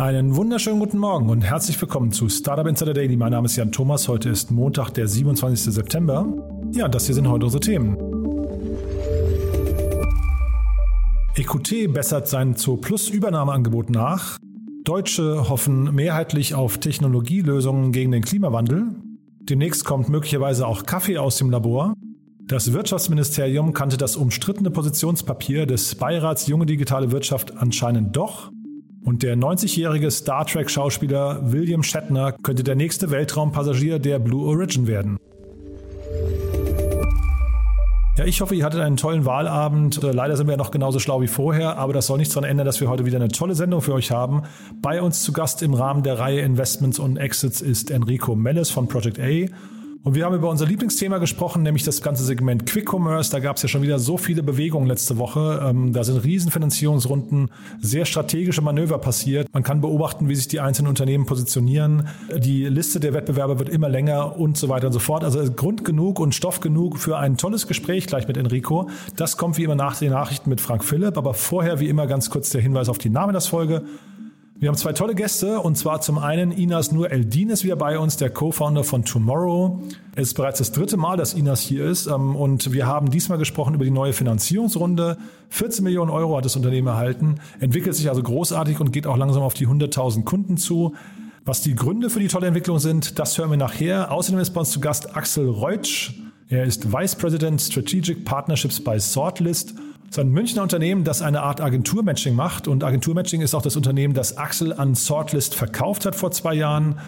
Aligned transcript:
Einen 0.00 0.34
wunderschönen 0.34 0.78
guten 0.78 0.96
Morgen 0.96 1.28
und 1.28 1.42
herzlich 1.42 1.78
willkommen 1.78 2.10
zu 2.10 2.30
Startup 2.30 2.66
Insider 2.66 2.94
Daily. 2.94 3.18
Mein 3.18 3.32
Name 3.32 3.44
ist 3.44 3.56
Jan 3.56 3.70
Thomas. 3.70 4.08
Heute 4.08 4.30
ist 4.30 4.50
Montag, 4.50 4.92
der 4.92 5.06
27. 5.06 5.74
September. 5.74 6.26
Ja, 6.72 6.88
das 6.88 7.04
hier 7.04 7.14
sind 7.14 7.28
heute 7.28 7.44
unsere 7.44 7.60
Themen. 7.60 7.98
EQT 11.36 11.92
bessert 11.92 12.28
sein 12.28 12.56
Zoo 12.56 12.78
Plus 12.78 13.10
Übernahmeangebot 13.10 13.90
nach. 13.90 14.38
Deutsche 14.84 15.50
hoffen 15.50 15.94
mehrheitlich 15.94 16.54
auf 16.54 16.78
Technologielösungen 16.78 17.92
gegen 17.92 18.10
den 18.12 18.22
Klimawandel. 18.22 18.94
Demnächst 19.42 19.84
kommt 19.84 20.08
möglicherweise 20.08 20.66
auch 20.66 20.86
Kaffee 20.86 21.18
aus 21.18 21.36
dem 21.36 21.50
Labor. 21.50 21.92
Das 22.46 22.72
Wirtschaftsministerium 22.72 23.74
kannte 23.74 23.98
das 23.98 24.16
umstrittene 24.16 24.70
Positionspapier 24.70 25.66
des 25.66 25.94
Beirats 25.94 26.46
Junge 26.46 26.64
Digitale 26.64 27.12
Wirtschaft 27.12 27.58
anscheinend 27.58 28.16
doch. 28.16 28.50
Und 29.04 29.22
der 29.22 29.36
90-jährige 29.36 30.10
Star 30.10 30.46
Trek-Schauspieler 30.46 31.52
William 31.52 31.82
Shatner 31.82 32.32
könnte 32.42 32.62
der 32.64 32.74
nächste 32.74 33.10
Weltraumpassagier 33.10 33.98
der 33.98 34.18
Blue 34.18 34.46
Origin 34.46 34.86
werden. 34.86 35.18
Ja, 38.20 38.26
ich 38.26 38.42
hoffe, 38.42 38.54
ihr 38.54 38.66
hattet 38.66 38.80
einen 38.80 38.98
tollen 38.98 39.24
Wahlabend. 39.24 40.02
Äh, 40.04 40.10
leider 40.12 40.36
sind 40.36 40.46
wir 40.46 40.52
ja 40.52 40.58
noch 40.58 40.72
genauso 40.72 40.98
schlau 40.98 41.22
wie 41.22 41.26
vorher, 41.26 41.78
aber 41.78 41.94
das 41.94 42.06
soll 42.06 42.18
nichts 42.18 42.34
daran 42.34 42.50
ändern, 42.50 42.66
dass 42.66 42.78
wir 42.78 42.90
heute 42.90 43.06
wieder 43.06 43.16
eine 43.16 43.28
tolle 43.28 43.54
Sendung 43.54 43.80
für 43.80 43.94
euch 43.94 44.10
haben. 44.10 44.42
Bei 44.82 45.00
uns 45.00 45.22
zu 45.22 45.32
Gast 45.32 45.62
im 45.62 45.72
Rahmen 45.72 46.02
der 46.02 46.18
Reihe 46.18 46.40
Investments 46.40 46.98
und 46.98 47.16
Exits 47.16 47.62
ist 47.62 47.90
Enrico 47.90 48.36
Melles 48.36 48.68
von 48.68 48.88
Project 48.88 49.18
A. 49.18 49.46
Und 50.02 50.14
wir 50.14 50.24
haben 50.24 50.34
über 50.34 50.48
unser 50.48 50.64
Lieblingsthema 50.64 51.18
gesprochen, 51.18 51.62
nämlich 51.62 51.84
das 51.84 52.00
ganze 52.00 52.24
Segment 52.24 52.64
Quick 52.64 52.90
Commerce. 52.90 53.30
Da 53.30 53.38
gab 53.38 53.56
es 53.56 53.62
ja 53.62 53.68
schon 53.68 53.82
wieder 53.82 53.98
so 53.98 54.16
viele 54.16 54.42
Bewegungen 54.42 54.86
letzte 54.86 55.18
Woche. 55.18 55.60
Ähm, 55.62 55.92
da 55.92 56.04
sind 56.04 56.24
Riesenfinanzierungsrunden, 56.24 57.50
sehr 57.82 58.06
strategische 58.06 58.62
Manöver 58.62 58.96
passiert. 58.96 59.52
Man 59.52 59.62
kann 59.62 59.82
beobachten, 59.82 60.30
wie 60.30 60.34
sich 60.36 60.48
die 60.48 60.60
einzelnen 60.60 60.88
Unternehmen 60.88 61.26
positionieren. 61.26 62.08
Die 62.34 62.64
Liste 62.64 62.98
der 62.98 63.12
Wettbewerber 63.12 63.58
wird 63.58 63.68
immer 63.68 63.90
länger 63.90 64.38
und 64.38 64.56
so 64.56 64.70
weiter 64.70 64.86
und 64.86 64.94
so 64.94 65.00
fort. 65.00 65.22
Also 65.22 65.52
Grund 65.52 65.84
genug 65.84 66.18
und 66.18 66.34
Stoff 66.34 66.60
genug 66.60 66.98
für 66.98 67.18
ein 67.18 67.36
tolles 67.36 67.66
Gespräch 67.66 68.06
gleich 68.06 68.26
mit 68.26 68.38
Enrico. 68.38 68.88
Das 69.16 69.36
kommt 69.36 69.58
wie 69.58 69.64
immer 69.64 69.74
nach 69.74 69.98
den 69.98 70.12
Nachrichten 70.12 70.48
mit 70.48 70.62
Frank 70.62 70.82
Philipp. 70.82 71.18
Aber 71.18 71.34
vorher 71.34 71.78
wie 71.78 71.90
immer 71.90 72.06
ganz 72.06 72.30
kurz 72.30 72.48
der 72.48 72.62
Hinweis 72.62 72.88
auf 72.88 72.96
die 72.96 73.10
Namen 73.10 73.32
der 73.32 73.42
Folge. 73.42 73.82
Wir 74.60 74.68
haben 74.68 74.76
zwei 74.76 74.92
tolle 74.92 75.14
Gäste 75.14 75.58
und 75.60 75.78
zwar 75.78 76.02
zum 76.02 76.18
einen 76.18 76.52
Inas 76.52 76.92
Nur 76.92 77.10
Eldin 77.10 77.48
ist 77.48 77.64
wieder 77.64 77.76
bei 77.76 77.98
uns, 77.98 78.18
der 78.18 78.28
Co-Founder 78.28 78.84
von 78.84 79.06
Tomorrow. 79.06 79.80
Es 80.14 80.28
ist 80.28 80.34
bereits 80.34 80.58
das 80.58 80.70
dritte 80.70 80.98
Mal, 80.98 81.16
dass 81.16 81.32
Inas 81.32 81.62
hier 81.62 81.86
ist 81.86 82.06
ähm, 82.06 82.36
und 82.36 82.70
wir 82.70 82.86
haben 82.86 83.10
diesmal 83.10 83.38
gesprochen 83.38 83.72
über 83.72 83.84
die 83.84 83.90
neue 83.90 84.12
Finanzierungsrunde. 84.12 85.16
14 85.48 85.82
Millionen 85.82 86.10
Euro 86.10 86.36
hat 86.36 86.44
das 86.44 86.56
Unternehmen 86.56 86.88
erhalten, 86.88 87.36
entwickelt 87.58 87.96
sich 87.96 88.10
also 88.10 88.22
großartig 88.22 88.78
und 88.80 88.92
geht 88.92 89.06
auch 89.06 89.16
langsam 89.16 89.42
auf 89.42 89.54
die 89.54 89.66
100.000 89.66 90.24
Kunden 90.24 90.58
zu. 90.58 90.94
Was 91.46 91.62
die 91.62 91.74
Gründe 91.74 92.10
für 92.10 92.20
die 92.20 92.28
tolle 92.28 92.48
Entwicklung 92.48 92.80
sind, 92.80 93.18
das 93.18 93.38
hören 93.38 93.48
wir 93.48 93.56
nachher. 93.56 94.12
Außerdem 94.12 94.40
ist 94.40 94.50
bei 94.50 94.60
uns 94.60 94.72
zu 94.72 94.80
Gast 94.80 95.16
Axel 95.16 95.48
Reutsch. 95.48 96.12
Er 96.50 96.64
ist 96.64 96.92
Vice 96.92 97.16
President 97.16 97.62
Strategic 97.62 98.26
Partnerships 98.26 98.78
bei 98.84 98.98
Sortlist 98.98 99.74
es 100.10 100.18
ein 100.18 100.30
Münchner 100.30 100.62
Unternehmen, 100.62 101.04
das 101.04 101.22
eine 101.22 101.42
Art 101.42 101.60
Agenturmatching 101.60 102.34
macht. 102.34 102.66
Und 102.66 102.82
Agenturmatching 102.82 103.42
ist 103.42 103.54
auch 103.54 103.62
das 103.62 103.76
Unternehmen, 103.76 104.12
das 104.12 104.36
Axel 104.36 104.72
an 104.72 104.96
Sortlist 104.96 105.54
verkauft 105.54 106.04
hat 106.04 106.16
vor 106.16 106.32
zwei 106.32 106.54
Jahren. 106.54 106.98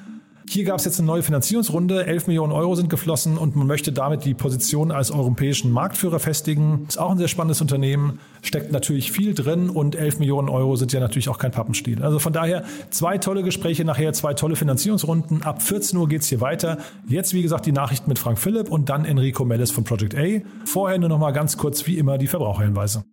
Hier 0.52 0.64
gab 0.64 0.80
es 0.80 0.84
jetzt 0.84 0.98
eine 0.98 1.06
neue 1.06 1.22
Finanzierungsrunde, 1.22 2.04
11 2.04 2.26
Millionen 2.26 2.52
Euro 2.52 2.74
sind 2.74 2.90
geflossen 2.90 3.38
und 3.38 3.56
man 3.56 3.66
möchte 3.66 3.90
damit 3.90 4.26
die 4.26 4.34
Position 4.34 4.90
als 4.90 5.10
europäischen 5.10 5.72
Marktführer 5.72 6.18
festigen. 6.18 6.84
Ist 6.86 6.98
auch 6.98 7.10
ein 7.10 7.16
sehr 7.16 7.28
spannendes 7.28 7.62
Unternehmen, 7.62 8.18
steckt 8.42 8.70
natürlich 8.70 9.12
viel 9.12 9.32
drin 9.32 9.70
und 9.70 9.94
11 9.96 10.18
Millionen 10.18 10.50
Euro 10.50 10.76
sind 10.76 10.92
ja 10.92 11.00
natürlich 11.00 11.30
auch 11.30 11.38
kein 11.38 11.52
Pappenstiel. 11.52 12.02
Also 12.02 12.18
von 12.18 12.34
daher 12.34 12.64
zwei 12.90 13.16
tolle 13.16 13.42
Gespräche 13.42 13.86
nachher, 13.86 14.12
zwei 14.12 14.34
tolle 14.34 14.54
Finanzierungsrunden. 14.54 15.42
Ab 15.42 15.62
14 15.62 15.98
Uhr 15.98 16.06
geht 16.06 16.20
es 16.20 16.28
hier 16.28 16.42
weiter. 16.42 16.76
Jetzt 17.08 17.32
wie 17.32 17.40
gesagt 17.40 17.64
die 17.64 17.72
Nachrichten 17.72 18.10
mit 18.10 18.18
Frank 18.18 18.38
Philipp 18.38 18.70
und 18.70 18.90
dann 18.90 19.06
Enrico 19.06 19.46
Mellis 19.46 19.70
von 19.70 19.84
Project 19.84 20.14
A. 20.14 20.42
Vorher 20.66 20.98
nur 20.98 21.08
noch 21.08 21.18
mal 21.18 21.30
ganz 21.30 21.56
kurz 21.56 21.86
wie 21.86 21.96
immer 21.96 22.18
die 22.18 22.26
Verbraucherhinweise. 22.26 23.06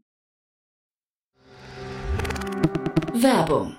Werbung 3.14 3.79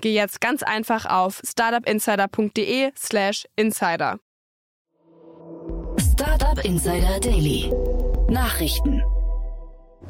geh 0.00 0.14
jetzt 0.14 0.40
ganz 0.40 0.62
einfach 0.62 1.06
auf 1.06 1.40
startupinsider.de/slash 1.44 3.46
insider. 3.56 4.18
Startup 5.98 6.64
Insider 6.64 7.18
Daily. 7.20 7.72
Nachrichten. 8.28 9.02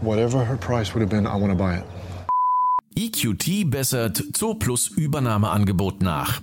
Whatever 0.01 0.45
her 0.45 0.56
price 0.56 0.95
would 0.95 1.03
have 1.03 1.11
been, 1.11 1.27
I 1.27 1.34
want 1.41 1.51
to 1.51 1.56
buy 1.56 1.77
it. 1.77 1.84
EQT 2.97 3.71
bessert 3.71 4.23
Zooplus 4.37 4.89
Übernahmeangebot 4.89 6.03
nach. 6.03 6.41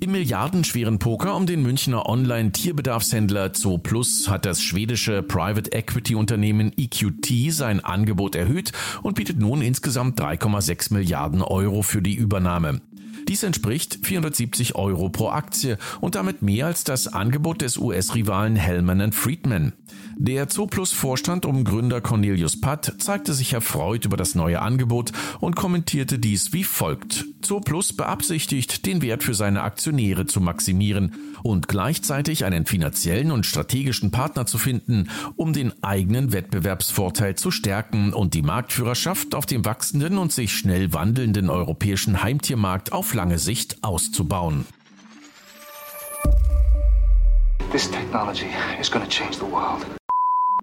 Im 0.00 0.10
milliardenschweren 0.10 0.98
Poker 0.98 1.36
um 1.36 1.46
den 1.46 1.62
Münchner 1.62 2.06
Online-Tierbedarfshändler 2.06 3.52
Zooplus 3.52 4.28
hat 4.28 4.44
das 4.44 4.60
schwedische 4.60 5.22
Private 5.22 5.70
Equity 5.72 6.16
Unternehmen 6.16 6.72
EQT 6.76 7.52
sein 7.52 7.78
Angebot 7.80 8.34
erhöht 8.34 8.72
und 9.02 9.14
bietet 9.14 9.38
nun 9.38 9.62
insgesamt 9.62 10.20
3,6 10.20 10.92
Milliarden 10.92 11.42
Euro 11.42 11.82
für 11.82 12.02
die 12.02 12.14
Übernahme. 12.14 12.80
Dies 13.28 13.42
entspricht 13.42 14.00
470 14.02 14.74
Euro 14.74 15.08
pro 15.08 15.28
Aktie 15.28 15.78
und 16.00 16.16
damit 16.16 16.42
mehr 16.42 16.66
als 16.66 16.84
das 16.84 17.06
Angebot 17.06 17.62
des 17.62 17.78
US-Rivalen 17.78 18.56
Hellman 18.56 19.12
Friedman. 19.12 19.72
Der 20.16 20.48
Zooplus-Vorstand 20.48 21.44
um 21.44 21.64
Gründer 21.64 22.00
Cornelius 22.00 22.60
Patt 22.60 22.94
zeigte 22.98 23.34
sich 23.34 23.52
erfreut 23.52 24.04
über 24.04 24.16
das 24.16 24.34
neue 24.34 24.60
Angebot 24.62 25.12
und 25.40 25.56
kommentierte 25.56 26.18
dies 26.18 26.52
wie 26.52 26.64
folgt. 26.64 27.24
Zooplus 27.42 27.92
beabsichtigt, 27.92 28.86
den 28.86 29.02
Wert 29.02 29.22
für 29.22 29.34
seine 29.34 29.62
Aktionäre 29.62 30.26
zu 30.26 30.40
maximieren 30.40 31.14
und 31.42 31.68
gleichzeitig 31.68 32.44
einen 32.44 32.64
finanziellen 32.64 33.30
und 33.30 33.44
strategischen 33.44 34.10
Partner 34.10 34.46
zu 34.46 34.56
finden, 34.56 35.10
um 35.36 35.52
den 35.52 35.72
eigenen 35.82 36.32
Wettbewerbsvorteil 36.32 37.34
zu 37.34 37.50
stärken 37.50 38.12
und 38.12 38.34
die 38.34 38.42
Marktführerschaft 38.42 39.34
auf 39.34 39.46
dem 39.46 39.64
wachsenden 39.64 40.18
und 40.18 40.32
sich 40.32 40.56
schnell 40.56 40.92
wandelnden 40.92 41.50
europäischen 41.50 42.22
Heimtiermarkt 42.22 42.92
auf 42.92 43.14
lange 43.14 43.38
Sicht 43.38 43.82
auszubauen. 43.82 44.64
This 47.72 47.90
technology 47.90 48.46
is 48.80 48.88
going 48.88 49.04
to 49.04 49.10
change 49.10 49.36
the 49.36 49.46
world. 49.50 49.84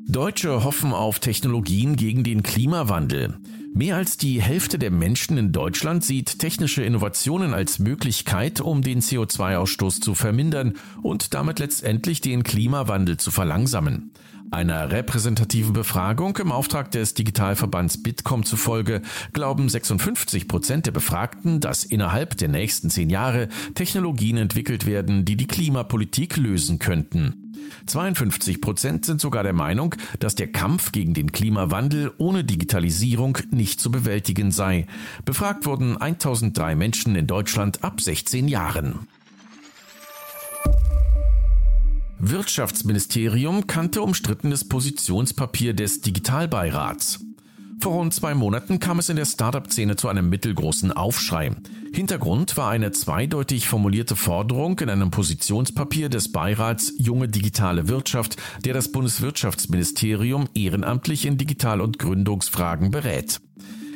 Deutsche 0.08 0.64
hoffen 0.64 0.94
auf 0.94 1.20
Technologien 1.20 1.96
gegen 1.96 2.24
den 2.24 2.44
Klimawandel. 2.44 3.38
Mehr 3.74 3.96
als 3.96 4.18
die 4.18 4.42
Hälfte 4.42 4.78
der 4.78 4.92
Menschen 4.92 5.38
in 5.38 5.54
Deutschland 5.54 6.04
sieht 6.04 6.40
technische 6.40 6.84
Innovationen 6.84 7.54
als 7.54 7.80
Möglichkeit, 7.80 8.60
um 8.60 8.82
den 8.82 9.02
CO2-Ausstoß 9.02 10.02
zu 10.02 10.14
vermindern 10.14 10.74
und 11.02 11.34
damit 11.34 11.60
letztendlich 11.60 12.20
den 12.20 12.44
Klimawandel 12.44 13.18
zu 13.18 13.32
verlangsamen. 13.32 14.12
Einer 14.50 14.92
repräsentativen 14.92 15.72
Befragung 15.72 16.36
im 16.38 16.52
Auftrag 16.52 16.92
des 16.92 17.14
Digitalverbands 17.14 18.04
Bitkom 18.04 18.44
zufolge 18.44 19.02
glauben 19.32 19.70
56 19.70 20.50
Prozent 20.50 20.88
der 20.88 20.92
Befragten, 20.92 21.62
dass 21.62 21.86
innerhalb 21.86 22.36
der 22.36 22.50
nächsten 22.50 22.90
zehn 22.90 23.10
Jahre 23.10 23.48
Technologien 23.76 24.36
entwickelt 24.36 24.86
werden, 24.86 25.24
die 25.24 25.38
die 25.38 25.48
Klimapolitik 25.48 26.36
lösen 26.36 26.80
könnten. 26.80 27.51
52 27.86 28.62
Prozent 28.62 29.06
sind 29.06 29.22
sogar 29.22 29.44
der 29.44 29.54
Meinung, 29.54 29.96
dass 30.20 30.36
der 30.36 30.52
Kampf 30.52 30.92
gegen 30.92 31.14
den 31.14 31.32
Klimawandel 31.32 32.12
ohne 32.18 32.44
Digitalisierung 32.44 33.38
nicht 33.52 33.80
zu 33.80 33.92
bewältigen 33.92 34.52
sei. 34.52 34.88
Befragt 35.26 35.66
wurden 35.66 35.98
1003 35.98 36.76
Menschen 36.76 37.16
in 37.16 37.28
Deutschland 37.28 37.84
ab 37.84 38.02
16 38.02 38.48
Jahren. 38.48 39.08
Wirtschaftsministerium 42.20 43.66
kannte 43.66 44.04
umstrittenes 44.04 44.68
Positionspapier 44.68 45.74
des 45.74 46.02
Digitalbeirats. 46.02 47.20
Vor 47.82 47.94
rund 47.94 48.14
zwei 48.14 48.36
Monaten 48.36 48.78
kam 48.78 49.00
es 49.00 49.10
in 49.10 49.16
der 49.16 49.26
Startup-Szene 49.26 49.96
zu 49.96 50.08
einem 50.08 50.30
mittelgroßen 50.30 50.92
Aufschrei. 50.92 51.50
Hintergrund 51.92 52.56
war 52.56 52.70
eine 52.70 52.92
zweideutig 52.92 53.68
formulierte 53.68 54.16
Forderung 54.16 54.78
in 54.82 54.90
einem 54.92 55.10
Positionspapier 55.10 56.08
des 56.08 56.32
Beirats 56.32 56.94
Junge 57.00 57.28
Digitale 57.28 57.88
Wirtschaft, 57.88 58.38
der 58.64 58.76
das 58.76 58.92
Bundeswirtschaftsministerium 58.92 60.48
ehrenamtlich 60.54 61.26
in 61.26 61.40
Digital- 61.40 61.82
und 61.82 61.98
Gründungsfragen 61.98 62.92
berät. 62.92 63.42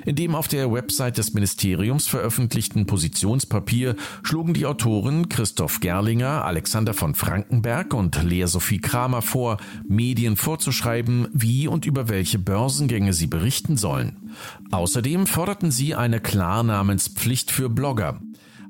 In 0.05 0.15
dem 0.15 0.35
auf 0.35 0.47
der 0.47 0.71
Website 0.71 1.17
des 1.17 1.33
Ministeriums 1.33 2.07
veröffentlichten 2.07 2.85
Positionspapier 2.85 3.95
schlugen 4.21 4.53
die 4.53 4.67
Autoren 4.67 5.29
Christoph 5.29 5.79
Gerlinger, 5.79 6.45
Alexander 6.45 6.93
von 6.93 7.15
Frankenberg 7.15 7.91
und 7.93 8.21
Lea 8.23 8.45
Sophie 8.45 8.79
Kramer 8.79 9.23
vor, 9.23 9.57
Medien 9.87 10.37
vorzuschreiben, 10.37 11.27
wie 11.33 11.67
und 11.67 11.87
über 11.87 12.07
welche 12.07 12.37
Börsengänge 12.37 13.13
sie 13.13 13.25
berichten 13.25 13.77
sollen. 13.77 14.31
Außerdem 14.69 15.25
forderten 15.25 15.71
sie 15.71 15.95
eine 15.95 16.19
Klarnamenspflicht 16.19 17.49
für 17.49 17.69
Blogger. 17.69 18.19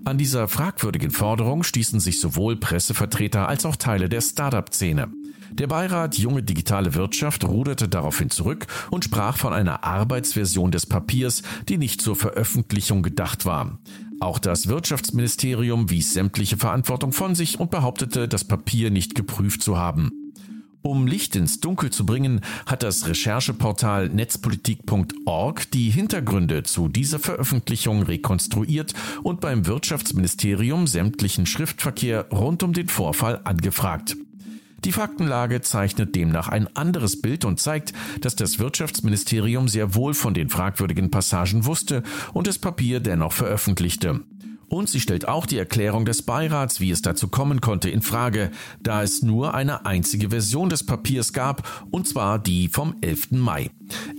An 0.06 0.18
dieser 0.18 0.48
fragwürdigen 0.48 1.12
Forderung 1.12 1.64
stießen 1.64 2.00
sich 2.00 2.22
sowohl 2.22 2.56
Pressevertreter 2.56 3.50
als 3.50 3.66
auch 3.66 3.76
Teile 3.76 4.08
der 4.08 4.22
Startup-Szene. 4.22 5.10
Der 5.52 5.68
Beirat 5.68 6.18
Junge 6.18 6.44
Digitale 6.44 6.96
Wirtschaft 6.96 7.44
ruderte 7.44 7.88
daraufhin 7.88 8.30
zurück 8.30 8.68
und 8.92 9.06
sprach 9.06 9.38
von 9.38 9.54
einer 9.54 9.84
Arbeitsversion 9.84 10.72
des 10.72 10.86
Papiers, 10.86 11.44
die 11.70 11.78
nicht 11.78 12.02
zur 12.02 12.16
Veröffentlichung 12.16 13.04
gedacht 13.04 13.46
war. 13.46 13.80
Auch 14.20 14.40
das 14.40 14.68
Wirtschaftsministerium 14.68 15.90
wies 15.90 16.14
sämtliche 16.14 16.58
Verantwortung 16.58 17.12
von 17.12 17.36
sich 17.36 17.60
und 17.60 17.72
behauptete, 17.72 18.28
das 18.28 18.46
Papier 18.46 18.90
nicht 18.90 19.16
geprüft 19.16 19.62
zu 19.62 19.78
haben. 19.78 20.12
Um 20.82 21.08
Licht 21.08 21.36
ins 21.36 21.62
Dunkel 21.62 21.90
zu 21.90 22.06
bringen, 22.06 22.42
hat 22.68 22.84
das 22.84 23.08
Rechercheportal 23.08 24.10
netzpolitik.org 24.10 25.72
die 25.72 25.90
Hintergründe 25.90 26.62
zu 26.62 26.90
dieser 26.90 27.18
Veröffentlichung 27.18 28.04
rekonstruiert 28.04 28.94
und 29.24 29.42
beim 29.42 29.66
Wirtschaftsministerium 29.66 30.86
sämtlichen 30.86 31.48
Schriftverkehr 31.48 32.28
rund 32.32 32.62
um 32.62 32.74
den 32.74 32.88
Vorfall 32.88 33.42
angefragt. 33.46 34.16
Die 34.84 34.92
Faktenlage 34.92 35.62
zeichnet 35.62 36.16
demnach 36.16 36.48
ein 36.48 36.76
anderes 36.76 37.22
Bild 37.22 37.46
und 37.46 37.60
zeigt, 37.60 37.94
dass 38.22 38.36
das 38.36 38.60
Wirtschaftsministerium 38.60 39.68
sehr 39.68 39.96
wohl 39.96 40.14
von 40.14 40.34
den 40.34 40.50
fragwürdigen 40.50 41.10
Passagen 41.10 41.66
wusste 41.66 42.04
und 42.34 42.48
das 42.48 42.60
Papier 42.60 43.00
dennoch 43.00 43.34
veröffentlichte. 43.34 44.22
Und 44.68 44.90
sie 44.90 45.00
stellt 45.00 45.28
auch 45.28 45.46
die 45.46 45.58
Erklärung 45.58 46.06
des 46.06 46.24
Beirats, 46.24 46.80
wie 46.80 46.92
es 46.92 47.02
dazu 47.02 47.28
kommen 47.28 47.62
konnte, 47.62 47.90
in 47.90 48.02
Frage, 48.02 48.52
da 48.82 49.04
es 49.04 49.22
nur 49.22 49.54
eine 49.54 49.86
einzige 49.86 50.30
Version 50.30 50.70
des 50.70 50.86
Papiers 50.86 51.34
gab, 51.34 51.86
und 51.92 52.08
zwar 52.08 52.40
die 52.40 52.70
vom 52.70 52.96
11. 53.02 53.32
Mai. 53.32 53.70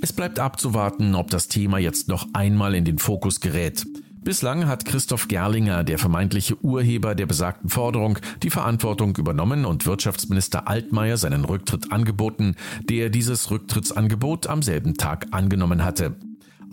Es 0.03 0.13
bleibt 0.13 0.39
abzuwarten, 0.39 1.15
ob 1.15 1.31
das 1.31 1.49
Thema 1.49 1.79
jetzt 1.79 2.09
noch 2.09 2.29
einmal 2.33 2.75
in 2.75 2.85
den 2.85 2.99
Fokus 2.99 3.41
gerät. 3.41 3.87
Bislang 4.27 4.67
hat 4.67 4.85
Christoph 4.85 5.29
Gerlinger, 5.29 5.85
der 5.85 6.01
vermeintliche 6.01 6.57
Urheber 6.61 7.15
der 7.15 7.27
besagten 7.27 7.71
Forderung, 7.71 8.19
die 8.43 8.51
Verantwortung 8.51 9.15
übernommen 9.15 9.65
und 9.65 9.87
Wirtschaftsminister 9.87 10.67
Altmaier 10.67 11.17
seinen 11.17 11.45
Rücktritt 11.45 11.93
angeboten, 11.93 12.57
der 12.83 13.09
dieses 13.09 13.53
Rücktrittsangebot 13.53 14.49
am 14.49 14.63
selben 14.63 14.95
Tag 14.95 15.29
angenommen 15.31 15.85
hatte. 15.85 16.17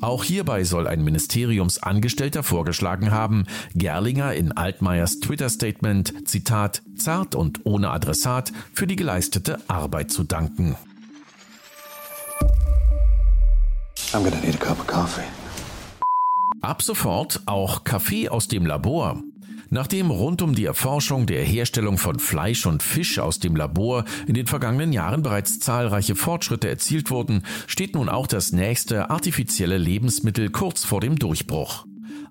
Auch 0.02 0.24
hierbei 0.24 0.64
soll 0.64 0.88
ein 0.88 1.04
Ministeriumsangestellter 1.04 2.42
vorgeschlagen 2.42 3.12
haben, 3.12 3.44
Gerlinger 3.76 4.34
in 4.34 4.52
Altmaiers 4.52 5.20
Twitter-Statement, 5.20 6.28
Zitat, 6.28 6.82
zart 6.96 7.36
und 7.36 7.68
ohne 7.68 7.92
Adressat 7.92 8.52
für 8.74 8.88
die 8.88 8.96
geleistete 8.96 9.60
Arbeit 9.68 10.10
zu 10.10 10.24
danken. 10.24 10.76
I'm 14.12 14.24
gonna 14.24 14.42
need 14.42 14.56
a 14.56 14.58
cup 14.58 14.80
of 14.80 14.88
coffee. 14.88 15.43
Ab 16.63 16.81
sofort 16.81 17.42
auch 17.45 17.83
Kaffee 17.83 18.30
aus 18.30 18.48
dem 18.48 18.65
Labor. 18.65 19.21
Nachdem 19.69 20.10
rund 20.12 20.42
um 20.42 20.56
die 20.56 20.63
Erforschung 20.63 21.25
der 21.25 21.44
Herstellung 21.44 21.98
von 21.98 22.19
Fleisch 22.19 22.65
und 22.65 22.81
Fisch 22.81 23.19
aus 23.19 23.39
dem 23.39 23.57
Labor 23.57 24.06
in 24.27 24.33
den 24.33 24.48
vergangenen 24.48 24.94
Jahren 24.94 25.24
bereits 25.24 25.60
zahlreiche 25.60 26.15
Fortschritte 26.15 26.69
erzielt 26.69 27.12
wurden, 27.12 27.44
steht 27.68 27.95
nun 27.95 28.07
auch 28.07 28.27
das 28.27 28.54
nächste 28.54 29.10
artifizielle 29.10 29.77
Lebensmittel 29.77 30.51
kurz 30.51 30.86
vor 30.86 31.01
dem 31.01 31.19
Durchbruch. 31.19 31.86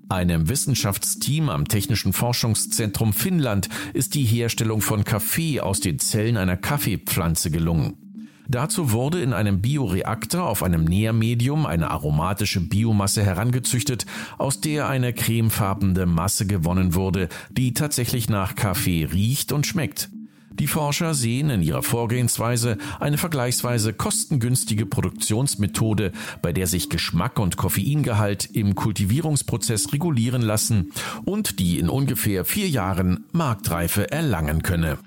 Einem 0.08 0.49
Wissenschaftsteam 0.49 1.50
am 1.50 1.69
Technischen 1.69 2.14
Forschungszentrum 2.14 3.12
Finnland 3.12 3.69
ist 3.93 4.14
die 4.14 4.25
Herstellung 4.25 4.81
von 4.81 5.05
Kaffee 5.05 5.61
aus 5.61 5.81
den 5.81 5.99
Zellen 5.99 6.38
einer 6.38 6.56
Kaffeepflanze 6.56 7.50
gelungen. 7.50 8.12
Dazu 8.49 8.91
wurde 8.93 9.23
in 9.23 9.33
einem 9.33 9.61
Bioreaktor 9.61 10.44
auf 10.47 10.62
einem 10.62 10.85
Nährmedium 10.85 11.65
eine 11.65 11.91
aromatische 11.91 12.61
Biomasse 12.61 13.23
herangezüchtet, 13.23 14.06
aus 14.39 14.61
der 14.61 14.89
eine 14.89 15.12
cremefarbene 15.12 16.06
Masse 16.06 16.47
gewonnen 16.47 16.94
wurde, 16.94 17.29
die 17.50 17.73
tatsächlich 17.73 18.29
nach 18.29 18.55
Kaffee 18.55 19.05
riecht 19.05 19.53
und 19.53 19.67
schmeckt. 19.67 20.11
Die 20.59 20.67
Forscher 20.67 21.15
sehen 21.15 21.49
in 21.49 21.62
ihrer 21.62 21.83
Vorgehensweise 21.83 22.77
eine 23.00 23.17
vergleichsweise 23.17 23.94
kostengünstige 23.94 24.85
Produktionsmethode, 24.87 26.12
bei 26.43 26.53
der 26.53 26.67
sich 26.67 26.91
Geschmack 26.91 27.38
und 27.38 27.56
Koffeingehalt 27.56 28.50
im 28.53 28.75
Kultivierungsprozess 28.75 29.93
regulieren 29.93 30.43
lassen 30.43 30.93
und 31.25 31.59
die 31.59 31.79
in 31.79 31.88
ungefähr 31.88 32.45
vier 32.45 32.69
Jahren 32.69 33.25
Marktreife 33.33 34.11
erlangen 34.11 34.62
könne. 34.62 34.99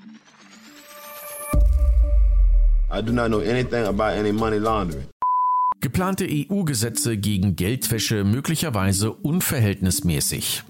I 2.92 3.02
do 3.02 3.12
not 3.12 3.28
know 3.30 3.42
anything 3.42 3.86
about 3.86 4.18
any 4.18 4.32
money 4.32 4.58
laundering. 4.58 5.08
Geplante 5.82 6.26
EU-Gesetze 6.28 7.18
gegen 7.18 7.56
Geldwäsche 7.56 8.24
möglicherweise 8.24 9.12
unverhältnismäßig. 9.12 10.64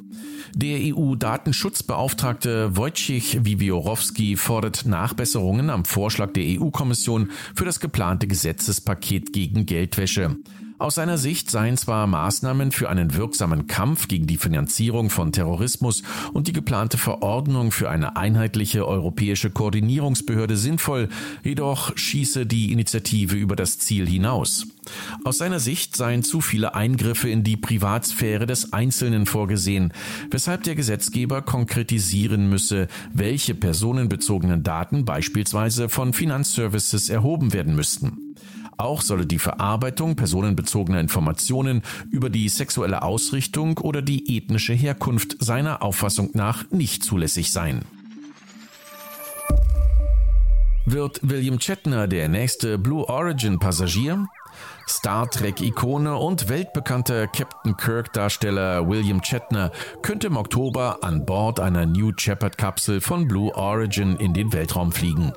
Der 0.55 0.79
EU-Datenschutzbeauftragte 0.95 2.75
Wojciech 2.77 3.43
Wiwiorowski 3.43 4.37
fordert 4.37 4.85
Nachbesserungen 4.85 5.69
am 5.69 5.85
Vorschlag 5.85 6.31
der 6.33 6.43
EU-Kommission 6.59 7.31
für 7.55 7.65
das 7.65 7.79
geplante 7.79 8.27
Gesetzespaket 8.27 9.33
gegen 9.33 9.65
Geldwäsche. 9.65 10.37
Aus 10.77 10.95
seiner 10.95 11.17
Sicht 11.17 11.49
seien 11.49 11.77
zwar 11.77 12.05
Maßnahmen 12.05 12.73
für 12.73 12.89
einen 12.89 13.15
wirksamen 13.15 13.67
Kampf 13.67 14.09
gegen 14.09 14.27
die 14.27 14.35
Finanzierung 14.35 15.09
von 15.09 15.31
Terrorismus 15.31 16.03
und 16.33 16.47
die 16.47 16.53
geplante 16.53 16.97
Verordnung 16.97 17.71
für 17.71 17.89
eine 17.89 18.17
einheitliche 18.17 18.85
europäische 18.85 19.49
Koordinierungsbehörde 19.49 20.57
sinnvoll, 20.57 21.07
jedoch 21.43 21.95
schieße 21.97 22.45
die 22.45 22.73
Initiative 22.73 23.37
über 23.37 23.55
das 23.55 23.79
Ziel 23.79 24.05
hinaus. 24.05 24.67
Aus 25.23 25.37
seiner 25.37 25.59
Sicht 25.59 25.95
seien 25.95 26.23
zu 26.23 26.41
viele 26.41 26.75
Eingriffe 26.75 27.29
in 27.29 27.45
die 27.45 27.55
Privatsphäre 27.55 28.45
des 28.45 28.73
Einzelnen 28.73 29.25
vorgesehen, 29.25 29.93
weshalb 30.29 30.63
der 30.63 30.75
Gesetzgeber 30.75 31.41
konkretisieren 31.41 32.49
müsse, 32.49 32.89
welche 33.13 33.55
personenbezogenen 33.55 34.63
Daten 34.63 35.05
beispielsweise 35.05 35.87
von 35.87 36.11
Finanzservices 36.11 37.09
erhoben 37.09 37.53
werden 37.53 37.75
müssten. 37.77 38.24
Auch 38.77 39.01
solle 39.01 39.25
die 39.25 39.39
Verarbeitung 39.39 40.15
personenbezogener 40.15 40.99
Informationen 40.99 41.81
über 42.11 42.29
die 42.29 42.49
sexuelle 42.49 43.01
Ausrichtung 43.01 43.77
oder 43.77 44.01
die 44.01 44.37
ethnische 44.37 44.73
Herkunft 44.73 45.37
seiner 45.39 45.81
Auffassung 45.81 46.31
nach 46.33 46.69
nicht 46.71 47.03
zulässig 47.03 47.51
sein. 47.51 47.85
Wird 50.85 51.19
William 51.23 51.59
Shatner 51.59 52.07
der 52.07 52.29
nächste 52.29 52.77
Blue 52.77 53.09
Origin 53.09 53.57
Passagier? 53.57 54.27
Star 54.87 55.29
Trek-Ikone 55.29 56.15
und 56.15 56.47
weltbekannter 56.47 57.27
Captain 57.27 57.75
Kirk-Darsteller 57.75 58.87
William 58.87 59.23
Shatner 59.23 59.71
könnte 60.03 60.27
im 60.27 60.37
Oktober 60.37 60.99
an 61.01 61.25
Bord 61.25 61.59
einer 61.59 61.87
New 61.87 62.11
Shepard-Kapsel 62.15 63.01
von 63.01 63.27
Blue 63.27 63.53
Origin 63.55 64.15
in 64.17 64.35
den 64.35 64.53
Weltraum 64.53 64.91
fliegen. 64.91 65.33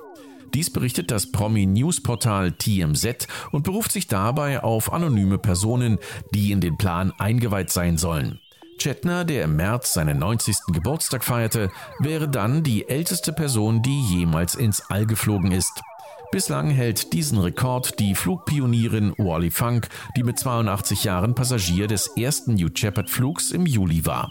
Dies 0.55 0.71
berichtet 0.71 1.11
das 1.11 1.31
Promi-News-Portal 1.31 2.53
TMZ 2.53 3.27
und 3.53 3.65
beruft 3.65 3.93
sich 3.93 4.07
dabei 4.07 4.63
auf 4.63 4.93
anonyme 4.93 5.39
Personen, 5.39 5.99
die 6.35 6.53
in 6.53 6.61
den 6.61 6.77
Plan 6.77 7.13
eingeweiht 7.19 7.71
sein 7.71 7.99
sollen. 7.99 8.41
Chetner, 8.79 9.25
der 9.25 9.45
im 9.45 9.57
März 9.57 9.93
seinen 9.93 10.19
90. 10.19 10.57
Geburtstag 10.73 11.25
feierte, 11.25 11.71
wäre 11.99 12.29
dann 12.29 12.63
die 12.63 12.89
älteste 12.89 13.33
Person, 13.33 13.83
die 13.83 14.01
jemals 14.03 14.55
ins 14.55 14.81
All 14.89 15.05
geflogen 15.05 15.51
ist. 15.53 15.83
Bislang 16.31 16.69
hält 16.69 17.15
diesen 17.15 17.39
Rekord 17.39 17.99
die 17.99 18.15
Flugpionierin 18.15 19.15
Wally 19.17 19.51
Funk, 19.51 19.89
die 20.15 20.23
mit 20.23 20.39
82 20.39 21.05
Jahren 21.05 21.35
Passagier 21.35 21.87
des 21.87 22.09
ersten 22.19 22.55
New 22.55 22.69
Shepard 22.75 23.09
Flugs 23.09 23.51
im 23.51 23.65
Juli 23.65 24.05
war. 24.05 24.31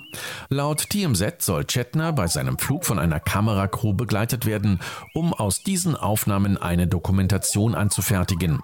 Laut 0.49 0.89
TMZ 0.91 1.41
soll 1.41 1.65
Chetner 1.65 2.13
bei 2.13 2.27
seinem 2.27 2.59
Flug 2.59 2.85
von 2.85 2.99
einer 2.99 3.19
Kameracrew 3.19 3.93
begleitet 3.93 4.45
werden, 4.45 4.79
um 5.15 5.33
aus 5.33 5.63
diesen 5.63 5.95
Aufnahmen 5.95 6.57
eine 6.57 6.85
Dokumentation 6.85 7.73
anzufertigen. 7.73 8.59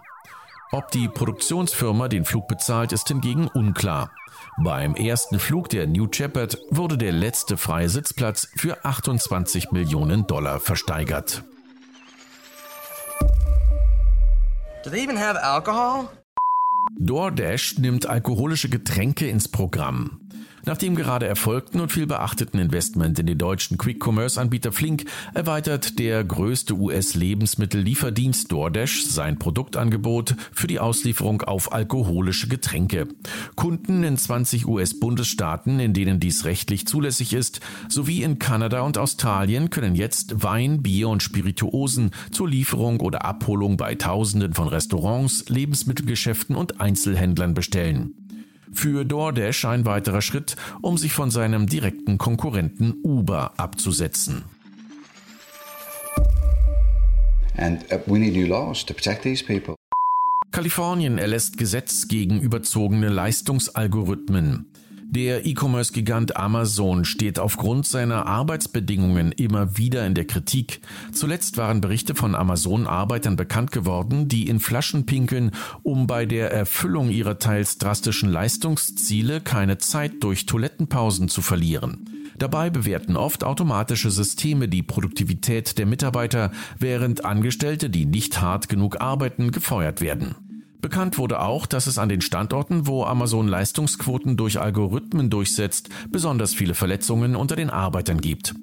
Ob 0.71 0.91
die 0.91 1.07
Produktionsfirma 1.07 2.09
den 2.09 2.25
Flug 2.25 2.47
bezahlt, 2.47 2.91
ist 2.91 3.07
hingegen 3.07 3.47
unklar. 3.47 4.11
Beim 4.63 4.93
ersten 4.93 5.39
Flug 5.39 5.69
der 5.69 5.87
New 5.87 6.07
Shepard 6.11 6.59
wurde 6.69 6.99
der 6.99 7.11
letzte 7.11 7.57
freie 7.57 7.89
Sitzplatz 7.89 8.47
für 8.55 8.85
28 8.85 9.71
Millionen 9.71 10.27
Dollar 10.27 10.59
versteigert. 10.59 11.43
Do 14.83 14.89
they 14.89 15.01
even 15.01 15.15
have 15.15 15.37
alcohol? 15.37 16.09
DoorDash 16.99 17.79
nimmt 17.79 18.05
alkoholische 18.05 18.67
Getränke 18.67 19.27
ins 19.27 19.47
Programm. 19.47 20.22
Nach 20.65 20.77
dem 20.77 20.95
gerade 20.95 21.27
erfolgten 21.27 21.81
und 21.81 21.91
viel 21.91 22.07
beachteten 22.07 22.57
Investment 22.57 23.19
in 23.19 23.25
den 23.25 23.37
deutschen 23.37 23.77
Quick-Commerce-Anbieter 23.77 24.71
Flink 24.71 25.03
erweitert 25.33 25.99
der 25.99 26.23
größte 26.23 26.73
US-Lebensmittellieferdienst 26.75 28.49
DoorDash 28.49 29.03
sein 29.03 29.37
Produktangebot 29.37 30.35
für 30.53 30.67
die 30.67 30.79
Auslieferung 30.79 31.41
auf 31.41 31.73
alkoholische 31.73 32.47
Getränke. 32.47 33.09
Kunden 33.55 34.05
in 34.05 34.15
20 34.15 34.65
US-Bundesstaaten, 34.65 35.81
in 35.81 35.93
denen 35.93 36.21
dies 36.21 36.45
rechtlich 36.45 36.87
zulässig 36.87 37.33
ist, 37.33 37.59
sowie 37.89 38.23
in 38.23 38.39
Kanada 38.39 38.81
und 38.81 38.97
Australien 38.97 39.69
können 39.69 39.95
jetzt 39.95 40.43
Wein, 40.43 40.81
Bier 40.81 41.09
und 41.09 41.21
Spirituosen 41.21 42.11
zur 42.31 42.47
Lieferung 42.47 43.01
oder 43.01 43.25
Abholung 43.25 43.75
bei 43.75 43.95
Tausenden 43.95 44.53
von 44.53 44.69
Restaurants, 44.69 45.49
Lebensmittelgeschäften 45.49 46.55
und 46.55 46.79
Einzelhändlern 46.79 47.53
bestellen. 47.53 48.22
Für 48.73 49.05
DoorDash 49.05 49.65
ein 49.65 49.85
weiterer 49.85 50.21
Schritt, 50.21 50.55
um 50.81 50.97
sich 50.97 51.13
von 51.13 51.31
seinem 51.31 51.67
direkten 51.67 52.17
Konkurrenten 52.17 52.95
Uber 53.03 53.53
abzusetzen. 53.57 54.43
And 57.55 57.83
uh, 57.91 57.99
we 58.07 58.19
need 58.19 58.33
new 58.33 58.47
laws 58.47 58.83
to 58.85 58.93
protect 58.93 59.23
these 59.23 59.43
people. 59.43 59.75
Kalifornien 60.51 61.17
erlässt 61.17 61.57
Gesetz 61.57 62.07
gegen 62.07 62.39
überzogene 62.39 63.09
Leistungsalgorithmen. 63.09 64.67
Der 65.05 65.45
E-Commerce-Gigant 65.45 66.37
Amazon 66.37 67.05
steht 67.05 67.39
aufgrund 67.39 67.85
seiner 67.85 68.25
Arbeitsbedingungen 68.25 69.31
immer 69.31 69.77
wieder 69.77 70.05
in 70.05 70.15
der 70.15 70.25
Kritik. 70.25 70.81
Zuletzt 71.11 71.57
waren 71.57 71.81
Berichte 71.81 72.15
von 72.15 72.35
Amazon-Arbeitern 72.35 73.35
bekannt 73.35 73.71
geworden, 73.71 74.27
die 74.27 74.47
in 74.47 74.59
Flaschen 74.59 75.05
pinkeln, 75.05 75.51
um 75.83 76.07
bei 76.07 76.25
der 76.25 76.51
Erfüllung 76.51 77.09
ihrer 77.09 77.39
teils 77.39 77.77
drastischen 77.77 78.29
Leistungsziele 78.29 79.41
keine 79.41 79.77
Zeit 79.77 80.23
durch 80.23 80.45
Toilettenpausen 80.45 81.29
zu 81.29 81.41
verlieren. 81.41 82.09
Dabei 82.37 82.69
bewerten 82.69 83.15
oft 83.15 83.43
automatische 83.43 84.09
Systeme 84.09 84.67
die 84.67 84.83
Produktivität 84.83 85.77
der 85.77 85.85
Mitarbeiter, 85.85 86.51
während 86.79 87.25
Angestellte, 87.25 87.89
die 87.89 88.05
nicht 88.05 88.41
hart 88.41 88.69
genug 88.69 89.01
arbeiten, 89.01 89.51
gefeuert 89.51 90.01
werden. 90.01 90.52
Bekannt 90.83 91.17
wurde 91.17 91.39
auch, 91.39 91.65
dass 91.65 91.87
es 91.87 91.97
an 91.97 92.09
den 92.09 92.19
Standorten, 92.19 92.87
wo 92.87 93.05
Amazon 93.05 93.47
Leistungsquoten 93.47 94.35
durch 94.35 94.59
Algorithmen 94.59 95.29
durchsetzt, 95.29 95.87
besonders 96.09 96.53
viele 96.53 96.73
Verletzungen 96.73 97.37
unter 97.37 97.55
den 97.55 97.69
Arbeitern 97.69 98.19
gibt. 98.19 98.53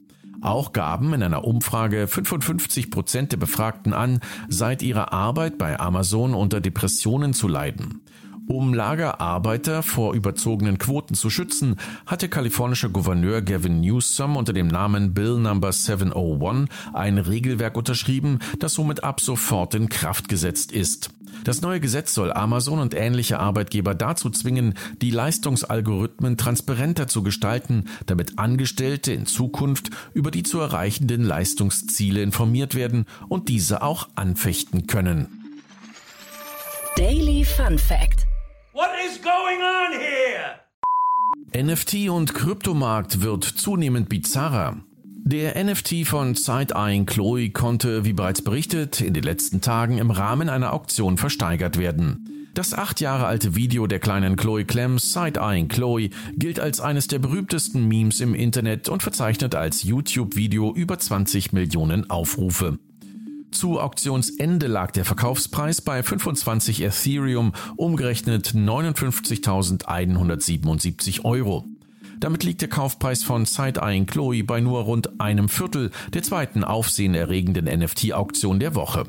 Auch 0.42 0.74
gaben 0.74 1.14
in 1.14 1.22
einer 1.22 1.44
Umfrage 1.46 2.06
55 2.06 2.90
Prozent 2.90 3.32
der 3.32 3.38
Befragten 3.38 3.94
an, 3.94 4.20
seit 4.50 4.82
ihrer 4.82 5.14
Arbeit 5.14 5.56
bei 5.56 5.80
Amazon 5.80 6.34
unter 6.34 6.60
Depressionen 6.60 7.32
zu 7.32 7.48
leiden. 7.48 8.02
Um 8.46 8.74
Lagerarbeiter 8.74 9.82
vor 9.82 10.12
überzogenen 10.12 10.76
Quoten 10.76 11.14
zu 11.14 11.30
schützen, 11.30 11.76
hat 12.04 12.20
der 12.20 12.28
kalifornische 12.28 12.90
Gouverneur 12.90 13.40
Gavin 13.40 13.80
Newsom 13.80 14.36
unter 14.36 14.52
dem 14.52 14.66
Namen 14.66 15.14
Bill 15.14 15.38
Number 15.38 15.72
701 15.72 16.68
ein 16.92 17.16
Regelwerk 17.16 17.78
unterschrieben, 17.78 18.40
das 18.58 18.74
somit 18.74 19.04
ab 19.04 19.22
sofort 19.22 19.74
in 19.74 19.88
Kraft 19.88 20.28
gesetzt 20.28 20.72
ist. 20.72 21.10
Das 21.44 21.62
neue 21.62 21.80
Gesetz 21.80 22.14
soll 22.14 22.32
Amazon 22.32 22.78
und 22.78 22.94
ähnliche 22.94 23.38
Arbeitgeber 23.38 23.94
dazu 23.94 24.30
zwingen, 24.30 24.75
die 25.00 25.10
Leistungsalgorithmen 25.10 26.37
transparenter 26.37 27.08
zu 27.08 27.22
gestalten, 27.22 27.87
damit 28.06 28.38
Angestellte 28.38 29.12
in 29.12 29.26
Zukunft 29.26 29.90
über 30.12 30.30
die 30.30 30.42
zu 30.42 30.60
erreichenden 30.60 31.25
Leistungsziele 31.25 32.22
informiert 32.22 32.75
werden 32.75 33.06
und 33.28 33.49
diese 33.49 33.82
auch 33.82 34.08
anfechten 34.14 34.87
können. 34.87 35.28
Daily 36.96 37.44
Fun 37.44 37.78
Fact 37.78 38.26
What 38.72 38.90
is 39.06 39.20
going 39.22 39.60
on 39.60 39.99
here? 39.99 40.60
NFT 41.52 42.08
und 42.08 42.34
Kryptomarkt 42.34 43.22
wird 43.22 43.44
zunehmend 43.44 44.08
bizarrer. 44.08 44.76
Der 45.22 45.62
NFT 45.62 46.06
von 46.06 46.34
Side-Eyeing 46.34 47.06
Chloe 47.06 47.50
konnte, 47.50 48.04
wie 48.04 48.12
bereits 48.12 48.42
berichtet, 48.42 49.00
in 49.00 49.14
den 49.14 49.22
letzten 49.22 49.60
Tagen 49.60 49.98
im 49.98 50.10
Rahmen 50.10 50.48
einer 50.48 50.72
Auktion 50.72 51.18
versteigert 51.18 51.78
werden. 51.78 52.48
Das 52.54 52.74
acht 52.74 53.00
Jahre 53.00 53.26
alte 53.26 53.54
Video 53.54 53.86
der 53.86 54.00
kleinen 54.00 54.34
Chloe 54.36 54.64
Clem, 54.64 54.98
Side-Eyeing 54.98 55.68
Chloe, 55.68 56.10
gilt 56.36 56.58
als 56.58 56.80
eines 56.80 57.06
der 57.06 57.20
berühmtesten 57.20 57.86
Memes 57.86 58.20
im 58.20 58.34
Internet 58.34 58.88
und 58.88 59.04
verzeichnet 59.04 59.54
als 59.54 59.84
YouTube-Video 59.84 60.74
über 60.74 60.98
20 60.98 61.52
Millionen 61.52 62.10
Aufrufe. 62.10 62.80
Zu 63.52 63.78
Auktionsende 63.80 64.66
lag 64.66 64.90
der 64.92 65.04
Verkaufspreis 65.04 65.80
bei 65.80 66.02
25 66.02 66.82
Ethereum, 66.82 67.52
umgerechnet 67.76 68.48
59.177 68.48 71.24
Euro. 71.24 71.66
Damit 72.20 72.44
liegt 72.44 72.60
der 72.60 72.68
Kaufpreis 72.68 73.24
von 73.24 73.46
Side-Eyeing 73.46 74.04
Chloe 74.06 74.44
bei 74.44 74.60
nur 74.60 74.82
rund 74.82 75.18
einem 75.20 75.48
Viertel 75.48 75.90
der 76.12 76.22
zweiten 76.22 76.62
aufsehenerregenden 76.64 77.64
NFT-Auktion 77.64 78.60
der 78.60 78.74
Woche. 78.74 79.04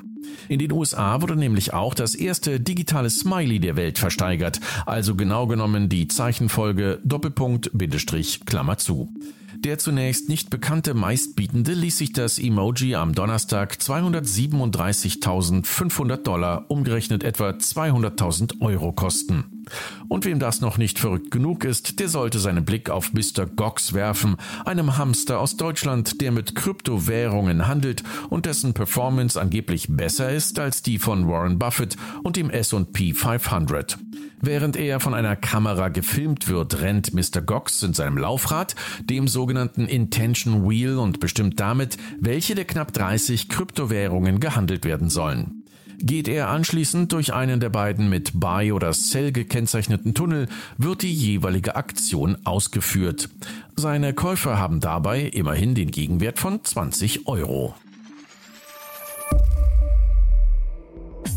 In 0.47 0.59
den 0.59 0.71
USA 0.71 1.21
wurde 1.21 1.35
nämlich 1.35 1.73
auch 1.73 1.93
das 1.93 2.15
erste 2.15 2.61
digitale 2.61 3.09
Smiley 3.09 3.59
der 3.59 3.75
Welt 3.75 3.99
versteigert, 3.99 4.61
also 4.85 5.15
genau 5.15 5.45
genommen 5.47 5.89
die 5.89 6.07
Zeichenfolge 6.07 7.01
Doppelpunkt 7.03 7.69
Bindestrich 7.73 8.45
Klammer 8.45 8.77
zu. 8.77 9.13
Der 9.59 9.77
zunächst 9.77 10.29
nicht 10.29 10.49
bekannte 10.49 10.93
meistbietende 10.93 11.73
ließ 11.73 11.97
sich 11.97 12.13
das 12.13 12.39
Emoji 12.39 12.95
am 12.95 13.13
Donnerstag 13.13 13.73
237.500 13.73 16.15
Dollar, 16.17 16.63
umgerechnet 16.69 17.23
etwa 17.23 17.49
200.000 17.49 18.61
Euro 18.61 18.93
kosten. 18.93 19.60
Und 20.07 20.25
wem 20.25 20.39
das 20.39 20.61
noch 20.61 20.77
nicht 20.77 20.99
verrückt 20.99 21.31
genug 21.31 21.63
ist, 21.63 21.99
der 21.99 22.09
sollte 22.09 22.39
seinen 22.39 22.65
Blick 22.65 22.89
auf 22.89 23.13
Mr. 23.13 23.45
Gox 23.45 23.93
werfen, 23.93 24.37
einem 24.65 24.97
Hamster 24.97 25.39
aus 25.39 25.57
Deutschland, 25.57 26.21
der 26.21 26.31
mit 26.31 26.55
Kryptowährungen 26.55 27.67
handelt 27.67 28.03
und 28.29 28.45
dessen 28.45 28.73
Performance 28.73 29.39
angeblich 29.39 29.87
besser 29.89 30.31
ist 30.31 30.59
als 30.59 30.81
die 30.81 30.99
von 30.99 31.27
Warren 31.27 31.59
Buffett 31.59 31.95
und 32.23 32.35
dem 32.35 32.49
S&P 32.49 33.13
500. 33.13 33.97
Während 34.43 34.75
er 34.75 34.99
von 34.99 35.13
einer 35.13 35.35
Kamera 35.35 35.89
gefilmt 35.89 36.47
wird, 36.47 36.81
rennt 36.81 37.13
Mr. 37.13 37.41
Gox 37.41 37.83
in 37.83 37.93
seinem 37.93 38.17
Laufrad, 38.17 38.75
dem 39.03 39.27
sogenannten 39.27 39.85
Intention 39.85 40.67
Wheel 40.67 40.97
und 40.97 41.19
bestimmt 41.19 41.59
damit, 41.59 41.97
welche 42.19 42.55
der 42.55 42.65
knapp 42.65 42.91
30 42.91 43.49
Kryptowährungen 43.49 44.39
gehandelt 44.39 44.83
werden 44.83 45.09
sollen. 45.09 45.60
Geht 46.03 46.27
er 46.27 46.49
anschließend 46.49 47.11
durch 47.11 47.33
einen 47.33 47.59
der 47.59 47.69
beiden 47.69 48.09
mit 48.09 48.31
Buy 48.39 48.71
oder 48.71 48.91
Sell 48.93 49.31
gekennzeichneten 49.31 50.15
Tunnel, 50.15 50.47
wird 50.77 51.03
die 51.03 51.13
jeweilige 51.13 51.75
Aktion 51.75 52.37
ausgeführt. 52.43 53.29
Seine 53.75 54.13
Käufer 54.13 54.57
haben 54.57 54.79
dabei 54.79 55.21
immerhin 55.21 55.75
den 55.75 55.91
Gegenwert 55.91 56.39
von 56.39 56.63
20 56.63 57.27
Euro. 57.27 57.75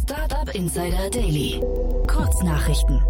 Startup 0.03 0.55
Insider 0.55 1.11
Daily. 1.11 1.61
Kurznachrichten. 2.07 3.01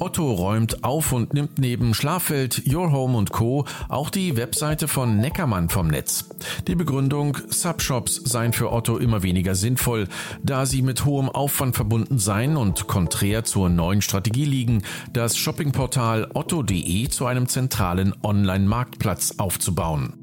Otto 0.00 0.32
räumt 0.32 0.84
auf 0.84 1.12
und 1.12 1.34
nimmt 1.34 1.58
neben 1.58 1.94
Schlaffeld, 1.94 2.62
Your 2.66 2.92
Home 2.92 3.16
und 3.16 3.30
Co. 3.30 3.64
auch 3.88 4.10
die 4.10 4.36
Webseite 4.36 4.88
von 4.88 5.18
Neckermann 5.18 5.68
vom 5.68 5.88
Netz. 5.88 6.28
Die 6.66 6.74
Begründung, 6.74 7.36
Subshops 7.48 8.16
seien 8.24 8.52
für 8.52 8.72
Otto 8.72 8.98
immer 8.98 9.22
weniger 9.22 9.54
sinnvoll, 9.54 10.08
da 10.42 10.66
sie 10.66 10.82
mit 10.82 11.04
hohem 11.04 11.28
Aufwand 11.28 11.76
verbunden 11.76 12.18
seien 12.18 12.56
und 12.56 12.86
konträr 12.86 13.44
zur 13.44 13.68
neuen 13.68 14.02
Strategie 14.02 14.44
liegen, 14.44 14.82
das 15.12 15.36
Shoppingportal 15.36 16.30
otto.de 16.34 17.08
zu 17.08 17.26
einem 17.26 17.48
zentralen 17.48 18.14
Online-Marktplatz 18.22 19.34
aufzubauen. 19.38 20.14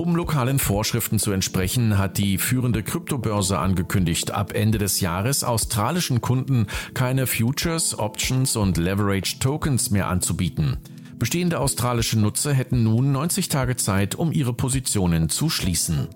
Um 0.00 0.16
lokalen 0.16 0.58
Vorschriften 0.58 1.18
zu 1.18 1.30
entsprechen, 1.30 1.98
hat 1.98 2.16
die 2.16 2.38
führende 2.38 2.82
Kryptobörse 2.82 3.58
angekündigt, 3.58 4.30
ab 4.30 4.54
Ende 4.54 4.78
des 4.78 5.00
Jahres 5.00 5.44
australischen 5.44 6.22
Kunden 6.22 6.68
keine 6.94 7.26
Futures, 7.26 7.98
Options 7.98 8.56
und 8.56 8.78
Leverage 8.78 9.40
Tokens 9.40 9.90
mehr 9.90 10.08
anzubieten. 10.08 10.78
Bestehende 11.18 11.60
australische 11.60 12.18
Nutzer 12.18 12.54
hätten 12.54 12.82
nun 12.82 13.12
90 13.12 13.50
Tage 13.50 13.76
Zeit, 13.76 14.14
um 14.14 14.32
ihre 14.32 14.54
Positionen 14.54 15.28
zu 15.28 15.50
schließen. 15.50 16.08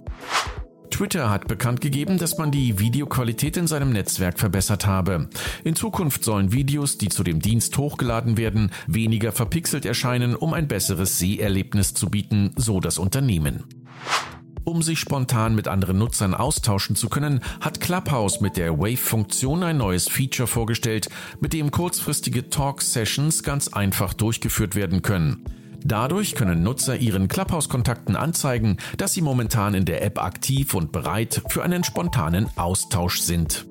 Twitter 0.94 1.28
hat 1.28 1.48
bekannt 1.48 1.80
gegeben, 1.80 2.18
dass 2.18 2.38
man 2.38 2.52
die 2.52 2.78
Videoqualität 2.78 3.56
in 3.56 3.66
seinem 3.66 3.90
Netzwerk 3.90 4.38
verbessert 4.38 4.86
habe. 4.86 5.28
In 5.64 5.74
Zukunft 5.74 6.22
sollen 6.22 6.52
Videos, 6.52 6.98
die 6.98 7.08
zu 7.08 7.24
dem 7.24 7.40
Dienst 7.40 7.76
hochgeladen 7.78 8.36
werden, 8.36 8.70
weniger 8.86 9.32
verpixelt 9.32 9.86
erscheinen, 9.86 10.36
um 10.36 10.54
ein 10.54 10.68
besseres 10.68 11.18
Seherlebnis 11.18 11.94
zu 11.94 12.10
bieten, 12.10 12.52
so 12.54 12.78
das 12.78 12.98
Unternehmen. 12.98 13.64
Um 14.62 14.82
sich 14.82 15.00
spontan 15.00 15.56
mit 15.56 15.66
anderen 15.66 15.98
Nutzern 15.98 16.32
austauschen 16.32 16.94
zu 16.94 17.08
können, 17.08 17.40
hat 17.60 17.80
Clubhouse 17.80 18.40
mit 18.40 18.56
der 18.56 18.78
Wave-Funktion 18.78 19.64
ein 19.64 19.78
neues 19.78 20.08
Feature 20.08 20.46
vorgestellt, 20.46 21.08
mit 21.40 21.54
dem 21.54 21.72
kurzfristige 21.72 22.50
Talk-Sessions 22.50 23.42
ganz 23.42 23.66
einfach 23.66 24.14
durchgeführt 24.14 24.76
werden 24.76 25.02
können. 25.02 25.44
Dadurch 25.84 26.34
können 26.34 26.62
Nutzer 26.62 26.96
ihren 26.96 27.28
Clubhouse-Kontakten 27.28 28.16
anzeigen, 28.16 28.78
dass 28.96 29.12
sie 29.12 29.20
momentan 29.20 29.74
in 29.74 29.84
der 29.84 30.02
App 30.02 30.18
aktiv 30.18 30.72
und 30.72 30.92
bereit 30.92 31.42
für 31.48 31.62
einen 31.62 31.84
spontanen 31.84 32.48
Austausch 32.56 33.20
sind. 33.20 33.66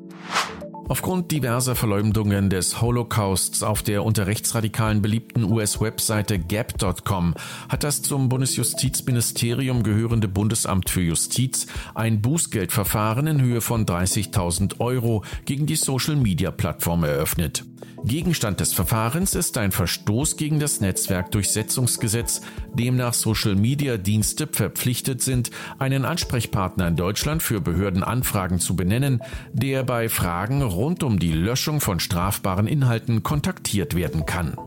Aufgrund 0.90 1.32
diverser 1.32 1.76
Verleumdungen 1.76 2.50
des 2.50 2.82
Holocausts 2.82 3.64
auf 3.64 3.84
der 3.84 4.04
unter 4.04 4.28
Rechtsradikalen 4.28 5.02
beliebten 5.02 5.46
US-Webseite 5.46 6.40
gap.com 6.40 7.36
hat 7.70 7.84
das 7.86 8.02
zum 8.02 8.28
Bundesjustizministerium 8.28 9.84
gehörende 9.84 10.28
Bundesamt 10.28 10.90
für 10.90 11.02
Justiz 11.02 11.68
ein 11.96 12.22
Bußgeldverfahren 12.22 13.28
in 13.28 13.42
Höhe 13.42 13.62
von 13.62 13.86
30.000 13.86 14.82
Euro 14.82 15.24
gegen 15.46 15.66
die 15.66 15.78
Social-Media-Plattform 15.78 17.06
eröffnet. 17.06 17.64
Gegenstand 18.06 18.60
des 18.60 18.74
Verfahrens 18.74 19.34
ist 19.34 19.58
ein 19.58 19.72
Verstoß 19.72 20.36
gegen 20.36 20.60
das 20.60 20.82
Netzwerkdurchsetzungsgesetz, 20.82 22.42
demnach 22.74 23.14
Social-Media-Dienste 23.14 24.48
verpflichtet 24.48 25.22
sind, 25.22 25.52
einen 25.80 26.04
Ansprechpartner 26.04 26.90
in 26.90 26.98
Deutschland 26.98 27.42
für 27.42 27.62
Behördenanfragen 27.62 28.60
zu 28.60 28.76
benennen, 28.76 29.22
der 29.54 29.84
bei 29.84 30.10
Fragen 30.10 30.62
rund 30.74 31.04
um 31.04 31.20
die 31.20 31.34
Löschung 31.34 31.82
von 31.82 32.00
strafbaren 32.00 32.68
Inhalten 32.68 33.24
kontaktiert 33.24 33.96
werden 33.96 34.26
kann. 34.26 34.58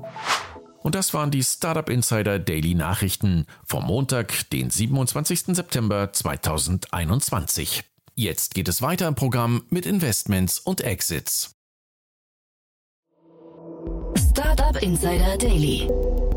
Und 0.83 0.95
das 0.95 1.13
waren 1.15 1.31
die 1.31 1.43
Startup 1.43 1.89
Insider 1.91 2.39
Daily 2.39 2.75
Nachrichten 2.75 3.47
vom 3.65 3.85
Montag, 3.85 4.49
den 4.51 4.71
27. 4.71 5.57
September 5.57 6.13
2021. 6.13 7.83
Jetzt 8.15 8.55
geht 8.55 8.69
es 8.69 8.81
weiter 8.83 9.09
im 9.09 9.15
Programm 9.15 9.65
mit 9.69 9.85
Investments 9.85 10.59
und 10.61 10.81
Exits. 10.83 11.57
Startup 14.31 14.81
Insider 14.81 15.37
Daily. 15.39 15.91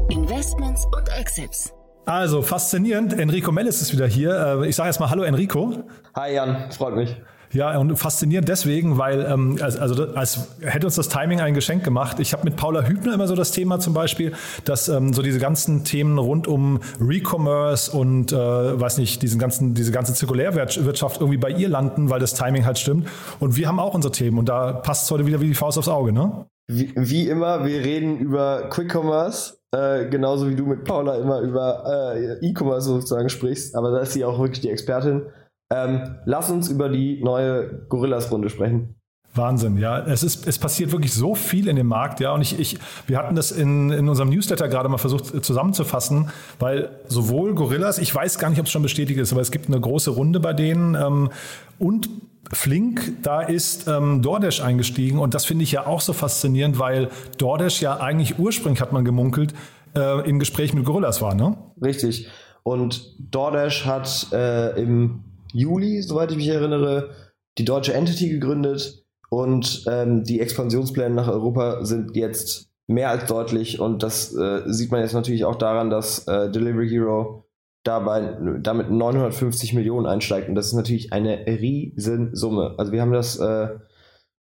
Investments 0.10 0.86
und 0.98 1.08
Exits. 1.10 1.72
Also 2.06 2.42
faszinierend. 2.42 3.14
Enrico 3.14 3.52
Mellis 3.52 3.82
ist 3.82 3.94
wieder 3.94 4.08
hier. 4.08 4.62
Äh, 4.64 4.68
ich 4.70 4.76
sage 4.76 4.88
erstmal 4.88 5.12
Hallo 5.12 5.22
Enrico. 5.22 5.84
Hi 6.16 6.34
Jan, 6.34 6.72
freut 6.72 6.96
mich. 6.96 7.16
Ja, 7.52 7.78
und 7.80 7.96
faszinierend 7.98 8.48
deswegen, 8.48 8.98
weil 8.98 9.26
ähm, 9.28 9.58
also 9.62 10.06
als 10.14 10.48
hätte 10.62 10.86
uns 10.86 10.96
das 10.96 11.10
Timing 11.10 11.42
ein 11.42 11.56
Geschenk 11.56 11.84
gemacht. 11.84 12.20
Ich 12.20 12.34
habe 12.34 12.44
mit 12.44 12.56
Paula 12.56 12.84
Hübner 12.84 13.16
immer 13.16 13.28
so 13.28 13.36
das 13.36 13.52
Thema 13.52 13.80
zum 13.80 13.94
Beispiel, 13.94 14.34
dass 14.66 14.88
ähm, 14.88 15.14
so 15.14 15.24
diese 15.24 15.40
ganzen 15.40 15.84
Themen 15.84 16.20
rund 16.20 16.48
um 16.48 16.80
Recommerce 17.02 17.92
und 17.92 18.32
äh, 18.32 18.36
weiß 18.36 19.00
nicht, 19.00 19.24
diesen 19.24 19.40
ganzen, 19.40 19.74
diese 19.74 19.92
ganze 19.92 20.14
Zirkulärwirtschaft 20.14 21.22
irgendwie 21.22 21.38
bei 21.38 21.50
ihr 21.50 21.70
landen, 21.70 22.10
weil 22.10 22.20
das 22.20 22.36
Timing 22.36 22.66
halt 22.66 22.78
stimmt. 22.78 23.08
Und 23.40 23.56
wir 23.56 23.68
haben 23.68 23.80
auch 23.80 23.96
unsere 23.96 24.12
Themen 24.12 24.38
und 24.38 24.48
da 24.48 24.74
passt 24.74 25.06
es 25.06 25.12
heute 25.12 25.26
wieder 25.26 25.42
wie 25.42 25.48
die 25.48 25.56
Faust 25.56 25.78
aufs 25.78 25.90
Auge, 25.90 26.12
ne? 26.12 26.46
Wie, 26.68 26.94
wie 26.96 27.28
immer, 27.28 27.66
wir 27.66 27.80
reden 27.84 28.20
über 28.20 28.70
Quick 28.70 28.94
Commerce, 28.94 29.56
äh, 29.72 30.06
genauso 30.08 30.48
wie 30.48 30.56
du 30.56 30.68
mit 30.68 30.84
Paula 30.84 31.16
immer 31.16 31.40
über 31.42 32.14
äh, 32.16 32.48
E-Commerce 32.48 32.88
sozusagen 32.88 33.30
sprichst, 33.30 33.76
aber 33.76 33.90
da 33.90 34.00
ist 34.02 34.14
sie 34.14 34.24
auch 34.24 34.38
wirklich 34.38 34.62
die 34.62 34.70
Expertin. 34.70 35.24
Ähm, 35.72 36.16
lass 36.26 36.50
uns 36.50 36.70
über 36.70 36.90
die 36.90 37.22
neue 37.24 37.86
Gorillas-Runde 37.90 38.50
sprechen. 38.50 38.96
Wahnsinn, 39.36 39.78
ja. 39.78 40.00
Es 40.00 40.24
ist, 40.24 40.48
es 40.48 40.58
passiert 40.58 40.92
wirklich 40.92 41.14
so 41.14 41.36
viel 41.36 41.68
in 41.68 41.76
dem 41.76 41.88
Markt, 41.88 42.20
ja. 42.20 42.34
Und 42.34 42.42
ich, 42.42 42.60
ich, 42.60 42.80
wir 43.06 43.18
hatten 43.18 43.36
das 43.36 43.52
in, 43.52 43.92
in 43.92 44.10
unserem 44.10 44.30
Newsletter 44.30 44.68
gerade 44.68 44.90
mal 44.90 44.98
versucht 44.98 45.34
äh, 45.34 45.42
zusammenzufassen, 45.42 46.30
weil 46.58 46.90
sowohl 47.08 47.54
Gorillas, 47.54 48.00
ich 48.00 48.14
weiß 48.14 48.40
gar 48.40 48.50
nicht, 48.50 48.60
ob 48.60 48.66
es 48.66 48.72
schon 48.72 48.82
bestätigt 48.82 49.20
ist, 49.20 49.32
aber 49.32 49.42
es 49.42 49.52
gibt 49.52 49.68
eine 49.68 49.80
große 49.80 50.10
Runde 50.10 50.40
bei 50.40 50.54
denen 50.54 50.96
ähm, 50.96 51.30
und 51.78 52.10
Flink, 52.52 53.22
da 53.22 53.42
ist 53.42 53.88
ähm, 53.88 54.24
DoorDash 54.24 54.62
eingestiegen 54.62 55.20
und 55.20 55.36
das 55.36 55.46
finde 55.46 55.64
ich 55.64 55.72
ja 55.72 55.86
auch 55.86 56.02
so 56.02 56.14
faszinierend, 56.14 56.80
weil 56.80 57.10
DoorDash 57.38 57.82
ja 57.82 58.00
eigentlich 58.00 58.40
ursprünglich, 58.40 58.82
hat 58.82 58.92
man 58.92 59.06
gemunkelt, 59.06 59.54
äh, 59.96 60.28
im 60.28 60.40
Gespräch 60.40 60.74
mit 60.74 60.84
Gorillas 60.84 61.22
war, 61.22 61.36
ne? 61.36 61.56
Richtig. 61.80 62.28
Und 62.64 63.16
DoorDash 63.32 63.86
hat 63.86 64.28
äh, 64.32 64.82
im 64.82 65.24
Juli, 65.54 66.02
soweit 66.02 66.32
ich 66.32 66.38
mich 66.38 66.50
erinnere, 66.50 67.12
die 67.58 67.66
deutsche 67.66 67.94
Entity 67.94 68.30
gegründet 68.30 69.06
und 69.30 69.86
ähm, 69.88 70.24
die 70.24 70.40
Expansionspläne 70.40 71.16
nach 71.16 71.28
Europa 71.28 71.84
sind 71.86 72.16
jetzt 72.16 72.70
mehr 72.88 73.10
als 73.10 73.26
deutlich 73.26 73.80
und 73.80 74.02
das 74.02 74.36
äh, 74.36 74.62
sieht 74.66 74.92
man 74.92 75.02
jetzt 75.02 75.14
natürlich 75.14 75.46
auch 75.46 75.56
daran, 75.56 75.90
dass 75.90 76.28
äh, 76.28 76.50
Delivery 76.50 76.90
Hero 76.90 77.46
dabei 77.84 78.38
damit 78.62 78.90
950 78.90 79.74
Millionen 79.74 80.06
einsteigt 80.06 80.50
und 80.50 80.56
das 80.56 80.68
ist 80.68 80.74
natürlich 80.74 81.14
eine 81.14 81.46
Riesensumme. 81.46 82.76
Also 82.78 82.92
wir 82.92 83.02
haben 83.02 83.14
das 83.14 83.38
äh, 83.38 83.70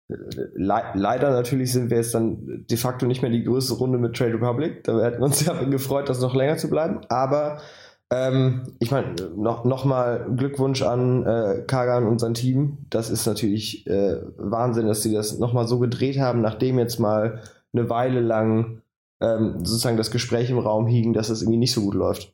le 0.09 0.83
leider 0.95 1.29
natürlich 1.31 1.71
sind 1.71 1.89
wir 1.89 1.97
jetzt 1.97 2.15
dann 2.15 2.65
de 2.69 2.77
facto 2.77 3.05
nicht 3.05 3.21
mehr 3.21 3.31
die 3.31 3.43
größte 3.43 3.75
Runde 3.75 3.99
mit 3.99 4.15
Trade 4.15 4.33
Republic. 4.33 4.83
Da 4.83 4.99
hätten 5.01 5.19
wir 5.19 5.25
uns 5.25 5.45
ja 5.45 5.53
gefreut, 5.69 6.09
das 6.09 6.19
noch 6.19 6.35
länger 6.35 6.57
zu 6.57 6.69
bleiben. 6.69 7.01
Aber 7.09 7.61
ähm, 8.11 8.63
ich 8.79 8.91
meine, 8.91 9.15
noch, 9.35 9.65
noch 9.65 9.85
mal 9.85 10.27
Glückwunsch 10.35 10.81
an 10.81 11.25
äh, 11.25 11.63
Kagan 11.67 12.07
und 12.07 12.19
sein 12.19 12.33
Team. 12.33 12.79
Das 12.89 13.09
ist 13.09 13.25
natürlich 13.25 13.85
äh, 13.87 14.17
Wahnsinn, 14.37 14.87
dass 14.87 15.03
sie 15.03 15.13
das 15.13 15.37
noch 15.37 15.53
mal 15.53 15.67
so 15.67 15.79
gedreht 15.79 16.19
haben, 16.19 16.41
nachdem 16.41 16.79
jetzt 16.79 16.99
mal 16.99 17.41
eine 17.71 17.89
Weile 17.89 18.19
lang 18.21 18.81
ähm, 19.21 19.63
sozusagen 19.63 19.97
das 19.97 20.11
Gespräch 20.11 20.49
im 20.49 20.57
Raum 20.57 20.87
hing, 20.87 21.13
dass 21.13 21.29
es 21.29 21.41
irgendwie 21.41 21.59
nicht 21.59 21.73
so 21.73 21.81
gut 21.81 21.93
läuft. 21.93 22.33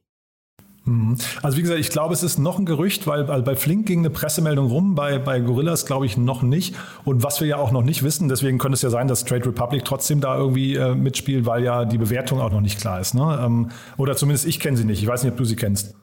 Mhm. 0.86 1.18
Also 1.42 1.58
wie 1.58 1.62
gesagt, 1.62 1.80
ich 1.80 1.90
glaube, 1.90 2.14
es 2.14 2.24
ist 2.24 2.38
noch 2.38 2.60
ein 2.60 2.66
Gerücht, 2.66 3.08
weil, 3.08 3.28
weil 3.28 3.42
bei 3.42 3.56
Flink 3.56 3.88
ging 3.88 4.00
eine 4.00 4.10
Pressemeldung 4.10 4.68
rum, 4.68 4.96
bei, 4.96 5.18
bei 5.18 5.40
Gorillas 5.40 5.86
glaube 5.86 6.06
ich 6.06 6.18
noch 6.18 6.44
nicht. 6.44 6.76
Und 7.04 7.24
was 7.24 7.42
wir 7.42 7.48
ja 7.48 7.58
auch 7.58 7.72
noch 7.72 7.84
nicht 7.84 8.04
wissen, 8.04 8.30
deswegen 8.30 8.58
könnte 8.58 8.76
es 8.76 8.82
ja 8.82 8.90
sein, 8.90 9.08
dass 9.08 9.26
Trade 9.26 9.48
Republic 9.48 9.84
trotzdem 9.84 10.22
da 10.22 10.38
irgendwie 10.38 10.76
äh, 10.76 10.96
mitspielt, 10.96 11.46
weil 11.46 11.64
ja 11.64 11.86
die 11.86 11.98
Bewertung 11.98 12.40
auch 12.40 12.52
noch 12.52 12.62
nicht 12.62 12.80
klar 12.80 13.00
ist. 13.00 13.16
Ne? 13.16 13.40
Ähm, 13.44 13.72
oder 13.98 14.16
zumindest 14.16 14.46
ich 14.46 14.60
kenne 14.60 14.78
sie 14.78 14.86
nicht. 14.86 15.02
Ich 15.02 15.08
weiß 15.08 15.24
nicht, 15.24 15.32
ob 15.32 15.38
du 15.38 15.46
sie 15.46 15.56
kennst. 15.56 15.96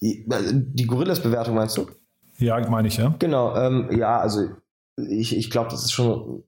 Die, 0.00 0.24
die 0.28 0.86
Gorillas-Bewertung 0.86 1.56
meinst 1.56 1.76
du? 1.76 1.86
Ja, 2.38 2.60
meine 2.70 2.86
ich, 2.86 2.96
ja. 2.96 3.14
Genau, 3.18 3.56
ähm, 3.56 3.88
ja, 3.90 4.20
also 4.20 4.48
ich, 4.96 5.36
ich 5.36 5.50
glaube, 5.50 5.70
das 5.70 5.84
ist 5.84 5.92
schon 5.92 6.44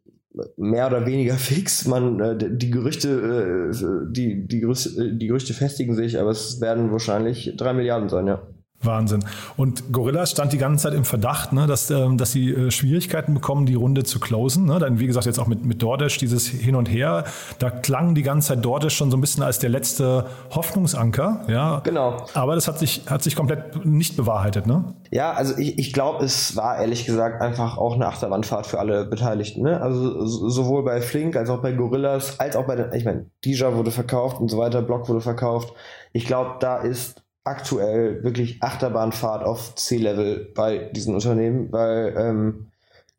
mehr 0.56 0.86
oder 0.86 1.06
weniger 1.06 1.34
fix. 1.38 1.86
Man, 1.86 2.20
äh, 2.20 2.36
die 2.38 2.70
Gerüchte, 2.70 3.70
äh, 3.72 4.10
die, 4.12 4.46
die, 4.46 4.60
Gerüchte, 4.60 5.14
die 5.14 5.26
Gerüchte 5.26 5.54
festigen 5.54 5.94
sich, 5.94 6.18
aber 6.18 6.30
es 6.30 6.60
werden 6.60 6.92
wahrscheinlich 6.92 7.54
drei 7.56 7.72
Milliarden 7.72 8.08
sein, 8.08 8.26
ja. 8.26 8.42
Wahnsinn. 8.82 9.24
Und 9.56 9.92
Gorillas 9.92 10.30
stand 10.30 10.52
die 10.52 10.58
ganze 10.58 10.84
Zeit 10.84 10.94
im 10.94 11.04
Verdacht, 11.04 11.52
ne, 11.52 11.66
dass, 11.66 11.90
ähm, 11.90 12.16
dass 12.16 12.32
sie 12.32 12.50
äh, 12.50 12.70
Schwierigkeiten 12.70 13.34
bekommen, 13.34 13.66
die 13.66 13.74
Runde 13.74 14.04
zu 14.04 14.20
closen. 14.20 14.64
Ne? 14.64 14.78
Dann, 14.78 14.98
wie 14.98 15.06
gesagt, 15.06 15.26
jetzt 15.26 15.38
auch 15.38 15.46
mit, 15.46 15.64
mit 15.64 15.82
DoorDash, 15.82 16.16
dieses 16.18 16.46
Hin 16.46 16.74
und 16.74 16.86
Her. 16.86 17.24
Da 17.58 17.70
klang 17.70 18.14
die 18.14 18.22
ganze 18.22 18.48
Zeit 18.48 18.64
DoorDash 18.64 18.96
schon 18.96 19.10
so 19.10 19.18
ein 19.18 19.20
bisschen 19.20 19.42
als 19.42 19.58
der 19.58 19.68
letzte 19.68 20.26
Hoffnungsanker. 20.50 21.44
Ja? 21.48 21.80
Genau. 21.84 22.24
Aber 22.32 22.54
das 22.54 22.68
hat 22.68 22.78
sich, 22.78 23.02
hat 23.06 23.22
sich 23.22 23.36
komplett 23.36 23.84
nicht 23.84 24.16
bewahrheitet, 24.16 24.66
ne? 24.66 24.94
Ja, 25.10 25.32
also 25.32 25.58
ich, 25.58 25.78
ich 25.78 25.92
glaube, 25.92 26.24
es 26.24 26.56
war 26.56 26.78
ehrlich 26.78 27.04
gesagt 27.04 27.42
einfach 27.42 27.76
auch 27.76 27.94
eine 27.94 28.06
Achterbahnfahrt 28.06 28.66
für 28.66 28.78
alle 28.78 29.04
Beteiligten. 29.04 29.62
Ne? 29.62 29.80
Also 29.80 30.24
sowohl 30.24 30.84
bei 30.84 31.00
Flink 31.02 31.36
als 31.36 31.50
auch 31.50 31.60
bei 31.60 31.72
Gorillas, 31.72 32.40
als 32.40 32.56
auch 32.56 32.66
bei 32.66 32.76
den, 32.76 32.92
ich 32.94 33.04
meine, 33.04 33.26
Dija 33.44 33.74
wurde 33.74 33.90
verkauft 33.90 34.40
und 34.40 34.48
so 34.48 34.56
weiter, 34.56 34.80
Block 34.80 35.08
wurde 35.08 35.20
verkauft. 35.20 35.74
Ich 36.12 36.26
glaube, 36.26 36.56
da 36.60 36.78
ist 36.78 37.22
aktuell 37.44 38.22
wirklich 38.22 38.62
Achterbahnfahrt 38.62 39.44
auf 39.44 39.74
C-Level 39.74 40.50
bei 40.54 40.90
diesen 40.92 41.14
Unternehmen, 41.14 41.72
weil 41.72 42.14
ähm, 42.16 42.66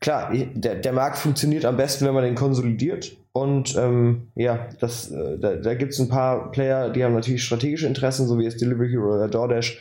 klar, 0.00 0.32
der, 0.32 0.76
der 0.76 0.92
Markt 0.92 1.18
funktioniert 1.18 1.64
am 1.64 1.76
besten, 1.76 2.06
wenn 2.06 2.14
man 2.14 2.24
den 2.24 2.34
konsolidiert. 2.34 3.16
Und 3.32 3.76
ähm, 3.76 4.28
ja, 4.34 4.68
das, 4.78 5.10
äh, 5.10 5.38
da, 5.38 5.56
da 5.56 5.74
gibt 5.74 5.92
es 5.92 5.98
ein 5.98 6.08
paar 6.08 6.50
Player, 6.50 6.90
die 6.90 7.02
haben 7.02 7.14
natürlich 7.14 7.44
strategische 7.44 7.86
Interessen, 7.86 8.26
so 8.26 8.38
wie 8.38 8.46
es 8.46 8.56
Delivery 8.56 8.90
Hero 8.90 9.14
oder 9.14 9.28
DoorDash. 9.28 9.80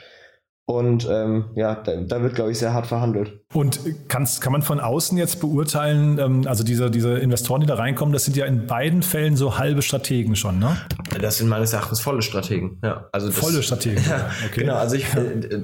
Und 0.65 1.08
ähm, 1.10 1.45
ja, 1.56 1.76
da, 1.76 1.95
da 1.97 2.21
wird, 2.21 2.36
glaube 2.36 2.52
ich, 2.52 2.60
sehr 2.60 2.74
hart 2.74 2.88
verhandelt. 2.88 3.41
Und 3.54 3.80
kannst, 4.08 4.41
kann 4.41 4.54
man 4.54 4.62
von 4.62 4.80
außen 4.80 5.17
jetzt 5.17 5.41
beurteilen, 5.41 6.17
ähm, 6.17 6.47
also 6.47 6.63
diese, 6.63 6.89
diese 6.89 7.17
Investoren, 7.17 7.62
die 7.62 7.67
da 7.67 7.76
reinkommen, 7.76 8.13
das 8.13 8.26
sind 8.26 8.38
ja 8.38 8.45
in 8.45 8.67
beiden 8.67 9.02
Fällen 9.02 9.36
so 9.36 9.58
halbe 9.58 9.82
Strategen 9.82 10.36
schon, 10.36 10.60
ne? 10.60 10.78
Das 11.19 11.39
sind 11.39 11.50
meines 11.50 11.74
Erachtens 11.74 12.00
volle 12.00 12.21
Strategen, 12.21 12.80
ja. 12.84 13.10
Also 13.12 13.28
das, 13.28 13.38
volle 13.38 13.63
Strategen, 13.63 14.02
ja, 14.10 14.30
okay. 14.45 14.62
Genau, 14.62 14.76
also 14.76 14.95
ich, 14.95 15.08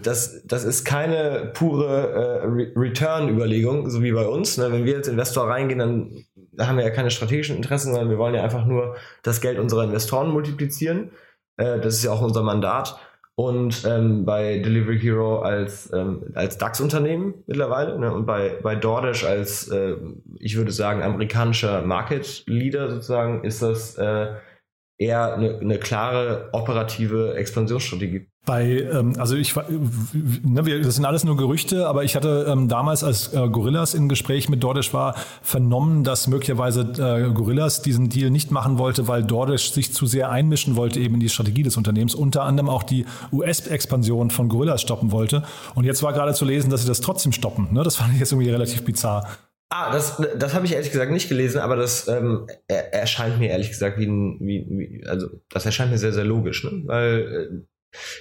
das, 0.01 0.43
das 0.45 0.65
ist 0.65 0.83
keine 0.83 1.51
pure 1.53 2.12
äh, 2.43 2.77
Return-Überlegung, 2.77 3.89
so 3.89 4.03
wie 4.03 4.12
bei 4.12 4.27
uns. 4.27 4.57
Ne? 4.57 4.71
Wenn 4.71 4.83
wir 4.83 4.97
als 4.97 5.07
Investor 5.07 5.47
reingehen, 5.47 5.79
dann 5.79 6.25
haben 6.60 6.77
wir 6.77 6.83
ja 6.83 6.89
keine 6.89 7.12
strategischen 7.12 7.55
Interessen, 7.55 7.91
sondern 7.91 8.10
wir 8.10 8.17
wollen 8.17 8.36
ja 8.36 8.43
einfach 8.43 8.65
nur 8.65 8.95
das 9.23 9.39
Geld 9.41 9.60
unserer 9.60 9.83
Investoren 9.83 10.31
multiplizieren. 10.31 11.12
Äh, 11.55 11.79
das 11.79 11.95
ist 11.95 12.03
ja 12.03 12.12
auch 12.12 12.21
unser 12.21 12.43
Mandat. 12.43 12.99
Und 13.38 13.86
ähm, 13.86 14.26
bei 14.26 14.58
Delivery 14.58 15.00
Hero 15.00 15.41
als, 15.41 15.93
ähm, 15.93 16.23
als 16.34 16.58
DAX-Unternehmen 16.58 17.36
mittlerweile 17.45 18.00
ne? 18.00 18.12
und 18.12 18.26
bei, 18.26 18.58
bei 18.63 18.76
DoorDash 18.76 19.26
als, 19.26 19.67
äh, 19.67 19.95
ich 20.39 20.58
würde 20.58 20.71
sagen, 20.71 21.04
amerikanischer 21.04 21.84
Market 21.84 22.43
Leader 22.47 22.89
sozusagen, 22.89 23.43
ist 23.43 23.62
das 23.62 23.95
äh, 24.00 24.30
eher 24.97 25.36
eine, 25.36 25.60
eine 25.60 25.77
klare 25.77 26.49
operative 26.53 27.36
Expansionsstrategie. 27.36 28.27
Bei, 28.47 28.63
ähm, 28.63 29.13
also 29.17 29.36
ich, 29.36 29.53
ne, 29.55 30.65
wir, 30.65 30.81
das 30.81 30.95
sind 30.95 31.03
alles 31.03 31.25
nur 31.25 31.36
Gerüchte, 31.36 31.86
aber 31.86 32.05
ich 32.05 32.15
hatte 32.15 32.45
ähm, 32.49 32.69
damals, 32.69 33.03
als 33.03 33.33
äh, 33.33 33.49
Gorillas 33.49 33.93
im 33.93 34.07
Gespräch 34.07 34.47
mit 34.47 34.63
DoorDash 34.63 34.93
war, 34.93 35.15
vernommen, 35.41 36.05
dass 36.05 36.27
möglicherweise 36.27 36.81
äh, 36.81 37.33
Gorillas 37.33 37.81
diesen 37.81 38.07
Deal 38.07 38.29
nicht 38.29 38.49
machen 38.49 38.77
wollte, 38.77 39.10
weil 39.10 39.23
DoorDash 39.23 39.71
sich 39.71 39.93
zu 39.93 40.05
sehr 40.05 40.31
einmischen 40.31 40.77
wollte 40.77 41.01
eben 41.01 41.15
in 41.15 41.19
die 41.19 41.27
Strategie 41.27 41.63
des 41.63 41.75
Unternehmens, 41.75 42.15
unter 42.15 42.43
anderem 42.43 42.69
auch 42.69 42.83
die 42.83 43.05
US-Expansion 43.33 44.31
von 44.31 44.47
Gorillas 44.47 44.81
stoppen 44.81 45.12
wollte. 45.12 45.43
Und 45.75 45.83
jetzt 45.83 46.01
war 46.01 46.13
gerade 46.13 46.33
zu 46.33 46.45
lesen, 46.45 46.69
dass 46.69 46.83
sie 46.83 46.88
das 46.88 47.01
trotzdem 47.01 47.33
stoppen. 47.33 47.67
Ne? 47.71 47.83
Das 47.83 47.97
fand 47.97 48.13
ich 48.13 48.19
jetzt 48.21 48.31
irgendwie 48.31 48.49
relativ 48.49 48.86
bizarr. 48.86 49.27
Ah, 49.69 49.91
das, 49.91 50.21
das 50.38 50.53
habe 50.53 50.65
ich 50.65 50.73
ehrlich 50.73 50.91
gesagt 50.91 51.12
nicht 51.12 51.27
gelesen, 51.27 51.60
aber 51.60 51.75
das 51.75 52.08
ähm, 52.08 52.47
er, 52.67 52.93
erscheint 52.93 53.38
mir 53.38 53.49
ehrlich 53.49 53.69
gesagt 53.69 53.99
wie 53.99 54.06
ein, 54.06 54.39
wie, 54.39 54.65
wie, 54.69 55.08
also 55.08 55.27
das 55.49 55.65
erscheint 55.65 55.91
mir 55.91 55.97
sehr, 55.97 56.13
sehr 56.13 56.23
logisch, 56.23 56.63
ne? 56.63 56.84
weil 56.86 57.19
äh, 57.19 57.67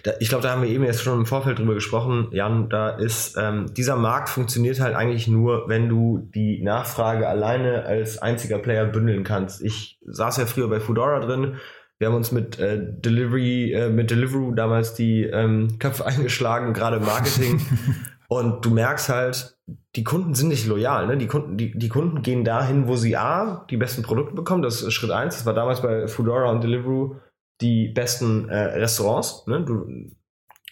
da, 0.02 0.12
ich 0.18 0.28
glaube, 0.28 0.42
da 0.42 0.50
haben 0.50 0.62
wir 0.62 0.68
eben 0.68 0.84
jetzt 0.84 1.02
schon 1.02 1.20
im 1.20 1.26
Vorfeld 1.26 1.58
drüber 1.58 1.74
gesprochen, 1.74 2.28
Jan, 2.32 2.68
da 2.68 2.90
ist, 2.90 3.36
ähm, 3.38 3.66
dieser 3.74 3.94
Markt 3.94 4.28
funktioniert 4.28 4.80
halt 4.80 4.96
eigentlich 4.96 5.28
nur, 5.28 5.68
wenn 5.68 5.88
du 5.88 6.28
die 6.34 6.62
Nachfrage 6.62 7.28
alleine 7.28 7.84
als 7.84 8.18
einziger 8.18 8.58
Player 8.58 8.86
bündeln 8.86 9.22
kannst. 9.22 9.62
Ich 9.62 10.00
saß 10.04 10.38
ja 10.38 10.46
früher 10.46 10.68
bei 10.68 10.80
Foodora 10.80 11.20
drin, 11.20 11.56
wir 11.98 12.08
haben 12.08 12.14
uns 12.14 12.32
mit 12.32 12.58
äh, 12.58 12.78
Delivery, 12.80 13.72
äh, 13.72 13.88
mit 13.88 14.10
Deliveroo 14.10 14.52
damals 14.52 14.94
die 14.94 15.22
ähm, 15.22 15.78
Köpfe 15.78 16.04
eingeschlagen, 16.06 16.72
gerade 16.72 17.00
Marketing. 17.00 17.60
Und 18.28 18.64
du 18.64 18.70
merkst 18.70 19.08
halt, 19.08 19.56
die 19.94 20.04
Kunden 20.04 20.34
sind 20.34 20.48
nicht 20.48 20.66
loyal. 20.66 21.06
Ne? 21.06 21.16
Die, 21.16 21.26
Kunden, 21.26 21.56
die, 21.56 21.76
die 21.76 21.88
Kunden 21.88 22.22
gehen 22.22 22.44
dahin, 22.44 22.88
wo 22.88 22.96
sie 22.96 23.16
A, 23.16 23.64
die 23.70 23.76
besten 23.76 24.02
Produkte 24.02 24.34
bekommen. 24.34 24.62
Das 24.62 24.82
ist 24.82 24.92
Schritt 24.92 25.10
eins. 25.10 25.36
Das 25.36 25.46
war 25.46 25.54
damals 25.54 25.82
bei 25.82 26.08
Foodora 26.08 26.50
und 26.50 26.62
Deliveroo 26.62 27.16
die 27.60 27.88
besten 27.88 28.48
äh, 28.48 28.56
Restaurants. 28.56 29.46
Ne? 29.46 29.64
Du, 29.64 29.86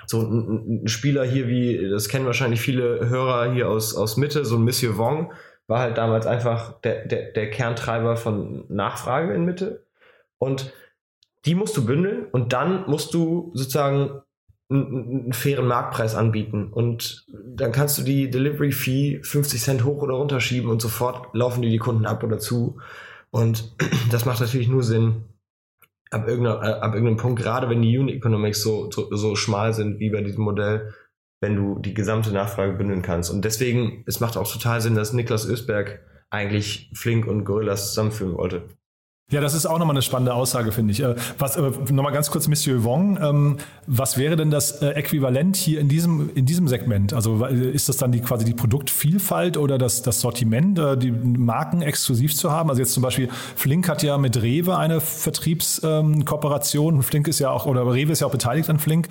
so 0.06 0.20
ein, 0.20 0.82
ein, 0.84 0.88
Spieler 0.88 1.24
hier 1.24 1.48
wie, 1.48 1.88
das 1.88 2.08
kennen 2.08 2.26
wahrscheinlich 2.26 2.60
viele 2.60 3.08
Hörer 3.08 3.52
hier 3.52 3.68
aus, 3.68 3.94
aus 3.94 4.16
Mitte, 4.16 4.44
so 4.44 4.56
ein 4.56 4.64
Monsieur 4.64 4.98
Wong, 4.98 5.32
war 5.66 5.80
halt 5.80 5.96
damals 5.96 6.26
einfach 6.26 6.80
der, 6.82 7.06
der, 7.06 7.32
der 7.32 7.50
Kerntreiber 7.50 8.16
von 8.16 8.64
Nachfrage 8.68 9.32
in 9.32 9.44
Mitte. 9.44 9.86
Und 10.38 10.72
die 11.46 11.54
musst 11.54 11.76
du 11.76 11.86
bündeln 11.86 12.26
und 12.32 12.52
dann 12.52 12.84
musst 12.86 13.14
du 13.14 13.50
sozusagen 13.54 14.22
einen, 14.74 15.32
fairen 15.32 15.66
Marktpreis 15.66 16.14
anbieten. 16.14 16.68
Und 16.72 17.26
dann 17.32 17.72
kannst 17.72 17.98
du 17.98 18.02
die 18.02 18.30
Delivery 18.30 18.72
Fee 18.72 19.20
50 19.22 19.60
Cent 19.60 19.84
hoch 19.84 20.02
oder 20.02 20.14
runter 20.14 20.40
schieben 20.40 20.70
und 20.70 20.82
sofort 20.82 21.34
laufen 21.34 21.62
dir 21.62 21.70
die 21.70 21.78
Kunden 21.78 22.06
ab 22.06 22.22
oder 22.22 22.38
zu. 22.38 22.78
Und 23.30 23.74
das 24.10 24.24
macht 24.24 24.40
natürlich 24.40 24.68
nur 24.68 24.82
Sinn, 24.82 25.24
ab, 26.10 26.28
irgendeiner, 26.28 26.62
äh, 26.62 26.80
ab 26.80 26.94
irgendeinem 26.94 27.16
Punkt, 27.16 27.40
gerade 27.40 27.68
wenn 27.68 27.82
die 27.82 27.98
Unit 27.98 28.16
Economics 28.16 28.62
so, 28.62 28.90
so, 28.90 29.14
so 29.14 29.36
schmal 29.36 29.74
sind 29.74 29.98
wie 30.00 30.10
bei 30.10 30.22
diesem 30.22 30.44
Modell, 30.44 30.94
wenn 31.40 31.56
du 31.56 31.78
die 31.78 31.94
gesamte 31.94 32.32
Nachfrage 32.32 32.72
bündeln 32.72 33.02
kannst. 33.02 33.30
Und 33.30 33.44
deswegen, 33.44 34.04
es 34.06 34.20
macht 34.20 34.36
auch 34.36 34.50
total 34.50 34.80
Sinn, 34.80 34.94
dass 34.94 35.12
Niklas 35.12 35.46
Ösberg 35.46 36.00
eigentlich 36.30 36.90
Flink 36.94 37.26
und 37.26 37.44
Gorillas 37.44 37.88
zusammenführen 37.88 38.34
wollte. 38.34 38.68
Ja, 39.30 39.40
das 39.40 39.54
ist 39.54 39.64
auch 39.64 39.78
nochmal 39.78 39.94
eine 39.94 40.02
spannende 40.02 40.34
Aussage, 40.34 40.70
finde 40.70 40.92
ich. 40.92 41.00
Äh, 41.00 41.14
was, 41.38 41.56
äh, 41.56 41.62
nochmal 41.90 42.12
ganz 42.12 42.30
kurz, 42.30 42.46
Monsieur 42.46 42.84
Wong, 42.84 43.18
ähm, 43.22 43.56
was 43.86 44.18
wäre 44.18 44.36
denn 44.36 44.50
das 44.50 44.82
äh, 44.82 44.90
Äquivalent 44.90 45.56
hier 45.56 45.80
in 45.80 45.88
diesem, 45.88 46.28
in 46.34 46.44
diesem 46.44 46.68
Segment? 46.68 47.14
Also 47.14 47.42
ist 47.46 47.88
das 47.88 47.96
dann 47.96 48.12
die, 48.12 48.20
quasi 48.20 48.44
die 48.44 48.52
Produktvielfalt 48.52 49.56
oder 49.56 49.78
das, 49.78 50.02
das 50.02 50.20
Sortiment, 50.20 50.78
die 51.02 51.10
Marken 51.10 51.80
exklusiv 51.80 52.36
zu 52.36 52.52
haben? 52.52 52.68
Also 52.68 52.82
jetzt 52.82 52.92
zum 52.92 53.02
Beispiel, 53.02 53.30
Flink 53.56 53.88
hat 53.88 54.02
ja 54.02 54.18
mit 54.18 54.42
Rewe 54.42 54.76
eine 54.76 55.00
Vertriebskooperation. 55.00 57.02
Flink 57.02 57.26
ist 57.26 57.38
ja 57.38 57.50
auch, 57.50 57.64
oder 57.64 57.90
Rewe 57.90 58.12
ist 58.12 58.20
ja 58.20 58.26
auch 58.26 58.32
beteiligt 58.32 58.68
an 58.68 58.78
Flink. 58.78 59.08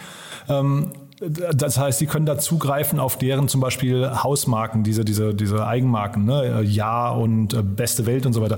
Das 1.30 1.78
heißt, 1.78 2.00
sie 2.00 2.08
können 2.08 2.26
da 2.26 2.38
zugreifen 2.38 3.00
auf 3.00 3.18
deren 3.18 3.48
zum 3.48 3.62
Beispiel 3.62 4.10
Hausmarken, 4.10 4.84
diese, 4.84 5.06
diese, 5.06 5.34
diese 5.34 5.66
Eigenmarken, 5.66 6.26
ne? 6.26 6.62
Ja 6.64 7.10
und 7.10 7.76
Beste 7.76 8.06
Welt 8.06 8.26
und 8.26 8.34
so 8.34 8.42
weiter. 8.42 8.58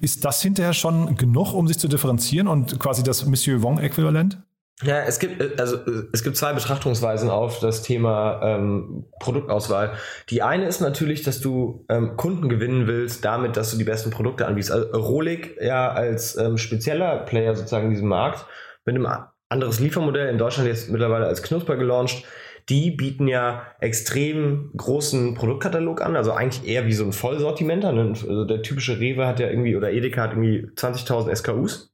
Ist 0.00 0.24
das 0.24 0.42
hinterher 0.42 0.72
schon 0.72 1.16
genug, 1.16 1.52
um 1.52 1.68
sich 1.68 1.78
zu 1.78 1.88
differenzieren 1.88 2.48
und 2.48 2.78
quasi 2.78 3.02
das 3.02 3.26
Monsieur 3.26 3.62
Wong-Äquivalent? 3.62 4.38
Ja, 4.82 5.00
es 5.00 5.18
gibt 5.18 5.58
also 5.58 5.78
es 6.12 6.22
gibt 6.22 6.36
zwei 6.36 6.52
Betrachtungsweisen 6.52 7.30
auf 7.30 7.60
das 7.60 7.82
Thema 7.82 8.42
ähm, 8.42 9.06
Produktauswahl. 9.20 9.92
Die 10.28 10.42
eine 10.42 10.66
ist 10.66 10.80
natürlich, 10.80 11.22
dass 11.22 11.40
du 11.40 11.86
ähm, 11.88 12.18
Kunden 12.18 12.50
gewinnen 12.50 12.86
willst, 12.86 13.24
damit, 13.24 13.56
dass 13.56 13.70
du 13.70 13.78
die 13.78 13.84
besten 13.84 14.10
Produkte 14.10 14.46
anbietest. 14.46 14.72
Also 14.72 14.90
Rolik 14.90 15.56
ja 15.62 15.90
als 15.90 16.36
ähm, 16.36 16.58
spezieller 16.58 17.20
Player 17.20 17.56
sozusagen 17.56 17.86
in 17.86 17.92
diesem 17.92 18.08
Markt 18.08 18.44
mit 18.84 18.94
einem 18.94 19.06
anderes 19.48 19.80
Liefermodell 19.80 20.28
in 20.28 20.38
Deutschland 20.38 20.68
jetzt 20.68 20.90
mittlerweile 20.90 21.26
als 21.26 21.42
Knusper 21.42 21.76
gelauncht 21.76 22.24
die 22.68 22.90
bieten 22.90 23.28
ja 23.28 23.62
extrem 23.80 24.72
großen 24.76 25.34
Produktkatalog 25.34 26.02
an, 26.02 26.16
also 26.16 26.32
eigentlich 26.32 26.66
eher 26.66 26.86
wie 26.86 26.92
so 26.92 27.04
ein 27.04 27.12
Vollsortimenter. 27.12 27.92
Ne? 27.92 28.08
Also 28.08 28.44
der 28.44 28.62
typische 28.62 28.98
Rewe 28.98 29.26
hat 29.26 29.38
ja 29.38 29.48
irgendwie, 29.48 29.76
oder 29.76 29.92
Edeka 29.92 30.22
hat 30.22 30.32
irgendwie 30.32 30.66
20.000 30.74 31.34
SKUs. 31.34 31.92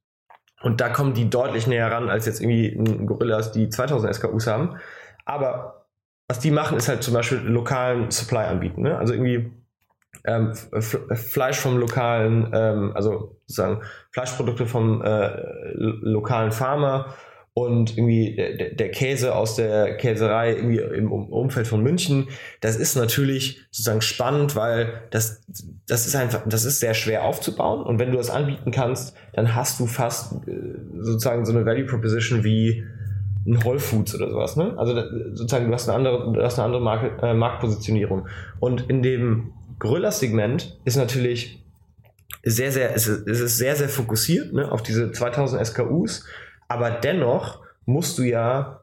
Und 0.62 0.80
da 0.80 0.88
kommen 0.88 1.12
die 1.12 1.28
deutlich 1.28 1.66
näher 1.66 1.90
ran, 1.90 2.08
als 2.08 2.24
jetzt 2.24 2.40
irgendwie 2.40 3.04
Gorillas, 3.04 3.52
die 3.52 3.68
2000 3.68 4.14
SKUs 4.14 4.46
haben. 4.46 4.76
Aber 5.24 5.86
was 6.28 6.38
die 6.38 6.52
machen, 6.52 6.78
ist 6.78 6.88
halt 6.88 7.02
zum 7.02 7.14
Beispiel 7.14 7.38
lokalen 7.38 8.10
Supply 8.10 8.44
anbieten. 8.44 8.82
Ne? 8.82 8.96
Also 8.96 9.12
irgendwie 9.12 9.52
ähm, 10.24 10.54
Fleisch 10.54 11.58
vom 11.58 11.76
lokalen, 11.76 12.50
ähm, 12.54 12.92
also 12.94 13.40
sozusagen 13.46 13.82
Fleischprodukte 14.12 14.66
vom 14.66 15.02
äh, 15.02 15.32
lokalen 15.74 16.52
Farmer 16.52 17.12
und 17.54 17.98
irgendwie 17.98 18.34
der, 18.78 18.90
Käse 18.90 19.34
aus 19.34 19.56
der 19.56 19.96
Käserei 19.98 20.54
irgendwie 20.54 20.78
im 20.78 21.12
Umfeld 21.12 21.66
von 21.66 21.82
München. 21.82 22.28
Das 22.62 22.76
ist 22.76 22.96
natürlich 22.96 23.60
sozusagen 23.70 24.00
spannend, 24.00 24.56
weil 24.56 25.02
das, 25.10 25.42
das 25.86 26.06
ist 26.06 26.16
einfach, 26.16 26.42
das 26.46 26.64
ist 26.64 26.80
sehr 26.80 26.94
schwer 26.94 27.24
aufzubauen. 27.24 27.82
Und 27.82 27.98
wenn 27.98 28.10
du 28.10 28.16
das 28.16 28.30
anbieten 28.30 28.70
kannst, 28.70 29.14
dann 29.34 29.54
hast 29.54 29.78
du 29.80 29.86
fast 29.86 30.32
äh, 30.48 30.52
sozusagen 30.98 31.44
so 31.44 31.52
eine 31.52 31.66
Value 31.66 31.84
Proposition 31.84 32.42
wie 32.42 32.84
ein 33.46 33.62
Whole 33.64 33.80
Foods 33.80 34.14
oder 34.14 34.30
sowas. 34.30 34.56
Ne? 34.56 34.72
Also 34.78 34.94
sozusagen 35.34 35.66
du 35.66 35.74
hast 35.74 35.88
eine 35.90 35.96
andere, 35.96 36.32
du 36.32 36.42
hast 36.42 36.58
eine 36.58 36.64
andere 36.64 36.82
Marke, 36.82 37.26
äh, 37.26 37.34
Marktpositionierung. 37.34 38.28
Und 38.60 38.88
in 38.88 39.02
dem 39.02 39.52
Gorillas-Segment 39.78 40.80
ist 40.84 40.96
natürlich 40.96 41.62
sehr, 42.44 42.72
sehr, 42.72 42.94
es 42.94 43.06
ist, 43.06 43.26
ist 43.26 43.58
sehr, 43.58 43.76
sehr 43.76 43.90
fokussiert 43.90 44.54
ne, 44.54 44.72
auf 44.72 44.82
diese 44.82 45.12
2000 45.12 45.66
SKUs 45.66 46.24
aber 46.72 46.90
dennoch 46.90 47.62
musst 47.84 48.16
du 48.18 48.22
ja 48.22 48.80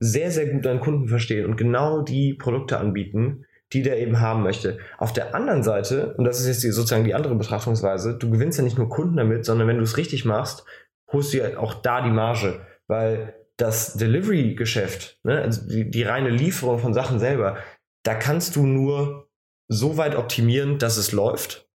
sehr, 0.00 0.32
sehr 0.32 0.46
gut 0.46 0.64
deinen 0.64 0.80
Kunden 0.80 1.06
verstehen 1.06 1.46
und 1.46 1.56
genau 1.56 2.02
die 2.02 2.34
Produkte 2.34 2.78
anbieten, 2.78 3.44
die 3.72 3.82
der 3.82 4.00
eben 4.00 4.18
haben 4.18 4.42
möchte. 4.42 4.78
Auf 4.98 5.12
der 5.12 5.32
anderen 5.32 5.62
Seite, 5.62 6.14
und 6.14 6.24
das 6.24 6.40
ist 6.40 6.48
jetzt 6.48 6.64
die, 6.64 6.72
sozusagen 6.72 7.04
die 7.04 7.14
andere 7.14 7.36
Betrachtungsweise, 7.36 8.18
du 8.18 8.30
gewinnst 8.30 8.58
ja 8.58 8.64
nicht 8.64 8.78
nur 8.78 8.88
Kunden 8.88 9.16
damit, 9.16 9.44
sondern 9.44 9.68
wenn 9.68 9.76
du 9.76 9.84
es 9.84 9.96
richtig 9.96 10.24
machst, 10.24 10.64
holst 11.12 11.32
du 11.32 11.38
ja 11.38 11.56
auch 11.56 11.74
da 11.74 12.00
die 12.00 12.10
Marge, 12.10 12.66
weil 12.88 13.36
das 13.56 13.94
Delivery-Geschäft, 13.94 15.20
ne, 15.22 15.40
also 15.40 15.68
die, 15.68 15.88
die 15.88 16.02
reine 16.02 16.30
Lieferung 16.30 16.80
von 16.80 16.94
Sachen 16.94 17.20
selber, 17.20 17.58
da 18.02 18.14
kannst 18.14 18.56
du 18.56 18.66
nur 18.66 19.28
so 19.68 19.96
weit 19.96 20.16
optimieren, 20.16 20.78
dass 20.78 20.96
es 20.96 21.12
läuft. 21.12 21.68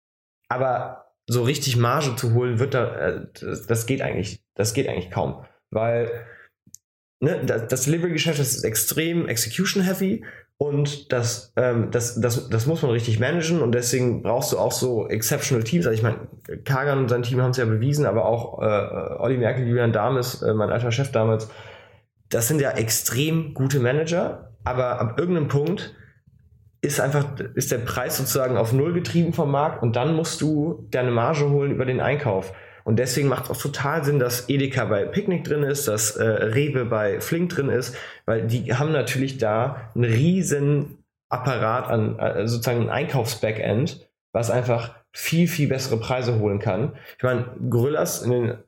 Aber 0.48 1.03
so 1.26 1.42
richtig 1.42 1.76
Marge 1.76 2.16
zu 2.16 2.34
holen, 2.34 2.58
wird 2.58 2.74
da, 2.74 2.94
äh, 2.96 3.26
das, 3.66 3.86
geht 3.86 4.02
eigentlich, 4.02 4.42
das 4.54 4.74
geht 4.74 4.88
eigentlich 4.88 5.10
kaum. 5.10 5.44
Weil 5.70 6.10
ne, 7.20 7.40
das, 7.44 7.68
das 7.68 7.84
Delivery-Geschäft 7.84 8.38
ist 8.38 8.64
extrem 8.64 9.26
execution-heavy 9.26 10.24
und 10.56 11.12
das, 11.12 11.52
ähm, 11.56 11.90
das, 11.90 12.20
das, 12.20 12.48
das 12.48 12.66
muss 12.66 12.82
man 12.82 12.92
richtig 12.92 13.18
managen 13.18 13.60
und 13.60 13.72
deswegen 13.72 14.22
brauchst 14.22 14.52
du 14.52 14.58
auch 14.58 14.72
so 14.72 15.08
exceptional 15.08 15.64
Teams. 15.64 15.86
Also 15.86 15.96
ich 15.96 16.02
meine, 16.02 16.28
Kagan 16.64 16.98
und 16.98 17.08
sein 17.08 17.22
Team 17.22 17.40
haben 17.40 17.50
es 17.50 17.56
ja 17.56 17.64
bewiesen, 17.64 18.06
aber 18.06 18.26
auch 18.26 18.62
äh, 18.62 19.20
Olli 19.20 19.38
Merkel, 19.38 19.66
Julian 19.66 19.92
Dames, 19.92 20.42
äh, 20.42 20.54
mein 20.54 20.70
alter 20.70 20.92
Chef 20.92 21.10
damals, 21.10 21.48
das 22.28 22.48
sind 22.48 22.60
ja 22.60 22.70
extrem 22.72 23.54
gute 23.54 23.80
Manager, 23.80 24.52
aber 24.62 25.00
ab 25.00 25.18
irgendeinem 25.18 25.48
Punkt 25.48 25.94
ist 26.84 27.00
einfach, 27.00 27.26
ist 27.54 27.72
der 27.72 27.78
Preis 27.78 28.16
sozusagen 28.16 28.56
auf 28.56 28.72
Null 28.72 28.92
getrieben 28.92 29.32
vom 29.32 29.50
Markt 29.50 29.82
und 29.82 29.96
dann 29.96 30.14
musst 30.14 30.40
du 30.40 30.86
deine 30.90 31.10
Marge 31.10 31.48
holen 31.50 31.72
über 31.72 31.84
den 31.84 32.00
Einkauf. 32.00 32.52
Und 32.84 32.98
deswegen 32.98 33.28
macht 33.28 33.44
es 33.44 33.50
auch 33.50 33.56
total 33.60 34.04
Sinn, 34.04 34.18
dass 34.18 34.48
Edeka 34.48 34.84
bei 34.84 35.06
Picknick 35.06 35.44
drin 35.44 35.62
ist, 35.62 35.88
dass 35.88 36.16
äh, 36.16 36.24
Rewe 36.24 36.84
bei 36.84 37.20
Flink 37.20 37.50
drin 37.50 37.70
ist, 37.70 37.96
weil 38.26 38.46
die 38.46 38.74
haben 38.74 38.92
natürlich 38.92 39.38
da 39.38 39.90
einen 39.94 40.04
riesen 40.04 40.98
Apparat 41.30 41.88
an, 41.88 42.18
äh, 42.18 42.46
sozusagen 42.46 42.82
ein 42.82 42.90
Einkaufsbackend, 42.90 44.06
was 44.32 44.50
einfach 44.50 44.94
viel, 45.16 45.46
viel 45.46 45.68
bessere 45.68 45.96
Preise 45.96 46.40
holen 46.40 46.58
kann. 46.58 46.96
Ich 47.16 47.22
meine, 47.22 47.46
Gorillas 47.70 48.22
in 48.22 48.32
den 48.32 48.58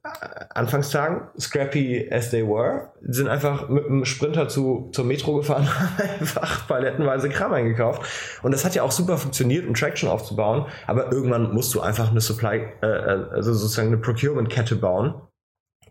Anfangstagen, 0.55 1.23
scrappy 1.39 2.09
as 2.13 2.31
they 2.31 2.47
were, 2.47 2.93
sind 3.03 3.27
einfach 3.27 3.69
mit 3.69 3.85
einem 3.85 4.05
Sprinter 4.05 4.49
zu, 4.49 4.89
zur 4.93 5.05
Metro 5.05 5.35
gefahren, 5.35 5.69
einfach 6.21 6.69
palettenweise 6.69 7.29
Kram 7.31 7.53
eingekauft. 7.53 8.41
Und 8.45 8.53
das 8.53 8.65
hat 8.65 8.77
ja 8.77 8.85
auch 8.85 8.93
super 8.93 9.19
funktioniert, 9.19 9.67
um 9.67 9.75
Traction 9.75 10.09
aufzubauen. 10.09 10.67
Aber 10.87 11.11
irgendwann 11.11 11.53
musst 11.53 11.75
du 11.75 11.81
einfach 11.81 12.13
eine 12.13 12.21
Supply, 12.21 12.69
äh, 12.81 12.87
äh 12.87 13.27
also 13.33 13.53
sozusagen 13.53 13.89
eine 13.89 13.99
Procurement-Kette 13.99 14.77
bauen. 14.77 15.21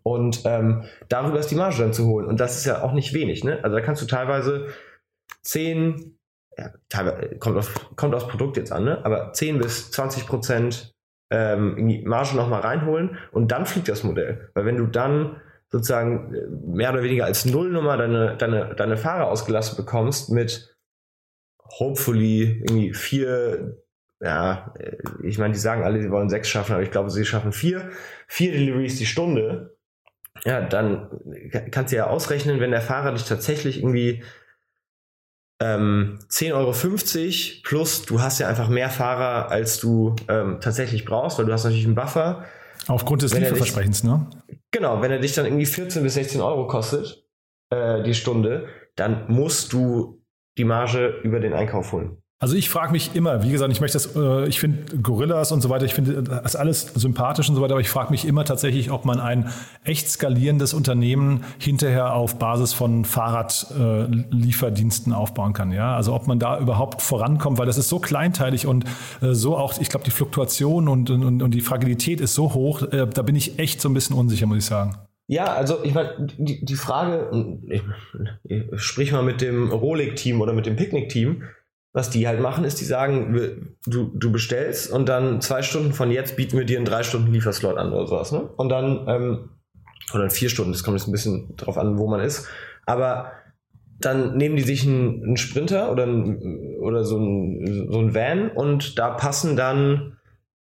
Und 0.04 0.44
ähm, 0.46 0.84
darüber 1.10 1.40
ist 1.40 1.52
die 1.52 1.56
Marge 1.56 1.80
dann 1.80 1.92
zu 1.92 2.08
holen. 2.08 2.28
Und 2.28 2.40
das 2.40 2.58
ist 2.58 2.66
ja 2.66 2.82
auch 2.82 2.94
nicht 2.94 3.14
wenig. 3.14 3.44
Ne? 3.44 3.60
Also 3.62 3.76
da 3.76 3.82
kannst 3.82 4.02
du 4.02 4.06
teilweise 4.06 4.68
10, 5.42 6.15
ja, 6.15 6.15
teilweise, 6.15 6.15
kommt, 7.40 7.58
auf, 7.58 7.96
kommt 7.96 8.16
aufs 8.16 8.28
Produkt 8.28 8.58
jetzt 8.58 8.72
an, 8.72 8.86
ne? 8.86 9.04
aber 9.04 9.34
10 9.34 9.60
bis 9.60 9.92
20 9.92 10.26
Prozent 10.26 10.96
ähm, 11.32 12.04
Marge 12.06 12.36
nochmal 12.36 12.62
reinholen 12.62 13.18
und 13.32 13.52
dann 13.52 13.66
fliegt 13.66 13.90
das 13.90 14.04
Modell. 14.04 14.50
Weil 14.54 14.66
wenn 14.66 14.78
du 14.78 14.86
dann 14.86 15.42
sozusagen 15.70 16.34
äh, 16.34 16.48
mehr 16.68 16.94
oder 16.94 17.04
weniger 17.04 17.26
als 17.26 17.46
Nullnummer 17.46 17.98
deine, 17.98 18.38
deine, 18.38 18.76
deine 18.76 18.98
Fahrer 18.98 19.28
ausgelastet 19.28 19.78
bekommst 19.78 20.30
mit 20.30 20.76
hopefully 21.80 22.62
irgendwie 22.64 22.94
vier, 22.94 23.78
ja, 24.22 24.74
äh, 24.78 24.98
ich 25.24 25.38
meine, 25.38 25.54
die 25.54 25.60
sagen 25.60 25.84
alle, 25.84 26.02
sie 26.02 26.12
wollen 26.12 26.30
sechs 26.30 26.50
schaffen, 26.50 26.74
aber 26.74 26.84
ich 26.84 26.92
glaube, 26.92 27.10
sie 27.10 27.26
schaffen 27.26 27.52
vier, 27.52 27.90
vier 28.28 28.52
Deliveries 28.52 28.98
die 28.98 29.06
Stunde. 29.06 29.78
Ja, 30.44 30.62
dann 30.62 31.10
kannst 31.72 31.94
du 31.94 31.98
ja 31.98 32.08
ausrechnen, 32.08 32.60
wenn 32.60 32.72
der 32.72 32.82
Fahrer 32.82 33.14
dich 33.14 33.24
tatsächlich 33.24 33.80
irgendwie 33.80 34.22
ähm, 35.62 36.20
10,50 36.30 36.54
Euro 36.54 37.62
plus 37.64 38.06
du 38.06 38.22
hast 38.22 38.40
ja 38.40 38.48
einfach 38.48 38.68
mehr 38.68 38.90
Fahrer, 38.90 39.50
als 39.50 39.80
du 39.80 40.16
ähm, 40.28 40.60
tatsächlich 40.62 41.06
brauchst, 41.06 41.38
weil 41.38 41.46
du 41.46 41.54
hast 41.54 41.64
natürlich 41.64 41.86
einen 41.86 41.96
Buffer. 41.96 42.46
Aufgrund 42.88 43.22
des 43.22 43.34
Lieferversprechens, 43.34 44.04
ne? 44.04 44.28
Genau, 44.72 45.02
wenn 45.02 45.12
er 45.12 45.20
dich 45.20 45.34
dann 45.34 45.46
irgendwie 45.46 45.66
14 45.66 46.04
bis 46.04 46.16
16 46.16 46.42
Euro 46.42 46.68
kostet, 46.68 47.26
äh, 47.70 48.04
die 48.04 48.14
Stunde, 48.14 48.68
dann 48.96 49.32
musst 49.32 49.72
du 49.74 50.22
die 50.58 50.66
Marge 50.66 51.20
über 51.24 51.40
den 51.40 51.54
Einkauf 51.54 51.94
holen. 51.94 52.22
Also 52.46 52.56
ich 52.58 52.70
frage 52.70 52.92
mich 52.92 53.16
immer, 53.16 53.42
wie 53.42 53.50
gesagt, 53.50 53.72
ich 53.72 53.82
möchte 53.82 53.96
das, 53.96 54.16
äh, 54.16 54.48
ich 54.48 54.60
finde 54.60 54.98
Gorillas 54.98 55.52
und 55.52 55.62
so 55.62 55.72
weiter, 55.72 55.86
ich 55.86 55.96
finde 55.96 56.22
das 56.22 56.56
alles 56.56 56.92
sympathisch 56.94 57.50
und 57.50 57.56
so 57.56 57.62
weiter, 57.64 57.74
aber 57.74 57.82
ich 57.82 57.90
frage 57.90 58.12
mich 58.12 58.24
immer 58.24 58.46
tatsächlich, 58.46 58.92
ob 58.92 59.04
man 59.04 59.20
ein 59.20 59.50
echt 59.84 60.08
skalierendes 60.08 60.76
Unternehmen 60.76 61.44
hinterher 61.58 62.14
auf 62.14 62.38
Basis 62.38 62.72
von 62.72 63.04
Fahrradlieferdiensten 63.04 65.12
äh, 65.12 65.16
aufbauen 65.16 65.54
kann. 65.54 65.72
Ja, 65.72 65.96
also 65.96 66.14
ob 66.14 66.28
man 66.28 66.38
da 66.38 66.60
überhaupt 66.60 67.02
vorankommt, 67.02 67.58
weil 67.58 67.66
das 67.66 67.80
ist 67.80 67.90
so 67.90 67.98
kleinteilig 67.98 68.68
und 68.68 68.86
äh, 69.24 69.34
so 69.34 69.58
auch, 69.58 69.82
ich 69.82 69.90
glaube, 69.90 70.06
die 70.06 70.12
Fluktuation 70.12 70.88
und, 70.88 71.10
und, 71.10 71.42
und 71.42 71.50
die 71.50 71.62
Fragilität 71.62 72.22
ist 72.22 72.36
so 72.36 72.54
hoch, 72.54 72.84
da 72.92 73.24
bin 73.24 73.36
ich 73.36 73.58
echt 73.58 73.82
so 73.82 73.90
ein 73.90 73.96
bisschen 73.96 74.16
unsicher, 74.16 74.46
muss 74.46 74.60
ich 74.60 74.66
sagen. 74.66 74.96
Ja, 75.26 75.46
also 75.46 75.84
ich 75.84 75.96
meine, 75.96 76.28
die, 76.38 76.64
die 76.64 76.76
Frage, 76.76 77.58
ich, 77.68 77.82
ich 78.44 78.66
sprich 78.76 79.12
mal 79.12 79.24
mit 79.24 79.42
dem 79.42 79.72
Rolik-Team 79.72 80.42
oder 80.42 80.54
mit 80.54 80.68
dem 80.68 80.76
Picknick-Team, 80.76 81.42
was 81.96 82.10
die 82.10 82.28
halt 82.28 82.42
machen, 82.42 82.66
ist, 82.66 82.82
die 82.82 82.86
sagen, 82.86 83.70
du, 83.88 84.12
du 84.14 84.30
bestellst 84.30 84.92
und 84.92 85.08
dann 85.08 85.40
zwei 85.40 85.62
Stunden 85.62 85.94
von 85.94 86.12
jetzt 86.12 86.36
bieten 86.36 86.58
wir 86.58 86.66
dir 86.66 86.76
einen 86.76 86.86
drei 86.86 87.04
Stunden 87.04 87.32
Lieferslot 87.32 87.78
an 87.78 87.94
oder 87.94 88.06
sowas, 88.06 88.34
ne? 88.34 88.50
Und 88.58 88.68
dann, 88.68 89.06
ähm, 89.08 89.50
oder 90.14 90.26
in 90.26 90.30
vier 90.30 90.50
Stunden, 90.50 90.74
das 90.74 90.84
kommt 90.84 91.00
jetzt 91.00 91.08
ein 91.08 91.14
bisschen 91.14 91.56
drauf 91.56 91.78
an, 91.78 91.98
wo 91.98 92.08
man 92.08 92.20
ist. 92.20 92.50
Aber 92.86 93.32
dann 93.98 94.36
nehmen 94.36 94.58
die 94.58 94.64
sich 94.64 94.86
einen, 94.86 95.24
einen 95.24 95.38
Sprinter 95.38 95.90
oder, 95.90 96.06
ein, 96.06 96.78
oder 96.82 97.06
so 97.06 97.18
ein, 97.18 97.88
so 97.90 98.00
ein 98.00 98.14
Van 98.14 98.50
und 98.50 99.00
da 99.00 99.12
passen 99.12 99.56
dann 99.56 100.18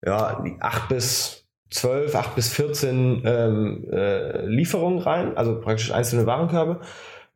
ja, 0.05 0.45
acht 0.59 0.87
bis 0.87 1.47
zwölf, 1.71 2.13
acht 2.13 2.35
bis 2.35 2.49
14 2.53 3.23
ähm, 3.25 3.87
äh, 3.91 4.45
Lieferungen 4.45 4.99
rein, 4.99 5.35
also 5.35 5.59
praktisch 5.59 5.91
einzelne 5.91 6.27
Warenkörbe. 6.27 6.79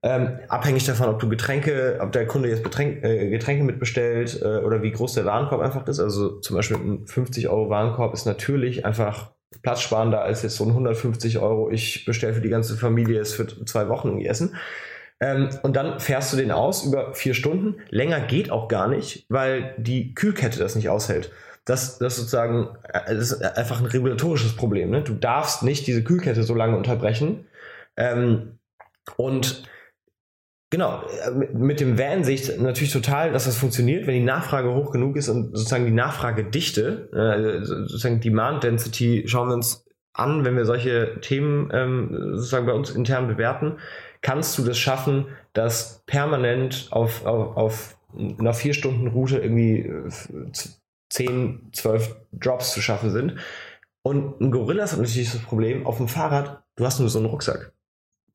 Ähm, 0.03 0.39
abhängig 0.47 0.85
davon, 0.85 1.09
ob 1.09 1.19
du 1.19 1.29
Getränke, 1.29 1.99
ob 2.01 2.11
der 2.11 2.25
Kunde 2.25 2.49
jetzt 2.49 2.63
Betränk, 2.63 3.03
äh, 3.03 3.29
Getränke 3.29 3.63
mitbestellt 3.63 4.41
äh, 4.41 4.57
oder 4.57 4.81
wie 4.81 4.91
groß 4.91 5.13
der 5.13 5.25
Warenkorb 5.25 5.61
einfach 5.61 5.87
ist. 5.87 5.99
Also 5.99 6.39
zum 6.39 6.55
Beispiel 6.55 6.77
ein 6.77 7.07
50 7.07 7.49
Euro 7.49 7.69
Warenkorb 7.69 8.13
ist 8.13 8.25
natürlich 8.25 8.83
einfach 8.83 9.31
platzsparender 9.61 10.21
als 10.21 10.41
jetzt 10.41 10.55
so 10.55 10.63
ein 10.63 10.71
150 10.71 11.37
Euro, 11.37 11.69
ich 11.69 12.05
bestelle 12.05 12.33
für 12.33 12.41
die 12.41 12.49
ganze 12.49 12.77
Familie 12.77 13.19
es 13.19 13.33
für 13.33 13.45
zwei 13.65 13.89
Wochen 13.89 14.07
irgendwie 14.07 14.27
Essen. 14.27 14.55
Ähm, 15.19 15.49
und 15.61 15.75
dann 15.75 15.99
fährst 15.99 16.33
du 16.33 16.37
den 16.37 16.51
aus 16.51 16.83
über 16.83 17.13
vier 17.13 17.35
Stunden. 17.35 17.75
Länger 17.89 18.21
geht 18.21 18.49
auch 18.49 18.67
gar 18.67 18.87
nicht, 18.87 19.25
weil 19.29 19.75
die 19.77 20.15
Kühlkette 20.15 20.57
das 20.57 20.75
nicht 20.75 20.89
aushält. 20.89 21.31
Das, 21.63 21.99
das 21.99 22.15
sozusagen, 22.15 22.75
äh, 22.91 23.13
das 23.13 23.31
ist 23.31 23.43
einfach 23.43 23.79
ein 23.79 23.85
regulatorisches 23.85 24.55
Problem. 24.55 24.89
Ne? 24.89 25.03
Du 25.03 25.13
darfst 25.13 25.61
nicht 25.61 25.85
diese 25.85 26.03
Kühlkette 26.03 26.41
so 26.41 26.55
lange 26.55 26.75
unterbrechen. 26.75 27.45
Ähm, 27.97 28.57
und 29.15 29.63
Genau, 30.71 31.03
äh, 31.25 31.31
mit 31.53 31.81
dem 31.81 31.99
Van 31.99 32.23
sehe 32.23 32.35
ich 32.35 32.57
natürlich 32.57 32.93
total, 32.93 33.33
dass 33.33 33.43
das 33.43 33.57
funktioniert, 33.57 34.07
wenn 34.07 34.15
die 34.15 34.23
Nachfrage 34.23 34.73
hoch 34.73 34.91
genug 34.91 35.17
ist 35.17 35.27
und 35.27 35.55
sozusagen 35.55 35.85
die 35.85 35.91
Nachfragedichte, 35.91 37.09
äh, 37.11 37.65
sozusagen 37.65 38.21
Demand 38.21 38.63
Density 38.63 39.25
schauen 39.27 39.49
wir 39.49 39.53
uns 39.53 39.85
an, 40.13 40.45
wenn 40.45 40.55
wir 40.55 40.65
solche 40.65 41.19
Themen 41.19 41.69
ähm, 41.73 42.35
sozusagen 42.35 42.65
bei 42.65 42.73
uns 42.73 42.89
intern 42.89 43.27
bewerten, 43.27 43.79
kannst 44.21 44.57
du 44.57 44.63
das 44.63 44.77
schaffen, 44.77 45.27
dass 45.51 46.03
permanent 46.05 46.87
auf, 46.91 47.25
auf, 47.25 47.57
auf 47.57 47.97
einer 48.39 48.53
vier 48.53 48.73
Stunden 48.73 49.07
Route 49.07 49.39
irgendwie 49.39 49.91
10, 51.09 51.67
äh, 51.67 51.71
12 51.73 52.15
Drops 52.31 52.71
zu 52.71 52.81
schaffen 52.81 53.11
sind. 53.11 53.35
Und 54.03 54.39
ein 54.39 54.51
Gorillas 54.51 54.93
hat 54.93 54.99
natürlich 54.99 55.33
das 55.33 55.41
Problem, 55.41 55.85
auf 55.85 55.97
dem 55.97 56.07
Fahrrad, 56.07 56.63
du 56.77 56.85
hast 56.85 56.99
nur 56.99 57.09
so 57.09 57.19
einen 57.19 57.27
Rucksack 57.27 57.73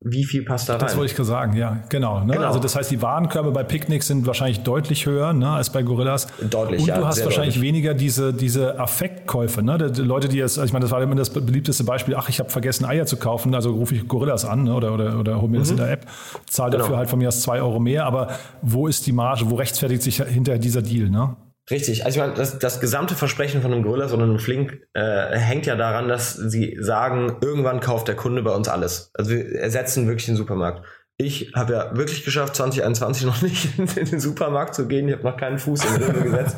wie 0.01 0.25
viel 0.25 0.43
passt 0.43 0.69
da 0.69 0.73
rein? 0.73 0.81
Das 0.81 0.95
wollte 0.95 1.09
ich 1.11 1.15
gerade 1.15 1.27
sagen, 1.27 1.57
ja, 1.57 1.79
genau, 1.89 2.19
ne? 2.23 2.33
genau, 2.33 2.47
Also 2.47 2.59
das 2.59 2.75
heißt, 2.75 2.91
die 2.91 3.01
Warenkörbe 3.01 3.51
bei 3.51 3.63
Picknicks 3.63 4.05
sind 4.05 4.27
wahrscheinlich 4.27 4.59
deutlich 4.59 5.07
höher 5.07 5.33
ne, 5.33 5.49
als 5.49 5.71
bei 5.71 5.81
Gorillas. 5.81 6.27
Deutlich, 6.49 6.81
Und 6.81 6.87
ja, 6.87 6.99
du 6.99 7.05
hast 7.07 7.23
wahrscheinlich 7.23 7.55
deutlich. 7.55 7.67
weniger 7.67 7.93
diese, 7.95 8.31
diese 8.31 8.79
Affektkäufe. 8.79 9.63
Ne? 9.63 9.91
Die 9.91 10.01
Leute, 10.01 10.27
die 10.27 10.37
jetzt, 10.37 10.57
ich 10.59 10.71
meine, 10.71 10.83
das 10.83 10.91
war 10.91 11.01
immer 11.01 11.15
das 11.15 11.31
beliebteste 11.31 11.83
Beispiel, 11.83 12.15
ach, 12.15 12.29
ich 12.29 12.39
habe 12.39 12.51
vergessen, 12.51 12.85
Eier 12.85 13.07
zu 13.07 13.17
kaufen, 13.17 13.55
also 13.55 13.71
rufe 13.71 13.95
ich 13.95 14.07
Gorillas 14.07 14.45
an 14.45 14.65
ne? 14.65 14.75
oder, 14.75 14.93
oder, 14.93 15.19
oder 15.19 15.41
hole 15.41 15.49
mir 15.49 15.57
mhm. 15.57 15.61
das 15.61 15.71
in 15.71 15.77
der 15.77 15.91
App, 15.91 16.05
zahle 16.45 16.71
genau. 16.71 16.83
dafür 16.83 16.97
halt 16.97 17.09
von 17.09 17.17
mir 17.17 17.29
aus 17.29 17.41
zwei 17.41 17.59
Euro 17.59 17.79
mehr. 17.79 18.05
Aber 18.05 18.29
wo 18.61 18.87
ist 18.87 19.07
die 19.07 19.13
Marge, 19.13 19.49
wo 19.49 19.55
rechtfertigt 19.55 20.03
sich 20.03 20.21
hinter 20.21 20.59
dieser 20.59 20.83
Deal? 20.83 21.09
Ne? 21.09 21.35
Richtig, 21.69 22.05
also 22.05 22.17
ich 22.17 22.25
meine, 22.25 22.33
das, 22.37 22.59
das 22.59 22.79
gesamte 22.79 23.13
Versprechen 23.15 23.61
von 23.61 23.73
einem 23.73 23.83
Gorilla 23.83 24.05
und 24.05 24.21
einem 24.21 24.39
Flink 24.39 24.87
äh, 24.93 25.37
hängt 25.37 25.65
ja 25.65 25.75
daran, 25.75 26.07
dass 26.07 26.33
sie 26.33 26.77
sagen, 26.79 27.37
irgendwann 27.41 27.81
kauft 27.81 28.07
der 28.07 28.15
Kunde 28.15 28.41
bei 28.41 28.51
uns 28.51 28.69
alles. 28.69 29.11
Also 29.13 29.31
wir 29.31 29.53
ersetzen 29.59 30.07
wirklich 30.07 30.27
den 30.27 30.37
Supermarkt. 30.37 30.85
Ich 31.17 31.51
habe 31.55 31.73
ja 31.73 31.97
wirklich 31.97 32.23
geschafft, 32.23 32.55
2021 32.55 33.25
noch 33.25 33.41
nicht 33.41 33.77
in, 33.97 34.05
den 34.05 34.19
Supermarkt 34.19 34.75
zu 34.75 34.87
gehen. 34.87 35.09
Ich 35.09 35.15
habe 35.15 35.25
noch 35.25 35.35
keinen 35.35 35.59
Fuß 35.59 35.83
in 35.83 36.01
den 36.01 36.23
gesetzt. 36.23 36.55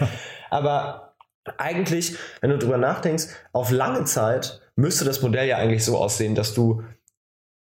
Aber 0.52 1.15
eigentlich, 1.58 2.15
wenn 2.41 2.52
du 2.52 2.60
drüber 2.60 2.78
nachdenkst, 2.78 3.28
auf 3.52 3.72
lange 3.72 4.04
Zeit 4.04 4.62
müsste 4.76 5.06
das 5.06 5.24
Modell 5.24 5.48
ja 5.48 5.58
eigentlich 5.58 5.84
so 5.84 5.98
aussehen, 5.98 6.36
dass 6.36 6.54
du 6.54 6.84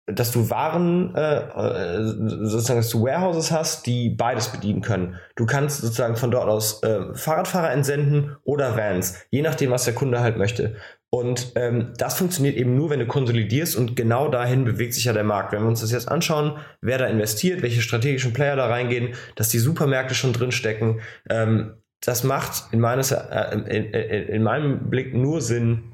dass 0.06 0.32
du 0.32 0.50
Waren, 0.50 1.16
äh, 1.16 1.38
äh, 1.38 2.04
sozusagen, 2.04 2.80
dass 2.80 2.90
du 2.90 3.04
Warehouses 3.04 3.52
hast, 3.52 3.86
die 3.86 4.10
beides 4.10 4.50
bedienen 4.50 4.82
können. 4.82 5.16
Du 5.36 5.46
kannst 5.46 5.82
sozusagen 5.82 6.18
von 6.18 6.30
dort 6.30 6.50
aus 6.50 6.84
äh, 6.84 7.14
Fahrradfahrer 7.14 7.72
entsenden 7.72 8.36
oder 8.44 8.76
Vans, 8.76 9.26
je 9.30 9.42
nachdem, 9.42 9.72
was 9.72 9.86
der 9.86 9.94
Kunde 9.94 10.20
halt 10.20 10.38
möchte. 10.38 10.76
Und 11.10 11.54
ähm, 11.56 11.94
das 11.98 12.18
funktioniert 12.18 12.58
eben 12.58 12.76
nur, 12.76 12.90
wenn 12.90 13.00
du 13.00 13.06
konsolidierst 13.06 13.78
und 13.78 13.96
genau 13.96 14.30
dahin 14.30 14.66
bewegt 14.66 14.96
sich 14.96 15.06
ja 15.06 15.14
der 15.14 15.24
Markt. 15.24 15.54
Wenn 15.54 15.62
wir 15.62 15.70
uns 15.70 15.82
das 15.82 15.92
jetzt 15.92 16.10
anschauen, 16.10 16.58
wer 16.82 16.98
da 16.98 17.06
investiert, 17.06 17.62
welche 17.62 17.82
strategischen 17.82 18.34
Player 18.34 18.56
da 18.56 18.66
reingehen, 18.66 19.14
dass 19.36 19.50
die 19.50 19.60
Supermärkte 19.60 20.16
schon 20.16 20.34
drinstecken, 20.34 21.02
ähm, 21.30 21.76
das 22.02 22.24
macht 22.24 22.74
in, 22.74 22.80
meines, 22.80 23.12
äh, 23.12 23.54
in, 23.54 23.66
in, 23.66 24.28
in 24.28 24.44
meinem 24.44 24.90
Blick 24.90 25.14
nur 25.14 25.40
Sinn, 25.42 25.93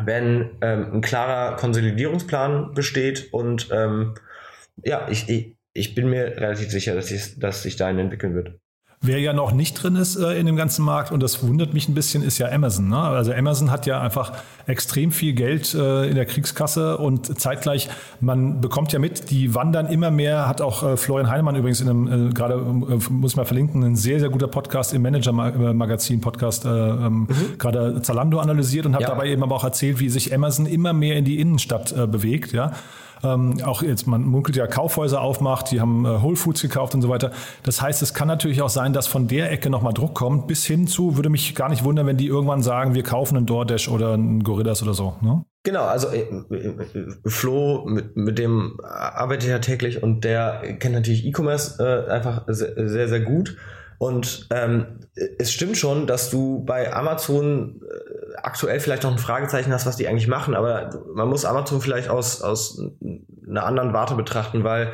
wenn 0.00 0.56
ähm, 0.60 0.94
ein 0.94 1.00
klarer 1.00 1.56
Konsolidierungsplan 1.56 2.74
besteht 2.74 3.32
und 3.32 3.68
ähm, 3.72 4.14
ja, 4.82 5.08
ich, 5.08 5.28
ich, 5.28 5.56
ich 5.72 5.94
bin 5.94 6.08
mir 6.08 6.36
relativ 6.36 6.70
sicher, 6.70 6.94
dass, 6.94 7.10
ich, 7.10 7.38
dass 7.38 7.62
sich 7.62 7.76
dahin 7.76 7.98
entwickeln 7.98 8.34
wird. 8.34 8.58
Wer 9.06 9.20
ja 9.20 9.34
noch 9.34 9.52
nicht 9.52 9.74
drin 9.74 9.96
ist 9.96 10.16
äh, 10.16 10.32
in 10.38 10.46
dem 10.46 10.56
ganzen 10.56 10.82
Markt, 10.82 11.12
und 11.12 11.22
das 11.22 11.46
wundert 11.46 11.74
mich 11.74 11.88
ein 11.90 11.94
bisschen, 11.94 12.22
ist 12.22 12.38
ja 12.38 12.50
Amazon. 12.50 12.88
Ne? 12.88 12.96
Also 12.96 13.34
Amazon 13.34 13.70
hat 13.70 13.84
ja 13.84 14.00
einfach 14.00 14.32
extrem 14.66 15.12
viel 15.12 15.34
Geld 15.34 15.74
äh, 15.74 16.08
in 16.08 16.14
der 16.14 16.24
Kriegskasse 16.24 16.96
und 16.96 17.38
zeitgleich, 17.38 17.90
man 18.20 18.62
bekommt 18.62 18.94
ja 18.94 18.98
mit, 18.98 19.30
die 19.30 19.54
wandern 19.54 19.88
immer 19.88 20.10
mehr, 20.10 20.48
hat 20.48 20.62
auch 20.62 20.82
äh, 20.82 20.96
Florian 20.96 21.30
Heinemann 21.30 21.54
übrigens 21.54 21.82
in 21.82 21.90
einem, 21.90 22.30
äh, 22.30 22.32
gerade 22.32 22.54
äh, 22.54 23.12
muss 23.12 23.36
man 23.36 23.44
verlinken, 23.44 23.84
ein 23.84 23.96
sehr, 23.96 24.20
sehr 24.20 24.30
guter 24.30 24.48
Podcast 24.48 24.94
im 24.94 25.02
Manager-Magazin-Podcast, 25.02 26.64
äh, 26.64 26.68
ähm, 26.68 27.20
mhm. 27.28 27.58
gerade 27.58 28.00
Zalando 28.00 28.38
analysiert 28.38 28.86
und 28.86 28.94
hat 28.94 29.02
ja. 29.02 29.08
dabei 29.08 29.28
eben 29.28 29.42
aber 29.42 29.54
auch 29.54 29.64
erzählt, 29.64 30.00
wie 30.00 30.08
sich 30.08 30.34
Amazon 30.34 30.64
immer 30.64 30.94
mehr 30.94 31.16
in 31.16 31.26
die 31.26 31.40
Innenstadt 31.40 31.94
bewegt, 32.10 32.52
ja. 32.52 32.72
Ähm, 33.24 33.62
auch 33.64 33.82
jetzt, 33.82 34.06
man 34.06 34.22
munkelt 34.22 34.56
ja 34.56 34.66
Kaufhäuser 34.66 35.20
aufmacht, 35.20 35.70
die 35.70 35.80
haben 35.80 36.04
äh, 36.04 36.22
Whole 36.22 36.36
Foods 36.36 36.62
gekauft 36.62 36.94
und 36.94 37.02
so 37.02 37.08
weiter. 37.08 37.32
Das 37.62 37.80
heißt, 37.80 38.02
es 38.02 38.14
kann 38.14 38.28
natürlich 38.28 38.62
auch 38.62 38.68
sein, 38.68 38.92
dass 38.92 39.06
von 39.06 39.28
der 39.28 39.50
Ecke 39.50 39.70
nochmal 39.70 39.94
Druck 39.94 40.14
kommt, 40.14 40.46
bis 40.46 40.64
hin 40.64 40.86
zu, 40.86 41.16
würde 41.16 41.30
mich 41.30 41.54
gar 41.54 41.68
nicht 41.68 41.84
wundern, 41.84 42.06
wenn 42.06 42.16
die 42.16 42.26
irgendwann 42.26 42.62
sagen, 42.62 42.94
wir 42.94 43.02
kaufen 43.02 43.36
einen 43.36 43.46
DoorDash 43.46 43.88
oder 43.88 44.14
einen 44.14 44.42
Gorillas 44.42 44.82
oder 44.82 44.94
so. 44.94 45.16
Ne? 45.20 45.44
Genau, 45.64 45.84
also 45.84 46.08
äh, 46.08 46.20
äh, 46.20 46.74
Flo, 47.24 47.84
mit, 47.86 48.16
mit 48.16 48.38
dem 48.38 48.78
arbeite 48.82 49.46
ich 49.46 49.50
ja 49.50 49.58
täglich 49.58 50.02
und 50.02 50.22
der 50.22 50.76
kennt 50.78 50.94
natürlich 50.94 51.24
E-Commerce 51.24 51.82
äh, 51.82 52.10
einfach 52.10 52.44
sehr, 52.48 52.88
sehr, 52.88 53.08
sehr 53.08 53.20
gut. 53.20 53.56
Und 53.98 54.48
ähm, 54.50 55.00
es 55.38 55.52
stimmt 55.52 55.76
schon, 55.76 56.06
dass 56.06 56.30
du 56.30 56.64
bei 56.64 56.92
Amazon 56.92 57.80
äh, 57.82 58.36
aktuell 58.42 58.80
vielleicht 58.80 59.04
noch 59.04 59.12
ein 59.12 59.18
Fragezeichen 59.18 59.72
hast, 59.72 59.86
was 59.86 59.96
die 59.96 60.08
eigentlich 60.08 60.28
machen, 60.28 60.54
aber 60.54 61.02
man 61.14 61.28
muss 61.28 61.44
Amazon 61.44 61.80
vielleicht 61.80 62.08
aus, 62.08 62.42
aus 62.42 62.80
einer 63.46 63.64
anderen 63.64 63.92
Warte 63.92 64.14
betrachten, 64.14 64.64
weil 64.64 64.92